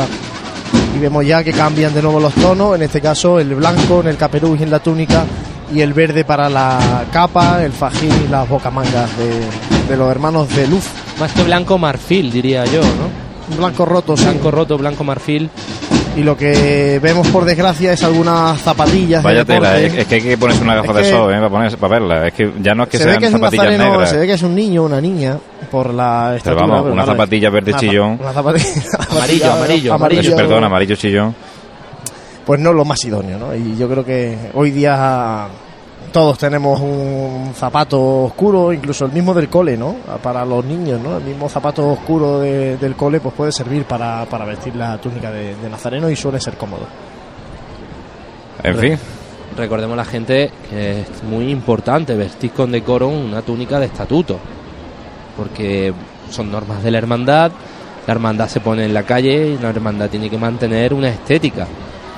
[0.99, 4.07] Y vemos ya que cambian de nuevo los tonos, en este caso el blanco en
[4.07, 5.23] el caperuz y en la túnica,
[5.73, 10.53] y el verde para la capa, el fajín y las bocamangas de, de los hermanos
[10.53, 10.83] de luz.
[11.17, 13.55] Más que blanco marfil, diría yo, ¿no?
[13.57, 14.25] Blanco roto, sí.
[14.25, 15.49] Blanco roto, blanco marfil.
[16.19, 19.23] Y lo que vemos por desgracia es algunas zapatillas.
[19.23, 21.37] de Vaya tela, es, es que hay que ponerse una gafa Es de sol ¿eh?
[21.37, 22.27] para, ponerse, para verla.
[22.27, 24.09] Es que ya no es que se ve sean que es un zapatillas nazareno, negras.
[24.09, 25.37] se ve que es un niño o una niña
[25.71, 26.61] por la Pero estatura.
[26.65, 27.13] vamos, pero una vale.
[27.17, 28.11] zapatilla verde Una chillón.
[28.21, 28.65] Una zapatilla,
[29.11, 30.21] Amarillo, amarillo, amarillo.
[30.21, 31.35] Eso, perdón, amarillo chillón.
[32.45, 33.55] Pues no lo más idóneo, ¿no?
[33.55, 35.47] Y yo creo que hoy día
[36.11, 39.95] todos tenemos un zapato oscuro, incluso el mismo del cole, ¿no?
[40.21, 41.17] Para los niños, ¿no?
[41.17, 45.31] El mismo zapato oscuro de- del cole pues puede servir para, para vestir la túnica
[45.31, 46.83] de, de nazareno y suele ser cómodo.
[48.63, 48.97] En fin.
[49.57, 54.37] Recordemos a la gente que es muy importante vestir con decoro una túnica de estatuto,
[55.35, 55.93] porque
[56.29, 57.51] son normas de la hermandad,
[58.05, 61.67] la hermandad se pone en la calle y la hermandad tiene que mantener una estética.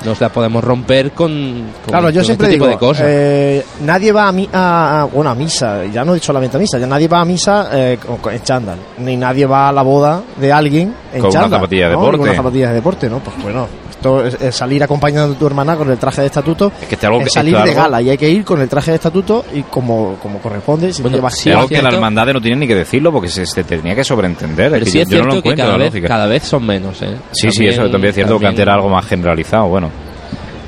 [0.06, 2.80] No se la podemos romper con, con- Claro, yo con siempre este tipo digo, de
[2.80, 3.06] cosas.
[3.08, 6.58] eh, nadie va a, mi, a, a- bueno, a misa, ya no he dicho solamente
[6.58, 9.70] a misa, ya nadie va a misa eh, con- con- en chándal, ni nadie va
[9.70, 12.00] a la boda de alguien en Con una chándal, zapatilla de ¿no?
[12.00, 12.18] deporte.
[12.18, 13.20] Con una zapatilla de deporte, ¿no?
[13.20, 13.68] Pues bueno,
[14.02, 16.96] esto es, es salir acompañando a tu hermana con el traje de estatuto, Es que
[16.96, 18.90] este algo que- es salir de algo- gala y hay que ir con el traje
[18.90, 21.96] de estatuto y como, como corresponde, si Bueno, llevas sí, es algo que la cierto.
[21.98, 24.72] hermandad no tiene ni que decirlo porque se, se tenía que sobreentender.
[24.72, 25.94] Pero es sí que es yo, yo no lo cierto que encuentro cada la vez,
[25.94, 26.08] lógica.
[26.08, 27.16] cada vez son menos, ¿eh?
[27.32, 29.90] Sí, sí, eso también es cierto que antes era algo más generalizado, bueno.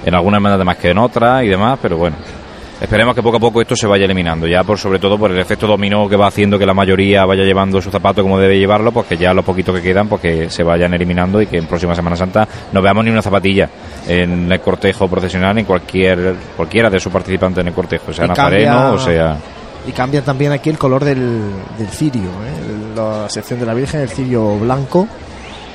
[0.05, 2.15] En algunas hermandades más que en otras y demás, pero bueno.
[2.83, 5.39] Esperemos que poco a poco esto se vaya eliminando, ya por sobre todo por el
[5.39, 8.91] efecto dominó que va haciendo que la mayoría vaya llevando su zapato como debe llevarlo,
[8.91, 11.65] pues que ya los poquitos que quedan, pues que se vayan eliminando y que en
[11.65, 13.69] próxima Semana Santa no veamos ni una zapatilla
[14.05, 18.91] en el cortejo procesional, en cualquier, cualquiera de sus participantes en el cortejo, sea nazareno
[18.91, 19.37] o sea...
[19.87, 21.39] Y cambia también aquí el color del,
[21.77, 22.95] del cirio, ¿eh?
[22.97, 25.07] la sección de la Virgen, el cirio blanco.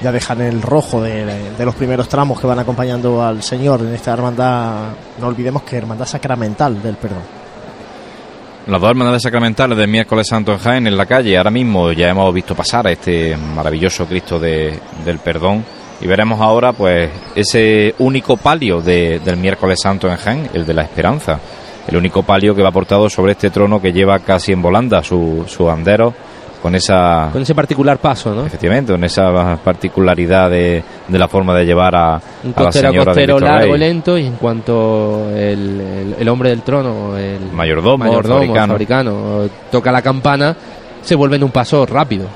[0.00, 1.26] Ya dejan el rojo de,
[1.58, 4.90] los primeros tramos que van acompañando al Señor en esta hermandad.
[5.20, 7.22] No olvidemos que hermandad sacramental del perdón.
[8.68, 11.36] Las dos hermandades sacramentales del miércoles santo en Jaén en la calle.
[11.36, 15.64] Ahora mismo ya hemos visto pasar a este maravilloso Cristo de- del perdón.
[16.00, 20.74] Y veremos ahora, pues, ese único palio de- del miércoles santo en Jaén, el de
[20.74, 21.40] la esperanza.
[21.88, 25.44] El único palio que va portado sobre este trono que lleva casi en volanda su,
[25.48, 26.12] su andero,
[26.62, 27.28] con esa.
[27.32, 28.44] Con ese particular paso, ¿no?
[28.46, 32.88] Efectivamente, con esa particularidad de, de la forma de llevar a, Un a la costero
[33.14, 33.78] señora largo y Rey.
[33.78, 39.92] lento y en cuanto el, el- el hombre del trono, el Mayordomo, mayordomo, fabricano, toca
[39.92, 40.56] la campana,
[41.02, 42.26] se vuelve en un paso rápido.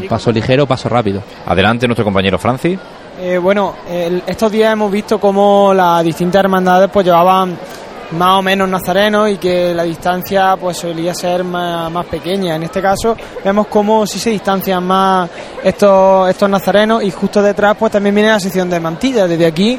[0.00, 1.22] Un paso ligero, paso rápido.
[1.46, 2.78] Adelante nuestro compañero Francis.
[3.20, 7.56] Eh, bueno, el- estos días hemos visto cómo las distintas hermandades pues llevaban
[8.12, 12.56] más o menos nazarenos y que la distancia pues solía ser más, más pequeña.
[12.56, 15.28] En este caso vemos cómo sí se distancian más
[15.62, 19.28] estos, estos nazarenos y justo detrás pues también viene la sección de mantillas.
[19.28, 19.78] Desde aquí,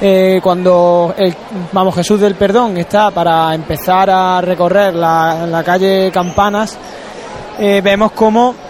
[0.00, 1.34] eh, cuando el,
[1.72, 6.78] vamos Jesús del Perdón está para empezar a recorrer la, calle Campanas,
[7.58, 8.65] eh, vemos cómo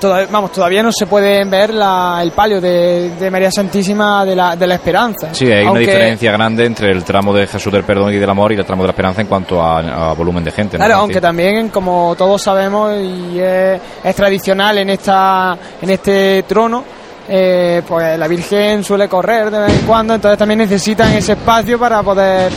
[0.00, 4.34] Todavía, vamos, todavía no se puede ver la- el palio de, de María Santísima de
[4.34, 5.28] la, de la Esperanza.
[5.32, 8.50] Sí, hay una diferencia grande entre el tramo de Jesús del Perdón y del Amor
[8.52, 10.76] y el tramo de la Esperanza en cuanto a, a volumen de gente.
[10.76, 16.42] ¿no, Claro, aunque también, como todos sabemos, y es, es tradicional en esta en este
[16.48, 16.82] trono,
[17.28, 21.78] eh, pues la Virgen suele correr de vez en cuando, entonces también necesitan ese espacio
[21.78, 22.50] para poder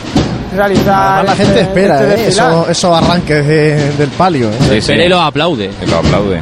[0.54, 1.18] realizar.
[1.18, 2.28] Además, la gente este- espera este ¿eh?
[2.28, 4.48] esos, esos arranques de- del palio.
[4.50, 4.54] ¿eh?
[4.58, 4.92] Sí, sí.
[4.92, 5.70] Espera y aplaude.
[5.78, 6.40] Que lo aplaude.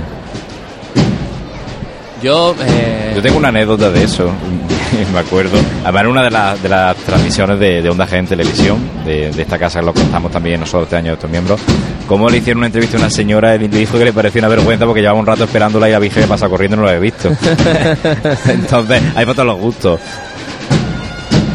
[2.24, 4.30] Yo, eh, Yo tengo una anécdota de eso,
[5.12, 5.58] me acuerdo.
[5.82, 9.30] Además, en una de, las de las transmisiones de, de Onda G en televisión, de,
[9.30, 11.60] de esta casa que lo contamos también nosotros este año, estos miembros,
[12.08, 14.48] cómo le hicieron una entrevista a una señora y le dijo que le parecía una
[14.48, 17.00] vergüenza porque llevaba un rato esperándola y la Virgen pasa corriendo y no lo había
[17.00, 17.28] visto.
[18.48, 20.00] Entonces, hay para todos los gustos.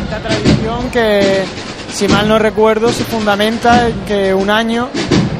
[0.03, 1.45] Esta tradición que,
[1.91, 4.89] si mal no recuerdo, se fundamenta en que un año,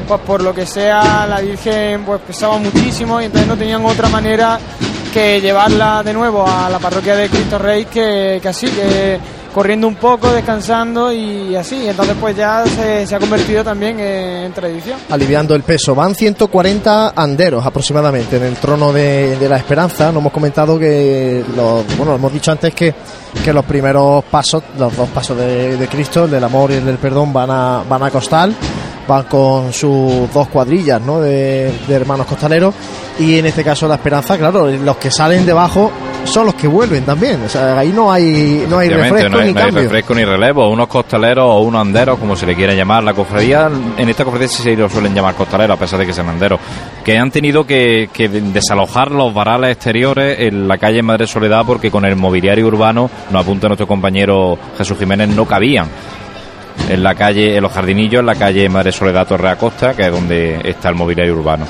[0.08, 4.08] pues por lo que sea, la Virgen pues pesaba muchísimo y entonces no tenían otra
[4.08, 4.58] manera
[5.12, 8.68] que llevarla de nuevo a la parroquia de Cristo Rey que, que así,
[9.52, 11.88] corriendo un poco, descansando y así.
[11.88, 14.98] Entonces pues ya se, ha convertido también en tradición.
[15.10, 15.94] aliviando el peso.
[15.94, 20.12] Van 140 anderos aproximadamente en el trono de, la esperanza.
[20.12, 21.44] No hemos comentado que,
[21.96, 22.94] bueno, hemos dicho antes que,
[23.44, 26.84] que los primeros pasos, los dos pasos de, de Cristo, el del amor y el
[26.84, 28.54] del perdón, van a, van a costal.
[29.10, 31.20] Van con sus dos cuadrillas ¿no?
[31.20, 32.72] de, de hermanos costaleros.
[33.18, 35.90] Y en este caso la esperanza, claro, los que salen debajo
[36.22, 37.42] son los que vuelven también.
[37.44, 39.82] O sea, ahí no hay, no hay refresco no hay, ni no hay cambio.
[39.82, 43.02] refresco ni relevo, unos costaleros o unos anderos, como se le quiera llamar.
[43.02, 46.12] La cofradía, en esta cofradía sí se lo suelen llamar costaleros, a pesar de que
[46.12, 46.60] sean anderos,
[47.04, 51.90] que han tenido que, que desalojar los varales exteriores en la calle Madre Soledad porque
[51.90, 55.88] con el mobiliario urbano, nos apunta nuestro compañero Jesús Jiménez, no cabían.
[56.88, 60.12] En la calle, en los jardinillos, en la calle Madre Soledad Torre Acosta, que es
[60.12, 61.66] donde está el mobiliario urbano.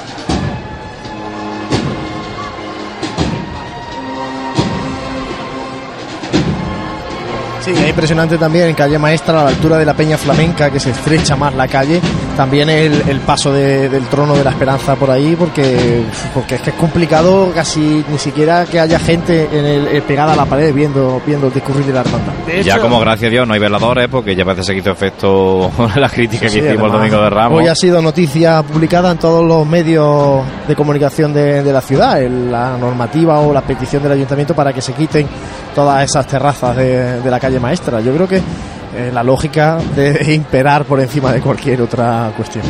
[7.61, 10.81] Sí, es impresionante también en calle Maestra, a la altura de la Peña Flamenca, que
[10.81, 12.01] se estrecha más la calle.
[12.37, 16.63] También el, el paso de- del trono de la esperanza por ahí, porque, porque es
[16.63, 20.47] que es complicado casi ni siquiera que haya gente en el, eh, pegada a la
[20.47, 22.33] pared viendo, viendo el discurrir de la hermandad.
[22.65, 25.71] ya como gracias a Dios no hay veladores, porque ya parece que se quitó efecto
[25.97, 27.59] la crítica Sí, que hicimos el domingo de Ramos.
[27.61, 32.23] Hoy ha sido noticia publicada en todos los medios de comunicación de, de la ciudad,
[32.23, 35.27] el- la normativa o la petición del ayuntamiento para que se quiten
[35.75, 38.01] todas esas terrazas de, de la calle maestra.
[38.01, 42.65] Yo creo que eh, la lógica debe imperar por encima de cualquier otra cuestión.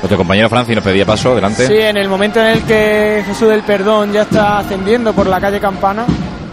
[0.00, 1.66] Nuestro compañero Francis nos pedía paso, adelante.
[1.66, 5.40] Sí, en el momento en el que Jesús del Perdón ya está ascendiendo por la
[5.40, 6.04] calle Campana,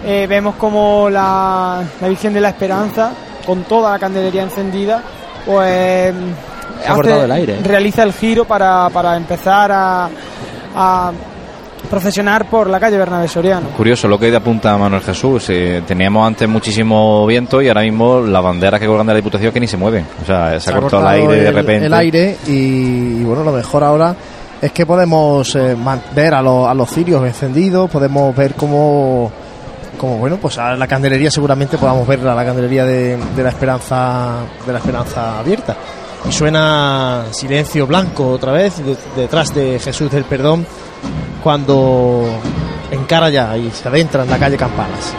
[0.03, 3.11] eh, vemos como la, la Virgen de la Esperanza,
[3.45, 4.99] con toda la candelería encendida,
[5.45, 6.11] pues
[6.81, 7.59] Se ha cortado el aire.
[7.63, 10.09] realiza el giro para, para empezar a,
[10.75, 11.11] a
[11.87, 13.69] procesionar por la calle Bernabé Soriano.
[13.69, 15.49] Curioso lo que apunta Manuel Jesús.
[15.49, 19.51] eh, teníamos antes muchísimo viento y ahora mismo las banderas que colgan de la Diputación
[19.51, 20.05] que ni se mueven.
[20.21, 21.85] O sea, se, ha cortado el aire de repente.
[21.87, 24.15] el aire y, y, bueno, lo mejor ahora
[24.61, 25.75] es que podemos eh,
[26.15, 29.31] ver a, los- a los cirios encendidos, podemos ver cómo,
[29.99, 33.49] cómo, bueno, pues a la candelería seguramente podamos ver a la candelería de, de la
[33.49, 35.75] esperanza de la esperanza abierta.
[36.27, 40.65] Y suena silencio blanco otra vez de- detrás de Jesús del Perdón
[41.43, 42.25] cuando
[42.91, 45.13] encara ya y se adentra en la calle Campanas.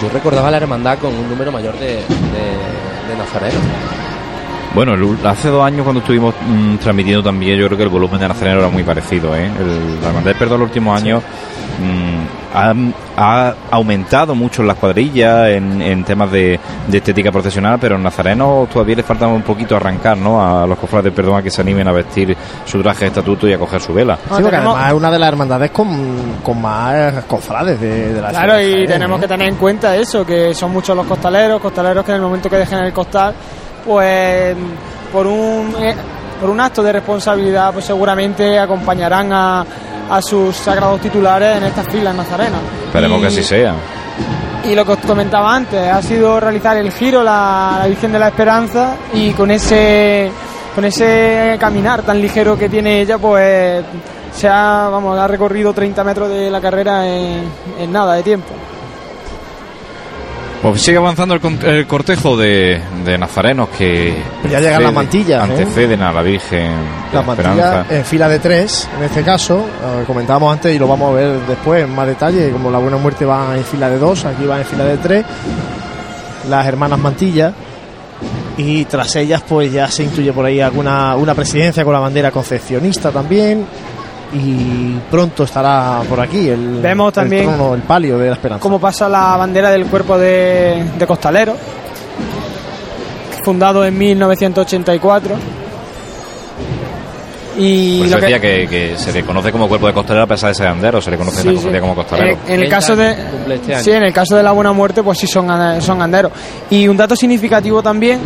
[0.00, 3.62] Yo recordaba la hermandad con un número mayor de, de, de nazarenos.
[4.74, 8.18] Bueno, el- hace dos años cuando estuvimos mm, transmitiendo también, yo creo que el volumen
[8.18, 9.36] de Nazareno era muy parecido.
[9.36, 9.46] ¿eh?
[9.46, 11.22] El, la Hermandad del Perdón los últimos años
[12.54, 12.74] ha,
[13.16, 16.58] ha aumentado mucho en las cuadrillas, en, en temas de,
[16.88, 20.40] de estética profesional, pero en Nazareno todavía le falta un poquito arrancar, ¿no?
[20.42, 23.48] A los cofrades de perdón a que se animen a vestir su traje de estatuto
[23.48, 24.16] y a coger su vela.
[24.16, 28.30] Sí, porque además es una de las hermandades con, con más cofrades de, de la
[28.30, 29.22] Claro, y Jaén, tenemos ¿eh?
[29.22, 32.48] que tener en cuenta eso, que son muchos los costaleros, costaleros que en el momento
[32.48, 33.34] que dejen el costal,
[33.84, 34.56] pues
[35.12, 35.94] por un, eh,
[36.40, 39.64] por un acto de responsabilidad, pues seguramente acompañarán a,
[40.16, 42.60] a sus sagrados titulares en estas filas nazarenas.
[42.86, 43.74] Esperemos Y- que así sea.
[44.64, 48.18] Y lo que os comentaba antes, ha sido realizar el giro, la, la Virgen de
[48.20, 50.30] la Esperanza, y con ese,
[50.74, 53.82] con ese caminar tan ligero que tiene ella, pues
[54.32, 57.42] se ha, vamos, ha recorrido 30 metros de la carrera en,
[57.80, 58.50] en nada de tiempo.
[60.62, 64.14] Pues sigue avanzando el, con- el cortejo de, de nazarenos que
[64.48, 65.52] Ya llegan las anteceden- mantillas, ¿eh?
[65.52, 66.70] anteceden a la Virgen
[67.12, 67.96] Las la mantillas Esperanza.
[67.96, 71.40] en fila de tres, en este caso, eh, comentábamos antes y lo vamos a ver
[71.48, 74.58] después en más detalle, como la Buena Muerte va en fila de dos, aquí va
[74.58, 75.24] en fila de tres,
[76.48, 77.52] las hermanas Mantillas,
[78.56, 82.30] y tras ellas pues ya se intuye por ahí alguna una presidencia con la bandera
[82.30, 83.66] concepcionista también,
[84.34, 88.62] y pronto estará por aquí el, Vemos el también trono, el palio de la esperanza.
[88.62, 91.54] Cómo pasa la bandera del cuerpo de, de costalero,
[93.44, 95.34] fundado en 1984.
[97.58, 100.24] Y Por lo eso que- decía que, que se le conoce como cuerpo de costalero
[100.24, 101.56] a pesar de ser andero, se le conoce en Sí, la sí.
[101.56, 102.38] cofradía como costalero.
[102.46, 103.10] En, en el caso de
[103.50, 106.32] este sí, en el caso de la buena muerte, pues sí son ande- son anderos.
[106.70, 108.20] Y un dato significativo también,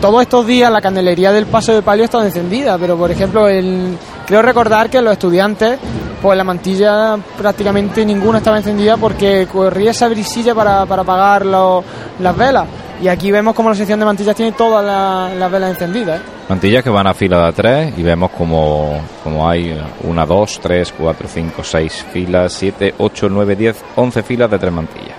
[0.00, 3.96] todos estos días la candelería del paso de palio estado encendida, pero por ejemplo, el,
[4.26, 5.78] creo recordar que los estudiantes,
[6.22, 12.36] pues la mantilla prácticamente ninguna estaba encendida porque corría esa brisilla para, para apagar las
[12.36, 12.66] velas.
[13.00, 16.18] Y aquí vemos como la sección de mantillas tiene todas la- las velas encendidas.
[16.20, 16.22] ¿eh?
[16.48, 20.92] Mantillas que van a fila de tres y vemos como, como hay una, dos, tres,
[20.98, 25.14] cuatro, cinco, seis filas, siete, ocho, nueve, diez, once filas de tres mantillas.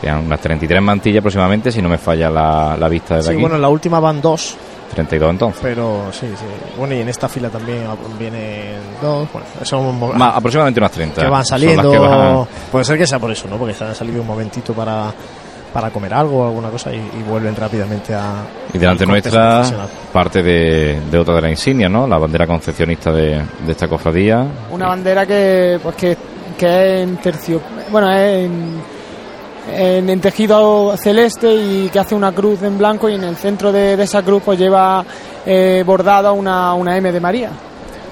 [0.00, 3.40] Serían unas 33 mantillas aproximadamente, si no me falla la, la vista desde Sí, aquí.
[3.40, 4.56] bueno, en la última van dos,
[4.94, 5.60] 32 entonces.
[5.62, 6.44] pero sí, sí.
[6.78, 7.84] Bueno, y en esta fila también
[8.18, 11.20] vienen dos, bueno, son Ma- aproximadamente unas 30.
[11.22, 11.90] que van saliendo.
[11.92, 13.56] que van- Puede ser que sea por eso, ¿no?
[13.56, 15.12] Porque se han salido un momentito para,
[15.72, 18.32] para comer algo o alguna cosa y, y vuelven rápidamente a.
[18.72, 19.62] Y delante nuestra,
[20.12, 22.06] parte de, de otra de las insignias, ¿no?
[22.08, 24.44] La bandera concepcionista de, de esta cofradía.
[24.72, 26.16] Una bandera que pues que,
[26.58, 27.60] que es en tercio,
[27.92, 28.80] bueno, es en,
[29.68, 33.72] en, en tejido celeste y que hace una cruz en blanco y en el centro
[33.72, 35.04] de, de esa cruz pues lleva
[35.46, 37.50] eh, bordada una, una M de María.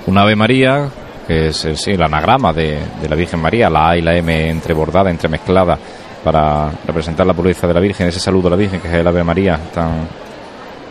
[0.07, 0.89] Una Ave María,
[1.27, 4.17] que es el, sí, el anagrama de, de la Virgen María, la A y la
[4.17, 5.79] M entrebordada, entremezclada,
[6.25, 9.07] para representar la pureza de la Virgen, ese saludo a la Virgen, que es el
[9.07, 10.09] Ave María, tan,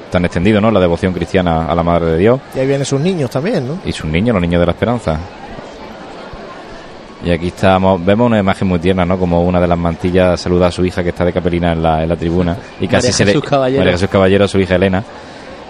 [0.09, 0.71] tan extendido, ¿no?
[0.71, 2.39] La devoción cristiana a la Madre de Dios.
[2.55, 3.79] Y ahí vienen sus niños también, ¿no?
[3.85, 5.19] y sus niños, los niños de la esperanza.
[7.25, 9.17] Y aquí estamos, vemos una imagen muy tierna, ¿no?
[9.17, 12.03] Como una de las mantillas saluda a su hija que está de capelina en la,
[12.03, 13.79] en la tribuna y casi María se le Jesús Caballero.
[13.79, 15.03] María Jesús Caballero, a su hija Elena.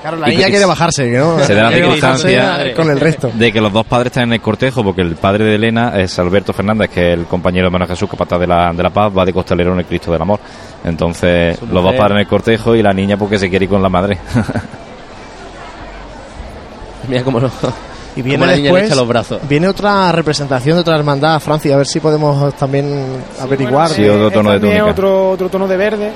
[0.02, 1.40] Claro, la Y niña quiere bajarse, ¿no?
[1.40, 3.32] Se da la Quiere circunstancia bajarse con el resto.
[3.34, 6.20] de que los dos padres están en el cortejo, porque el padre de Elena es
[6.20, 9.12] Alberto Fernández, que es el compañero de Manuel Jesús, capataz de la, de la paz,
[9.18, 10.40] va de costalero en el Cristo del Amor.
[10.84, 11.98] Entonces, Su los dos mujer.
[11.98, 14.18] padres en el cortejo y la niña porque se quiere ir con la madre.
[17.08, 17.50] Mira cómo lo.
[18.18, 19.40] Y viene la niña le después, echa los brazos.
[19.48, 23.06] viene otra representación de otra hermandad, Francia, a ver si podemos también
[23.40, 24.92] averiguar Sí, otro tono de también túnica.
[24.92, 26.12] Otro, otro tono de verde.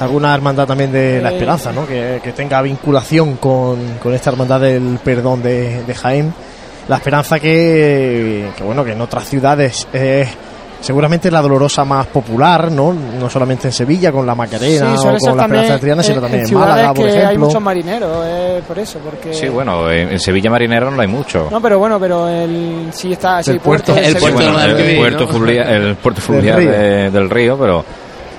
[0.00, 1.34] alguna hermandad también de la Eh.
[1.34, 1.86] esperanza, ¿no?
[1.86, 6.32] Que, que tenga vinculación con, con esta hermandad del perdón de, de Jaén.
[6.88, 10.28] La esperanza que, que, bueno, que en otras ciudades es
[10.80, 12.92] seguramente la dolorosa más popular, ¿no?
[12.92, 16.22] No solamente en Sevilla con la Macarena o con la esperanza de Triana, sino en-
[16.22, 17.28] también en Málaga, por que ejemplo.
[17.30, 19.34] hay muchos marineros, eh, por eso, porque...
[19.34, 21.48] sí, bueno, en, en Sevilla Marinero no hay mucho.
[21.50, 25.68] No, pero bueno, pero el, sí está, sí, El puerto, el puerto el, puerto fluvial,
[25.68, 26.70] el puerto fluvial río.
[26.70, 27.84] de- del río, pero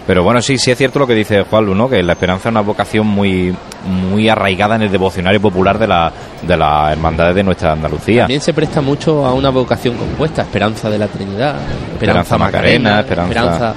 [0.07, 1.87] pero bueno, sí, sí es cierto lo que dice Juan ¿no?
[1.89, 3.55] Que la esperanza es una vocación muy
[3.85, 6.11] muy arraigada en el devocionario popular de la
[6.41, 8.21] de las hermandades de nuestra Andalucía.
[8.21, 12.99] También se presta mucho a una vocación compuesta, Esperanza de la Trinidad, Esperanza, Esperanza Macarena,
[13.01, 13.73] Esperanza- Esperanza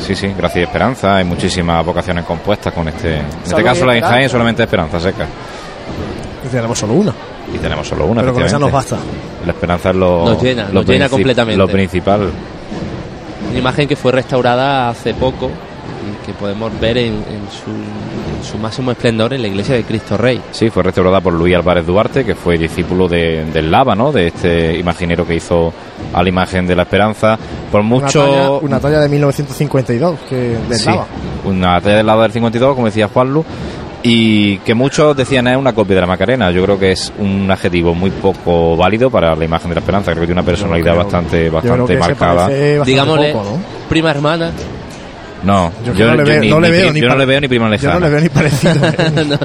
[0.00, 1.16] Sí, sí, gracias y esperanza.
[1.16, 3.18] Hay muchísimas vocaciones compuestas con este.
[3.18, 4.00] En este caso, la.
[4.00, 5.26] Jaén solamente esperanza seca.
[6.44, 7.12] Y tenemos solo una.
[7.54, 8.20] Y tenemos solo una.
[8.22, 8.96] Pero con esa nos basta.
[9.46, 10.24] La esperanza es lo.
[10.24, 11.56] Nos llena, lo nos llena completamente.
[11.58, 12.30] Lo principal.
[13.52, 15.50] Una imagen que fue restaurada hace poco
[16.02, 19.84] y que podemos ver en, en su, en su máximo esplendor en la iglesia de
[19.84, 20.40] Cristo Rey.
[20.50, 24.10] Sí, fue restaurada por Luis Álvarez Duarte, que fue discípulo de, del Lava, ¿no?
[24.10, 25.72] De este imaginero que hizo
[26.12, 27.38] a la imagen de la esperanza.
[27.70, 28.22] Por mucho.
[28.24, 30.36] Una talla, una talla de 1952 que
[30.68, 31.06] del Sí, Lava.
[31.44, 33.44] una talla del lado del 52, como decía Juanlu.
[34.02, 36.50] Y que muchos decían es una copia de la Macarena.
[36.50, 40.10] Yo creo que es un adjetivo muy poco válido para la imagen de la Esperanza.
[40.12, 42.48] Creo que tiene una personalidad creo- bastante, bastante marcada.
[42.84, 43.58] Digámosle, poco, ¿no?
[43.88, 44.50] prima hermana.
[45.44, 47.08] No, Yo, yo, no le yo veo, ni, no le ni veo pri- ni yo
[47.08, 47.94] no le veo ni prima Yo lejana.
[47.94, 48.74] no le veo ni parecido.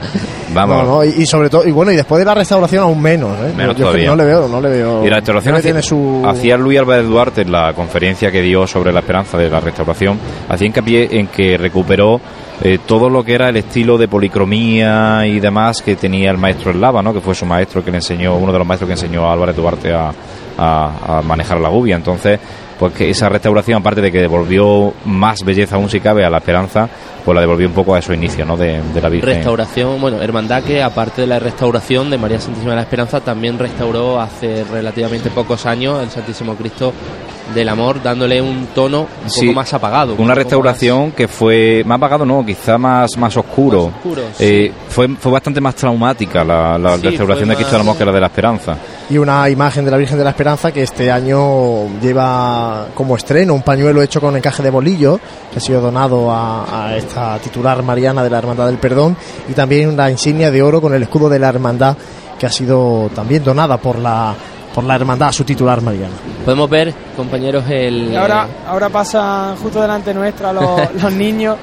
[0.53, 0.83] Vamos.
[0.83, 3.31] No, no, y, y sobre todo, y bueno, y después de la restauración aún menos,
[3.39, 3.51] ¿eh?
[3.57, 4.07] Menos Yo todavía.
[4.09, 5.03] no le veo, no le veo.
[5.05, 8.67] Y la restauración hacía, tiene su hacía Luis Álvarez Duarte en la conferencia que dio
[8.67, 12.21] sobre la esperanza de la restauración, hacía hincapié en que recuperó
[12.63, 16.71] eh, todo lo que era el estilo de policromía y demás que tenía el maestro
[16.71, 17.13] Eslava, ¿no?
[17.13, 19.55] que fue su maestro que le enseñó, uno de los maestros que enseñó a Álvarez
[19.55, 20.11] Duarte a,
[20.57, 21.95] a- manejar la gubia.
[21.95, 22.39] Entonces,
[22.79, 26.37] pues que esa restauración, aparte de que devolvió más belleza aún si cabe a la
[26.37, 26.87] esperanza,
[27.25, 28.55] pues la devolvió un poco a esos inicios ¿no?
[28.57, 29.35] de, de la Virgen.
[29.35, 33.57] Restauración, bueno, hermandad que aparte de la restauración de María Santísima de la Esperanza, también
[33.57, 36.93] restauró hace relativamente pocos años el Santísimo Cristo
[37.53, 40.13] del Amor, dándole un tono un Sí, poco más apagado.
[40.15, 43.87] un Una restauración que fue más apagado, no, quizá más, más oscuro.
[43.87, 47.77] Más oscuro, Eh, fue, fue bastante más traumática la, la Sí, restauración de Cristo de
[47.77, 48.77] la más- Amor que la de la Esperanza.
[49.09, 53.53] y una imagen de la Virgen de la Esperanza que este año lleva como estreno
[53.53, 55.19] un pañuelo hecho con encaje de bolillo
[55.51, 59.15] que ha sido donado a, a esta titular mariana de la Hermandad del Perdón
[59.49, 61.95] y también una insignia de oro con el escudo de la Hermandad
[62.37, 64.33] que ha sido también donada por la
[64.77, 66.13] por la Hermandad a su titular mariana.
[66.45, 68.11] Podemos ver, compañeros, el...
[68.11, 71.57] Y ahora, ahora pasan justo delante nuestra los, los niños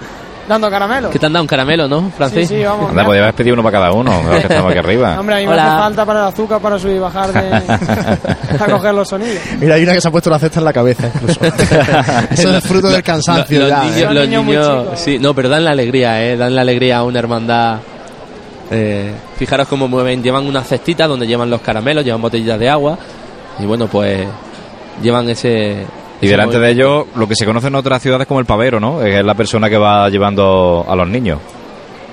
[0.49, 1.11] dando caramelo.
[1.11, 2.49] Que te han dado un caramelo, ¿no, Francis?
[2.49, 2.91] Sí, sí, vamos.
[2.91, 5.16] Anda, podía haber pedido uno para cada uno, los que estamos aquí arriba.
[5.20, 8.66] Hombre, a mí me hace falta para el azúcar para subir y bajar de, a
[8.69, 9.39] coger los sonidos.
[9.61, 11.39] Mira, hay una que se ha puesto la cesta en la cabeza incluso.
[12.32, 13.61] Eso es fruto del cansancio.
[13.61, 14.12] Los, ya, niños, ¿eh?
[14.12, 14.99] los niños muy niños- chicos.
[14.99, 16.36] sí, no, pero dan la alegría, ¿eh?
[16.36, 17.78] Dan la alegría a una hermandad.
[18.70, 22.99] Eh, fijaros cómo mueven, llevan una cestita donde llevan los caramelos, llevan botellitas de agua
[23.59, 24.27] y bueno, pues
[25.03, 25.85] llevan ese...
[26.20, 29.03] Y delante de ellos, lo que se conoce en otras ciudades como el pavero, ¿no?
[29.03, 31.39] Es la persona que va llevando a los niños.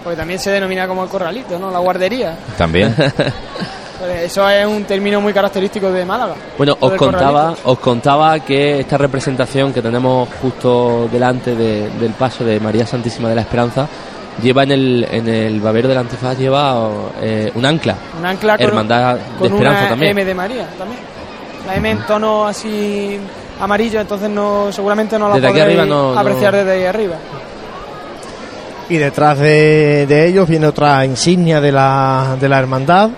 [0.03, 1.71] Porque también se denomina como el corralito, ¿no?
[1.71, 2.35] La guardería.
[2.57, 2.93] También.
[4.01, 6.33] Pues Eso es un término muy característico de Málaga.
[6.57, 7.69] Bueno, os contaba, corralito.
[7.71, 13.29] os contaba que esta representación que tenemos justo delante de- del paso de María Santísima
[13.29, 13.87] de la Esperanza
[14.41, 16.89] lleva en el, en el babero del antifaz lleva
[17.21, 17.95] eh, un ancla.
[18.19, 20.11] Un ancla con, Hermandad de con Esperanza una también.
[20.11, 20.99] M de María también.
[21.67, 23.19] La M en tono así
[23.59, 26.85] amarillo, entonces no seguramente no la Desde aquí podréis arriba no- no- apreciar desde ahí
[26.85, 27.15] arriba.
[28.89, 33.09] Y detrás de, de ellos viene otra insignia de la, de la hermandad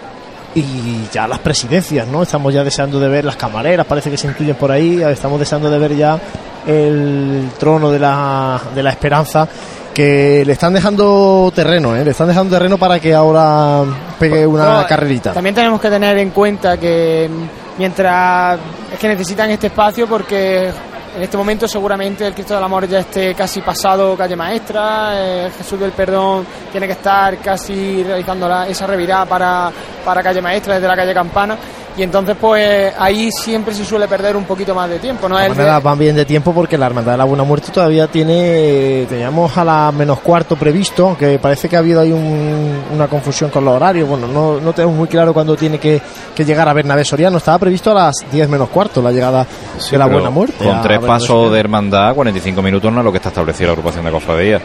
[0.54, 2.22] y ya las presidencias, ¿no?
[2.22, 5.72] Estamos ya deseando de ver las camareras, parece que se incluyen por ahí, estamos deseando
[5.72, 6.20] de ver ya
[6.68, 9.48] el trono de la, de la esperanza
[9.94, 12.04] que le están dejando terreno, ¿eh?
[12.04, 13.84] Le están dejando terreno para que ahora
[14.20, 15.34] pegue una No, carrerita.
[15.34, 17.30] También tenemos que tener en cuenta que
[17.78, 18.60] mientras
[18.94, 20.68] es que necesitan este espacio porque
[21.16, 25.52] en este momento seguramente el Cristo del Amor ya esté casi pasado calle maestra, eh,
[25.58, 29.72] Jesús del Perdón tiene que estar casi realizando la- esa revirada para,
[30.04, 31.56] para calle maestra desde la calle Campana
[31.98, 35.36] y entonces pues ahí siempre se suele perder un poquito más de tiempo, ¿no?
[35.36, 35.50] Todas
[35.82, 39.56] de- van bien de tiempo porque la Hermandad de la Buena Muerte todavía tiene, teníamos
[39.58, 43.64] a la menos cuarto previsto, aunque parece que ha habido ahí un- una confusión con
[43.66, 44.08] los horarios.
[44.10, 46.02] Bueno, no, no tenemos muy claro cuándo tiene que,
[46.36, 47.38] que llegar a Bernabé Soriano.
[47.38, 49.46] Estaba previsto a las 10 menos cuarto la llegada
[49.92, 50.56] de la Buena Muerte.
[50.58, 54.06] Con tres pasos de hermandad, 45 minutos no es lo que está establecido la agrupación
[54.06, 54.62] de cofradías.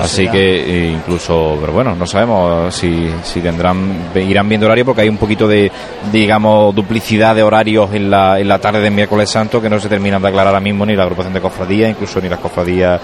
[0.00, 0.32] Así será.
[0.32, 5.08] que eh, incluso, pero bueno, no sabemos si, si tendrán, irán viendo horario porque hay
[5.08, 5.70] un poquito de,
[6.10, 9.88] digamos, duplicidad de horarios en la, en la tarde del miércoles santo que no se
[9.88, 13.00] terminan de aclarar ahora mismo ni la agrupación de cofradías, incluso ni las cofradías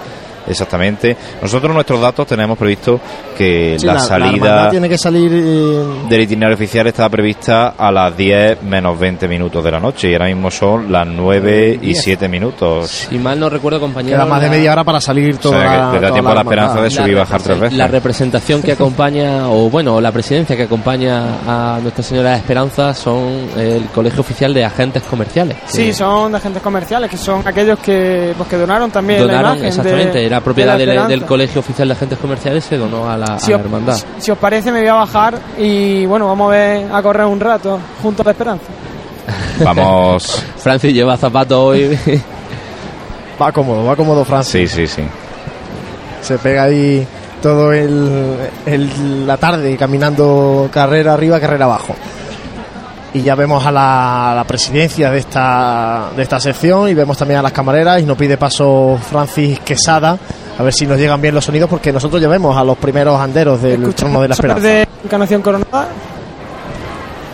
[0.49, 1.17] exactamente.
[1.43, 3.01] Nosotros nuestros datos tenemos previsto
[3.37, 7.91] que Sí, la, la salida tiene que salir eh, del itinerario oficial estaba prevista a
[7.93, 11.87] las 10 menos 20 minutos de la noche y ahora mismo son las 9 y
[11.89, 12.03] 10.
[12.03, 12.89] 7 minutos.
[13.09, 14.17] Si mal no recuerdo, compañero.
[14.17, 16.31] queda más de media hora para salir O toda sea, que te da toda tiempo
[16.31, 17.79] a la esperanza de subir y bajar tres veces.
[17.79, 22.95] La representación que acompaña, o bueno, la presidencia que acompaña a Nuestra Señora de Esperanza
[22.95, 25.57] son el Colegio Oficial de Agentes Comerciales.
[25.59, 29.35] que Sí, son de agentes comerciales, que son aquellos que, pues, que donaron también la
[29.35, 33.09] donaron, de- exactamente, era de propiedad la del, Colegio Oficial de Agentes Comerciales, se donó
[33.09, 33.95] a la, a la hermandad.
[33.97, 37.27] si- si os parece, me voy a bajar y bueno, vamos a ver a correr
[37.27, 38.65] un rato junto a la esperanza.
[39.65, 40.43] Vamos.
[40.57, 41.99] Francis lleva zapatos hoy.
[43.41, 44.71] Va cómodo, va cómodo Francis.
[44.73, 45.03] Sí, sí, sí.
[46.23, 47.07] Se pega ahí
[47.41, 48.37] todo el,
[48.67, 51.95] el- la tarde caminando carrera arriba, carrera abajo.
[53.15, 57.17] Y ya vemos a la, a la presidencia de esta, de esta sección y vemos
[57.17, 60.19] también a las camareras y nos pide paso Francis Quesada
[60.59, 63.19] a ver si nos llegan bien los sonidos porque nosotros ya vemos a los primeros
[63.19, 64.63] anderos del trono de la esperanza.
[64.63, 65.89] de Encarnación Coronada.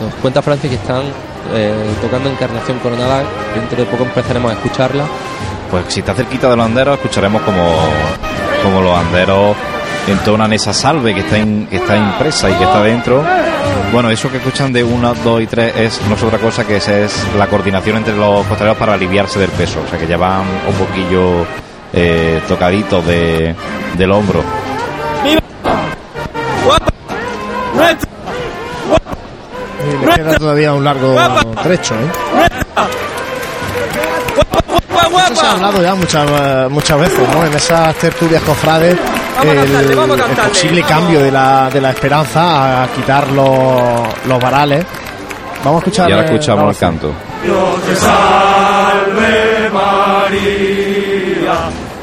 [0.01, 1.03] Nos cuenta Francis que están
[1.55, 3.23] eh, tocando Encarnación Coronada.
[3.55, 5.05] Dentro de poco empezaremos a escucharla.
[5.71, 7.63] Pues si está cerquita de los anderos, escucharemos como,
[8.63, 9.57] como los anderos
[10.07, 13.25] entonan esa salve que está, in- que está impresa y que está dentro.
[13.93, 16.77] Bueno, eso que escuchan de 1, 2 y 3 es no es otra cosa que
[16.77, 19.81] esa es la coordinación entre los costaleros para aliviarse del peso.
[19.85, 21.47] O sea que ya van un poquillo
[21.93, 23.55] eh, tocaditos de,
[23.97, 24.43] del hombro.
[30.01, 31.17] Le queda todavía un largo
[31.63, 32.11] trecho, ¿eh?
[34.95, 37.45] Eso se ha hablado ya muchas, eh, muchas veces, ¿no?
[37.45, 38.97] En esas tertulias cofrades,
[39.43, 39.97] el, el
[40.49, 44.85] posible cambio de la, de la esperanza a quitar los, los varales.
[45.65, 46.11] Vamos a escuchar.
[46.11, 47.13] Y ahora eh, escuchamos el canto.
[47.43, 51.55] Dios te salve María,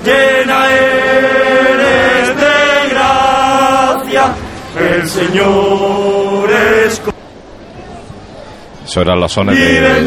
[0.04, 4.34] llena eres de gracia,
[4.80, 7.14] el Señor es con
[8.86, 10.02] Eso eran los sones y de,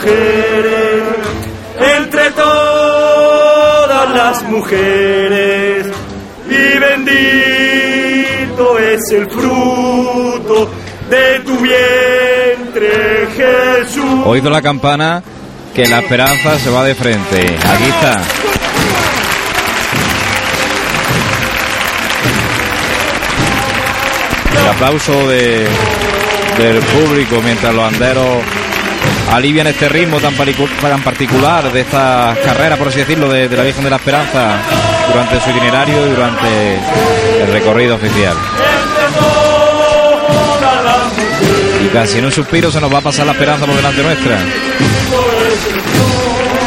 [0.00, 1.02] mujeres,
[1.98, 5.86] entre todas las mujeres,
[6.48, 7.18] y bendito
[8.78, 10.70] es el fruto
[11.10, 14.24] de tu vientre, Jesús.
[14.24, 15.22] Oído la campana
[15.74, 17.40] que la esperanza se va de frente.
[17.42, 18.22] Aquí está.
[24.58, 25.66] El aplauso de,
[26.58, 28.42] del público mientras los anderos
[29.30, 30.34] alivian este ritmo tan,
[31.02, 34.58] particular de estas carreras, por así decirlo, de, de la Virgen de la Esperanza
[35.08, 36.74] durante su itinerario y durante
[37.42, 38.36] el recorrido oficial.
[41.84, 44.38] Y casi en un suspiro se nos va a pasar la esperanza por delante nuestra.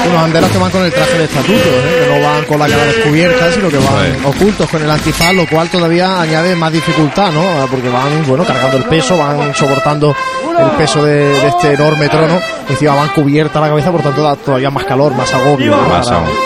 [0.05, 2.07] Unos anderos que van con el traje de estatuto, ¿eh?
[2.07, 5.47] que no van con la cara descubierta, sino que van ocultos con el antifaz, lo
[5.47, 7.67] cual todavía añade más dificultad, ¿no?
[7.67, 10.15] Porque van, bueno, cargando el peso, van soportando
[10.59, 14.21] el peso de, de este enorme trono, y encima van cubierta la cabeza, por tanto
[14.21, 15.75] da todavía más calor, más agobio,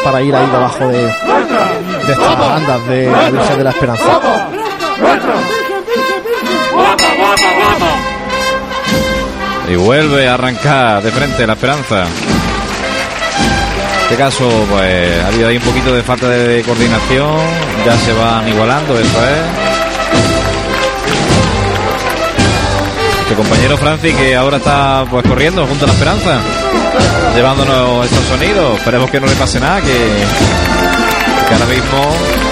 [0.03, 4.19] para, ir ahí debajo de, de estas barandas de la Virgen de la Esperanza.
[9.69, 12.05] Y vuelve a arrancar de frente la esperanza.
[14.09, 17.41] Este caso, pues ha habido ahí un poquito de falta de coordinación.
[17.85, 19.41] Ya se van igualando, eso es.
[23.19, 26.39] Este compañero Francis que ahora está pues corriendo junto a la esperanza.
[27.35, 28.77] Llevándonos estos sonidos.
[28.77, 32.46] Esperemos que no le pase nada, que, que ahora mismo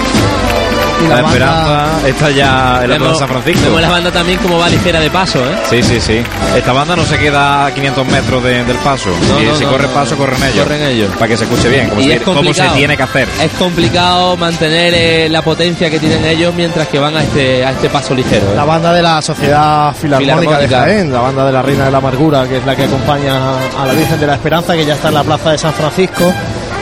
[1.04, 3.62] Y la, la banda- esperanza está ya en la Plaza San Francisco.
[3.66, 5.54] Vemos la banda también como va ligera de paso, ¿eh?
[5.70, 6.22] Sí, sí, sí.
[6.56, 9.10] Esta banda no se queda a 500 metros de- del paso.
[9.28, 10.18] No, y no, si no, corre no, paso, no.
[10.18, 10.64] corren ellos.
[10.64, 11.10] Corren ellos.
[11.14, 13.28] Para que se escuche bien, como, Y se, es como se tiene que hacer.
[13.42, 17.70] Es complicado mantener eh, la potencia que tienen ellos mientras que van a este, a
[17.72, 18.52] este paso ligero.
[18.52, 18.56] ¿eh?
[18.56, 20.68] La banda de la Sociedad Filarmónica, de.
[20.68, 23.34] Jaén, la banda de la Reina de la Amargura, que es la que acompaña
[23.80, 26.32] a la Virgen de la Esperanza, que ya está en la plaza de San Francisco.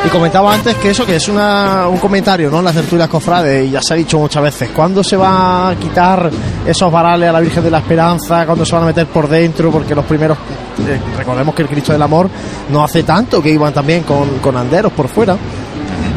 [0.05, 2.59] Y comentaba antes que eso, que es una, un comentario, ¿no?
[2.59, 5.76] En las tertulias cofrades, y ya se ha dicho muchas veces, ¿cuándo se va a
[5.76, 6.31] quitar
[6.66, 8.44] esos varales a la Virgen de la Esperanza?
[8.44, 9.70] ¿Cuándo se van a meter por dentro?
[9.70, 10.36] Porque los primeros,
[10.86, 12.28] eh, recordemos que el Cristo del Amor
[12.70, 15.39] no hace tanto que iban también con, con anderos por fuera.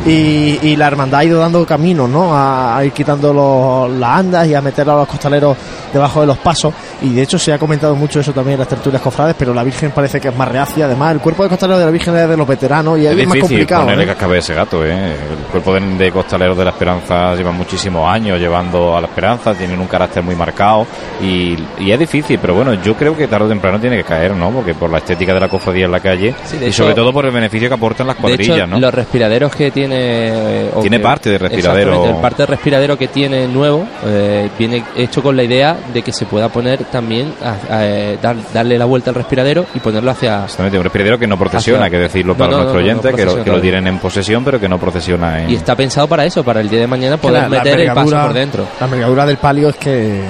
[0.08, 2.34] Y, y la hermandad ha ido dando caminos, ¿no?
[2.34, 5.58] A, a ir quitando los- las andas y a meter a los costaleros
[5.92, 6.74] debajo de los pasos.
[7.02, 9.64] Y de hecho se ha comentado mucho eso también en las tertulias cofrades, pero la
[9.64, 10.86] Virgen parece que es más reacia.
[10.86, 13.18] Además, el cuerpo de costaleros de la Virgen es de los veteranos y es, Es
[13.18, 13.84] más difícil complicado.
[13.84, 14.08] ponerle ¿eh?
[14.08, 15.12] cascabel a ese gato, ¿eh?
[15.14, 19.54] El cuerpo de, de costaleros de la Esperanza lleva muchísimos años llevando a la Esperanza,
[19.56, 20.88] tienen un carácter muy marcado
[21.22, 24.34] y, y es difícil, pero bueno, yo creo que tarde o temprano tiene que caer,
[24.36, 24.52] ¿no?
[24.52, 27.12] Porque por la estética de la cofradía en la calle Sí, y hecho- sobre todo
[27.12, 28.80] por el beneficio que aportan las De cuadrillas, hecho, ¿no?
[28.80, 29.97] los respiraderos que tiene...
[30.00, 32.06] eh, o Tiene que- parte de respiradero.
[32.06, 36.12] El parte de respiradero que tiene nuevo eh, viene hecho con la idea de que
[36.12, 40.12] se pueda poner también, a- a, eh, dar- darle la vuelta al respiradero y ponerlo
[40.12, 40.44] hacia...
[40.46, 42.86] Exactamente, un respiradero que no procesiona, Hacia- hay que decirlo para no, nuestro no, no,
[42.86, 45.50] oyente, no que, lo, que lo tienen en posesión, pero que no procesiona en...
[45.50, 47.92] Y está pensado para eso, para el día de mañana poder La- la meter el
[47.94, 48.66] paso por dentro.
[48.80, 50.22] La envergadura del palio es que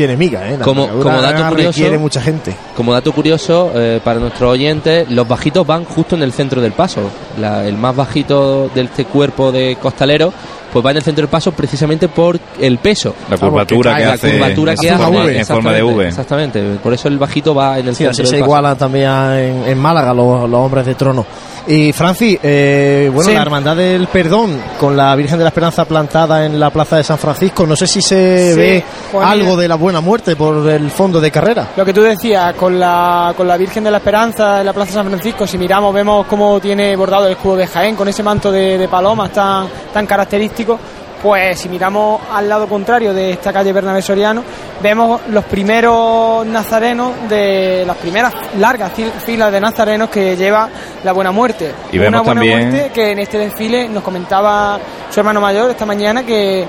[0.00, 0.56] tiene miga, ¿eh?
[0.58, 2.54] La Como, como dato curioso, requiere mucha gente.
[2.74, 6.72] Como dato curioso eh, para nuestros oyentes, los bajitos van justo en el centro del
[6.72, 7.02] paso.
[7.38, 10.32] La- el más bajito de este cuerpo de costalero,
[10.72, 13.14] pues va en el centro del paso precisamente por el peso.
[13.28, 16.08] La curvatura que la hace curvatura en que forma- hace, en forma de exactamente, V.
[16.08, 16.62] Exactamente.
[16.82, 18.48] Por eso el bajito va en el Sí, así centro se del paso.
[18.48, 21.26] igualan también en, en Málaga los, los hombres de trono.
[21.66, 23.34] Y Francis, eh, bueno, Sí.
[23.34, 27.04] la Hermandad del Perdón con la Virgen de la Esperanza plantada en la Plaza de
[27.04, 28.84] San Francisco, no sé si se Sí, ve
[29.22, 31.68] algo de la buena muerte por el fondo de carrera.
[31.76, 34.92] Lo que tú decías, con la, con la Virgen de la Esperanza en la Plaza
[34.94, 38.50] San Francisco, si miramos, vemos cómo tiene bordado el escudo de Jaén, con ese manto
[38.50, 40.78] de, de palomas tan, tan característico.
[41.22, 44.42] Pues si miramos al lado contrario de esta calle Bernabé Soriano,
[44.82, 50.68] vemos los primeros nazarenos de las primeras largas fil- filas de nazarenos que lleva
[51.04, 51.72] la Buena Muerte.
[51.92, 54.78] Y vemos Una Buena también- Muerte que en este desfile nos comentaba
[55.10, 56.66] su hermano mayor esta mañana que,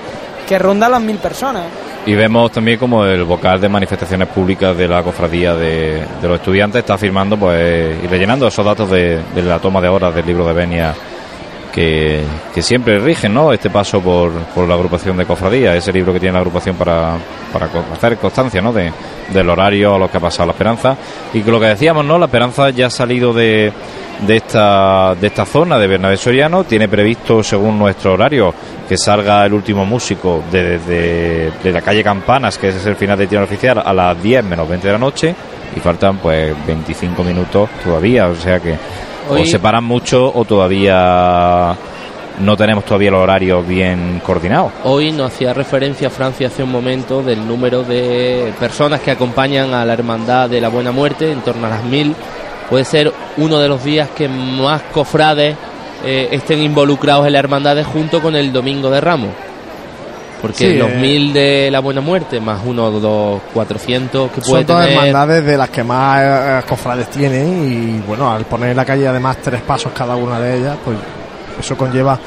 [0.48, 1.64] que ronda las mil personas.
[2.06, 6.40] Y vemos también como el vocal de manifestaciones públicas de la cofradía de, de los
[6.40, 10.26] estudiantes está firmando pues y rellenando esos datos de, de la toma de horas del
[10.26, 10.96] libro de Benia
[11.72, 12.22] que,
[12.54, 13.54] que siempre rigen ¿no?
[13.54, 17.14] este paso por, por la agrupación de cofradías, ese libro que tiene la agrupación para,
[17.54, 18.74] para hacer constancia ¿no?
[18.74, 18.92] de,
[19.34, 20.96] del horario a lo que ha pasado la esperanza.
[21.34, 22.18] Y que lo que decíamos, ¿no?
[22.20, 23.72] la esperanza ya ha salido de,
[24.28, 28.54] de, esta, de esta zona de Bernabé Soriano, tiene previsto según nuestro horario
[28.90, 33.18] que salga el último músico de, de- de la calle Campanas, que es el final
[33.18, 35.36] del tiro oficial, a las 10 menos 20 de la noche.
[35.74, 38.76] Y faltan pues 25 minutos todavía, o sea que
[39.30, 41.76] Hoy- o separan mucho o todavía
[42.40, 44.72] no tenemos todavía los horarios bien coordinados.
[44.84, 49.86] Hoy nos hacía referencia Francia hace un momento del número de personas que acompañan a
[49.86, 52.16] la Hermandad de la Buena Muerte, en torno a las mil.
[52.70, 55.56] Puede ser uno de los días que más cofrades
[56.04, 59.30] eh, estén involucrados en la Hermandad junto con el Domingo de Ramos.
[60.42, 60.96] Porque Sí, los eh.
[61.00, 64.98] mil de la Buena Muerte, más uno los 400 que puede Son todas tener.
[65.00, 69.08] hermandades de las que más eh, cofrades tienen y bueno, al poner en la calle
[69.08, 70.98] además tres pasos cada una de ellas, pues
[71.60, 72.18] eso conlleva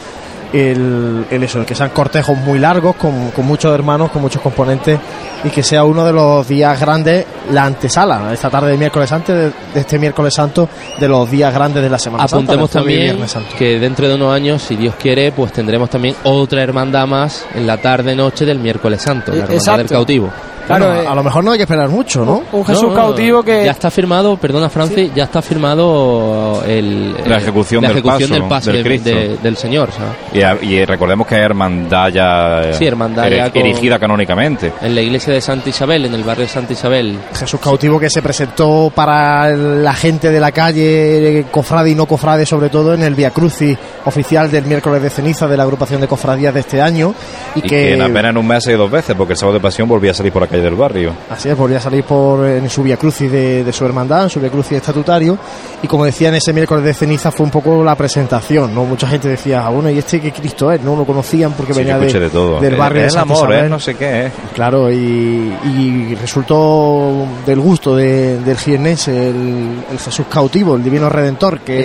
[0.54, 4.40] el, el eso, el que sean cortejos muy largos, con, con muchos hermanos, con muchos
[4.40, 4.98] componentes
[5.44, 9.34] y que sea uno de los días grandes, la antesala, esta tarde de miércoles antes
[9.36, 9.42] de,
[9.74, 10.68] de este miércoles santo,
[10.98, 13.50] de los días grandes de la Semana Santa, Apuntemos y también Viernes Santo.
[13.58, 17.66] que dentro de unos años, si Dios quiere, pues tendremos también otra hermandad más en
[17.66, 19.78] la tarde-noche del miércoles santo, la Eh, hermandad exacto.
[19.78, 20.30] del cautivo.
[20.66, 22.42] Claro, Bueno, eh, a lo mejor no hay que esperar mucho, ¿no?
[22.52, 27.36] Un Jesús No, cautivo que Ya está firmado, perdona Francis, ya está firmado el, La
[27.36, 29.90] eh, ejecución la del ejecución paso del paso del de- del Señor.
[29.92, 30.12] ¿sabes?
[30.32, 34.72] Y, a- y recordemos que hay hermandad ya, eh, Sí, hermandad ya con- erigida canónicamente.
[34.80, 37.18] En la iglesia de Santa Isabel, en el barrio de Santa Isabel.
[37.38, 42.46] Jesús cautivo que se presentó para la gente de la calle, cofrade y no cofrade,
[42.46, 46.08] sobre todo en el Via Crucis oficial del miércoles de ceniza de la agrupación de
[46.08, 47.14] cofradías de este año.
[47.54, 49.38] Y, Y que, que, en apenas en un mes ha ido dos veces, porque el
[49.38, 51.12] sábado de pasión volvía a salir por la calle del barrio.
[51.30, 54.30] así es, volvía a salir por, en su Via Crucis de, de su hermandad, en
[54.30, 55.36] su Via Crucis estatutario.
[55.82, 58.84] Y como decía, en ese miércoles de ceniza fue un poco la presentación, ¿no?
[58.84, 60.80] Mucha gente decía, ah, bueno, ¿y este qué Cristo es?
[60.80, 62.60] No lo conocían porque Sí, venía de, de todo.
[62.60, 63.64] del Eh, barrio el Santa amor, Isabel.
[63.64, 64.30] es no sé qué, eh.
[64.54, 71.08] Claro, y, y resultó del gusto de- del jiennense el, el Jesús cautivo, el divino
[71.08, 71.82] redentor, que,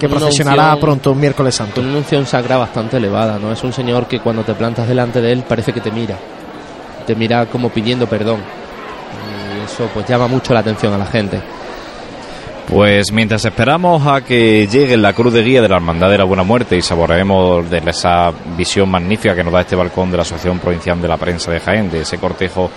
[0.00, 1.80] que procesionará unción- pronto un miércoles santo.
[1.80, 3.52] Una unción sagrada bastante elevada, ¿no?
[3.52, 6.16] Es un señor que cuando te plantas delante de él parece que te mira.
[7.06, 8.40] Te mira como pidiendo perdón.
[8.40, 11.40] Y eso pues llama mucho la atención a la gente.
[12.68, 16.24] Pues mientras esperamos a que llegue la cruz de guía de la Hermandad de la
[16.24, 20.24] Buena Muerte y saboreemos de esa visión magnífica que nos da este balcón de la
[20.24, 22.68] Asociación Provincial de la Prensa de Jaén, de ese cortejo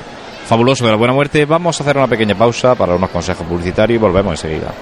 [0.45, 3.97] fabuloso de la Buena Muerte, vamos a hacer una pequeña pausa para unos consejos publicitarios
[3.97, 4.73] y volvemos enseguida.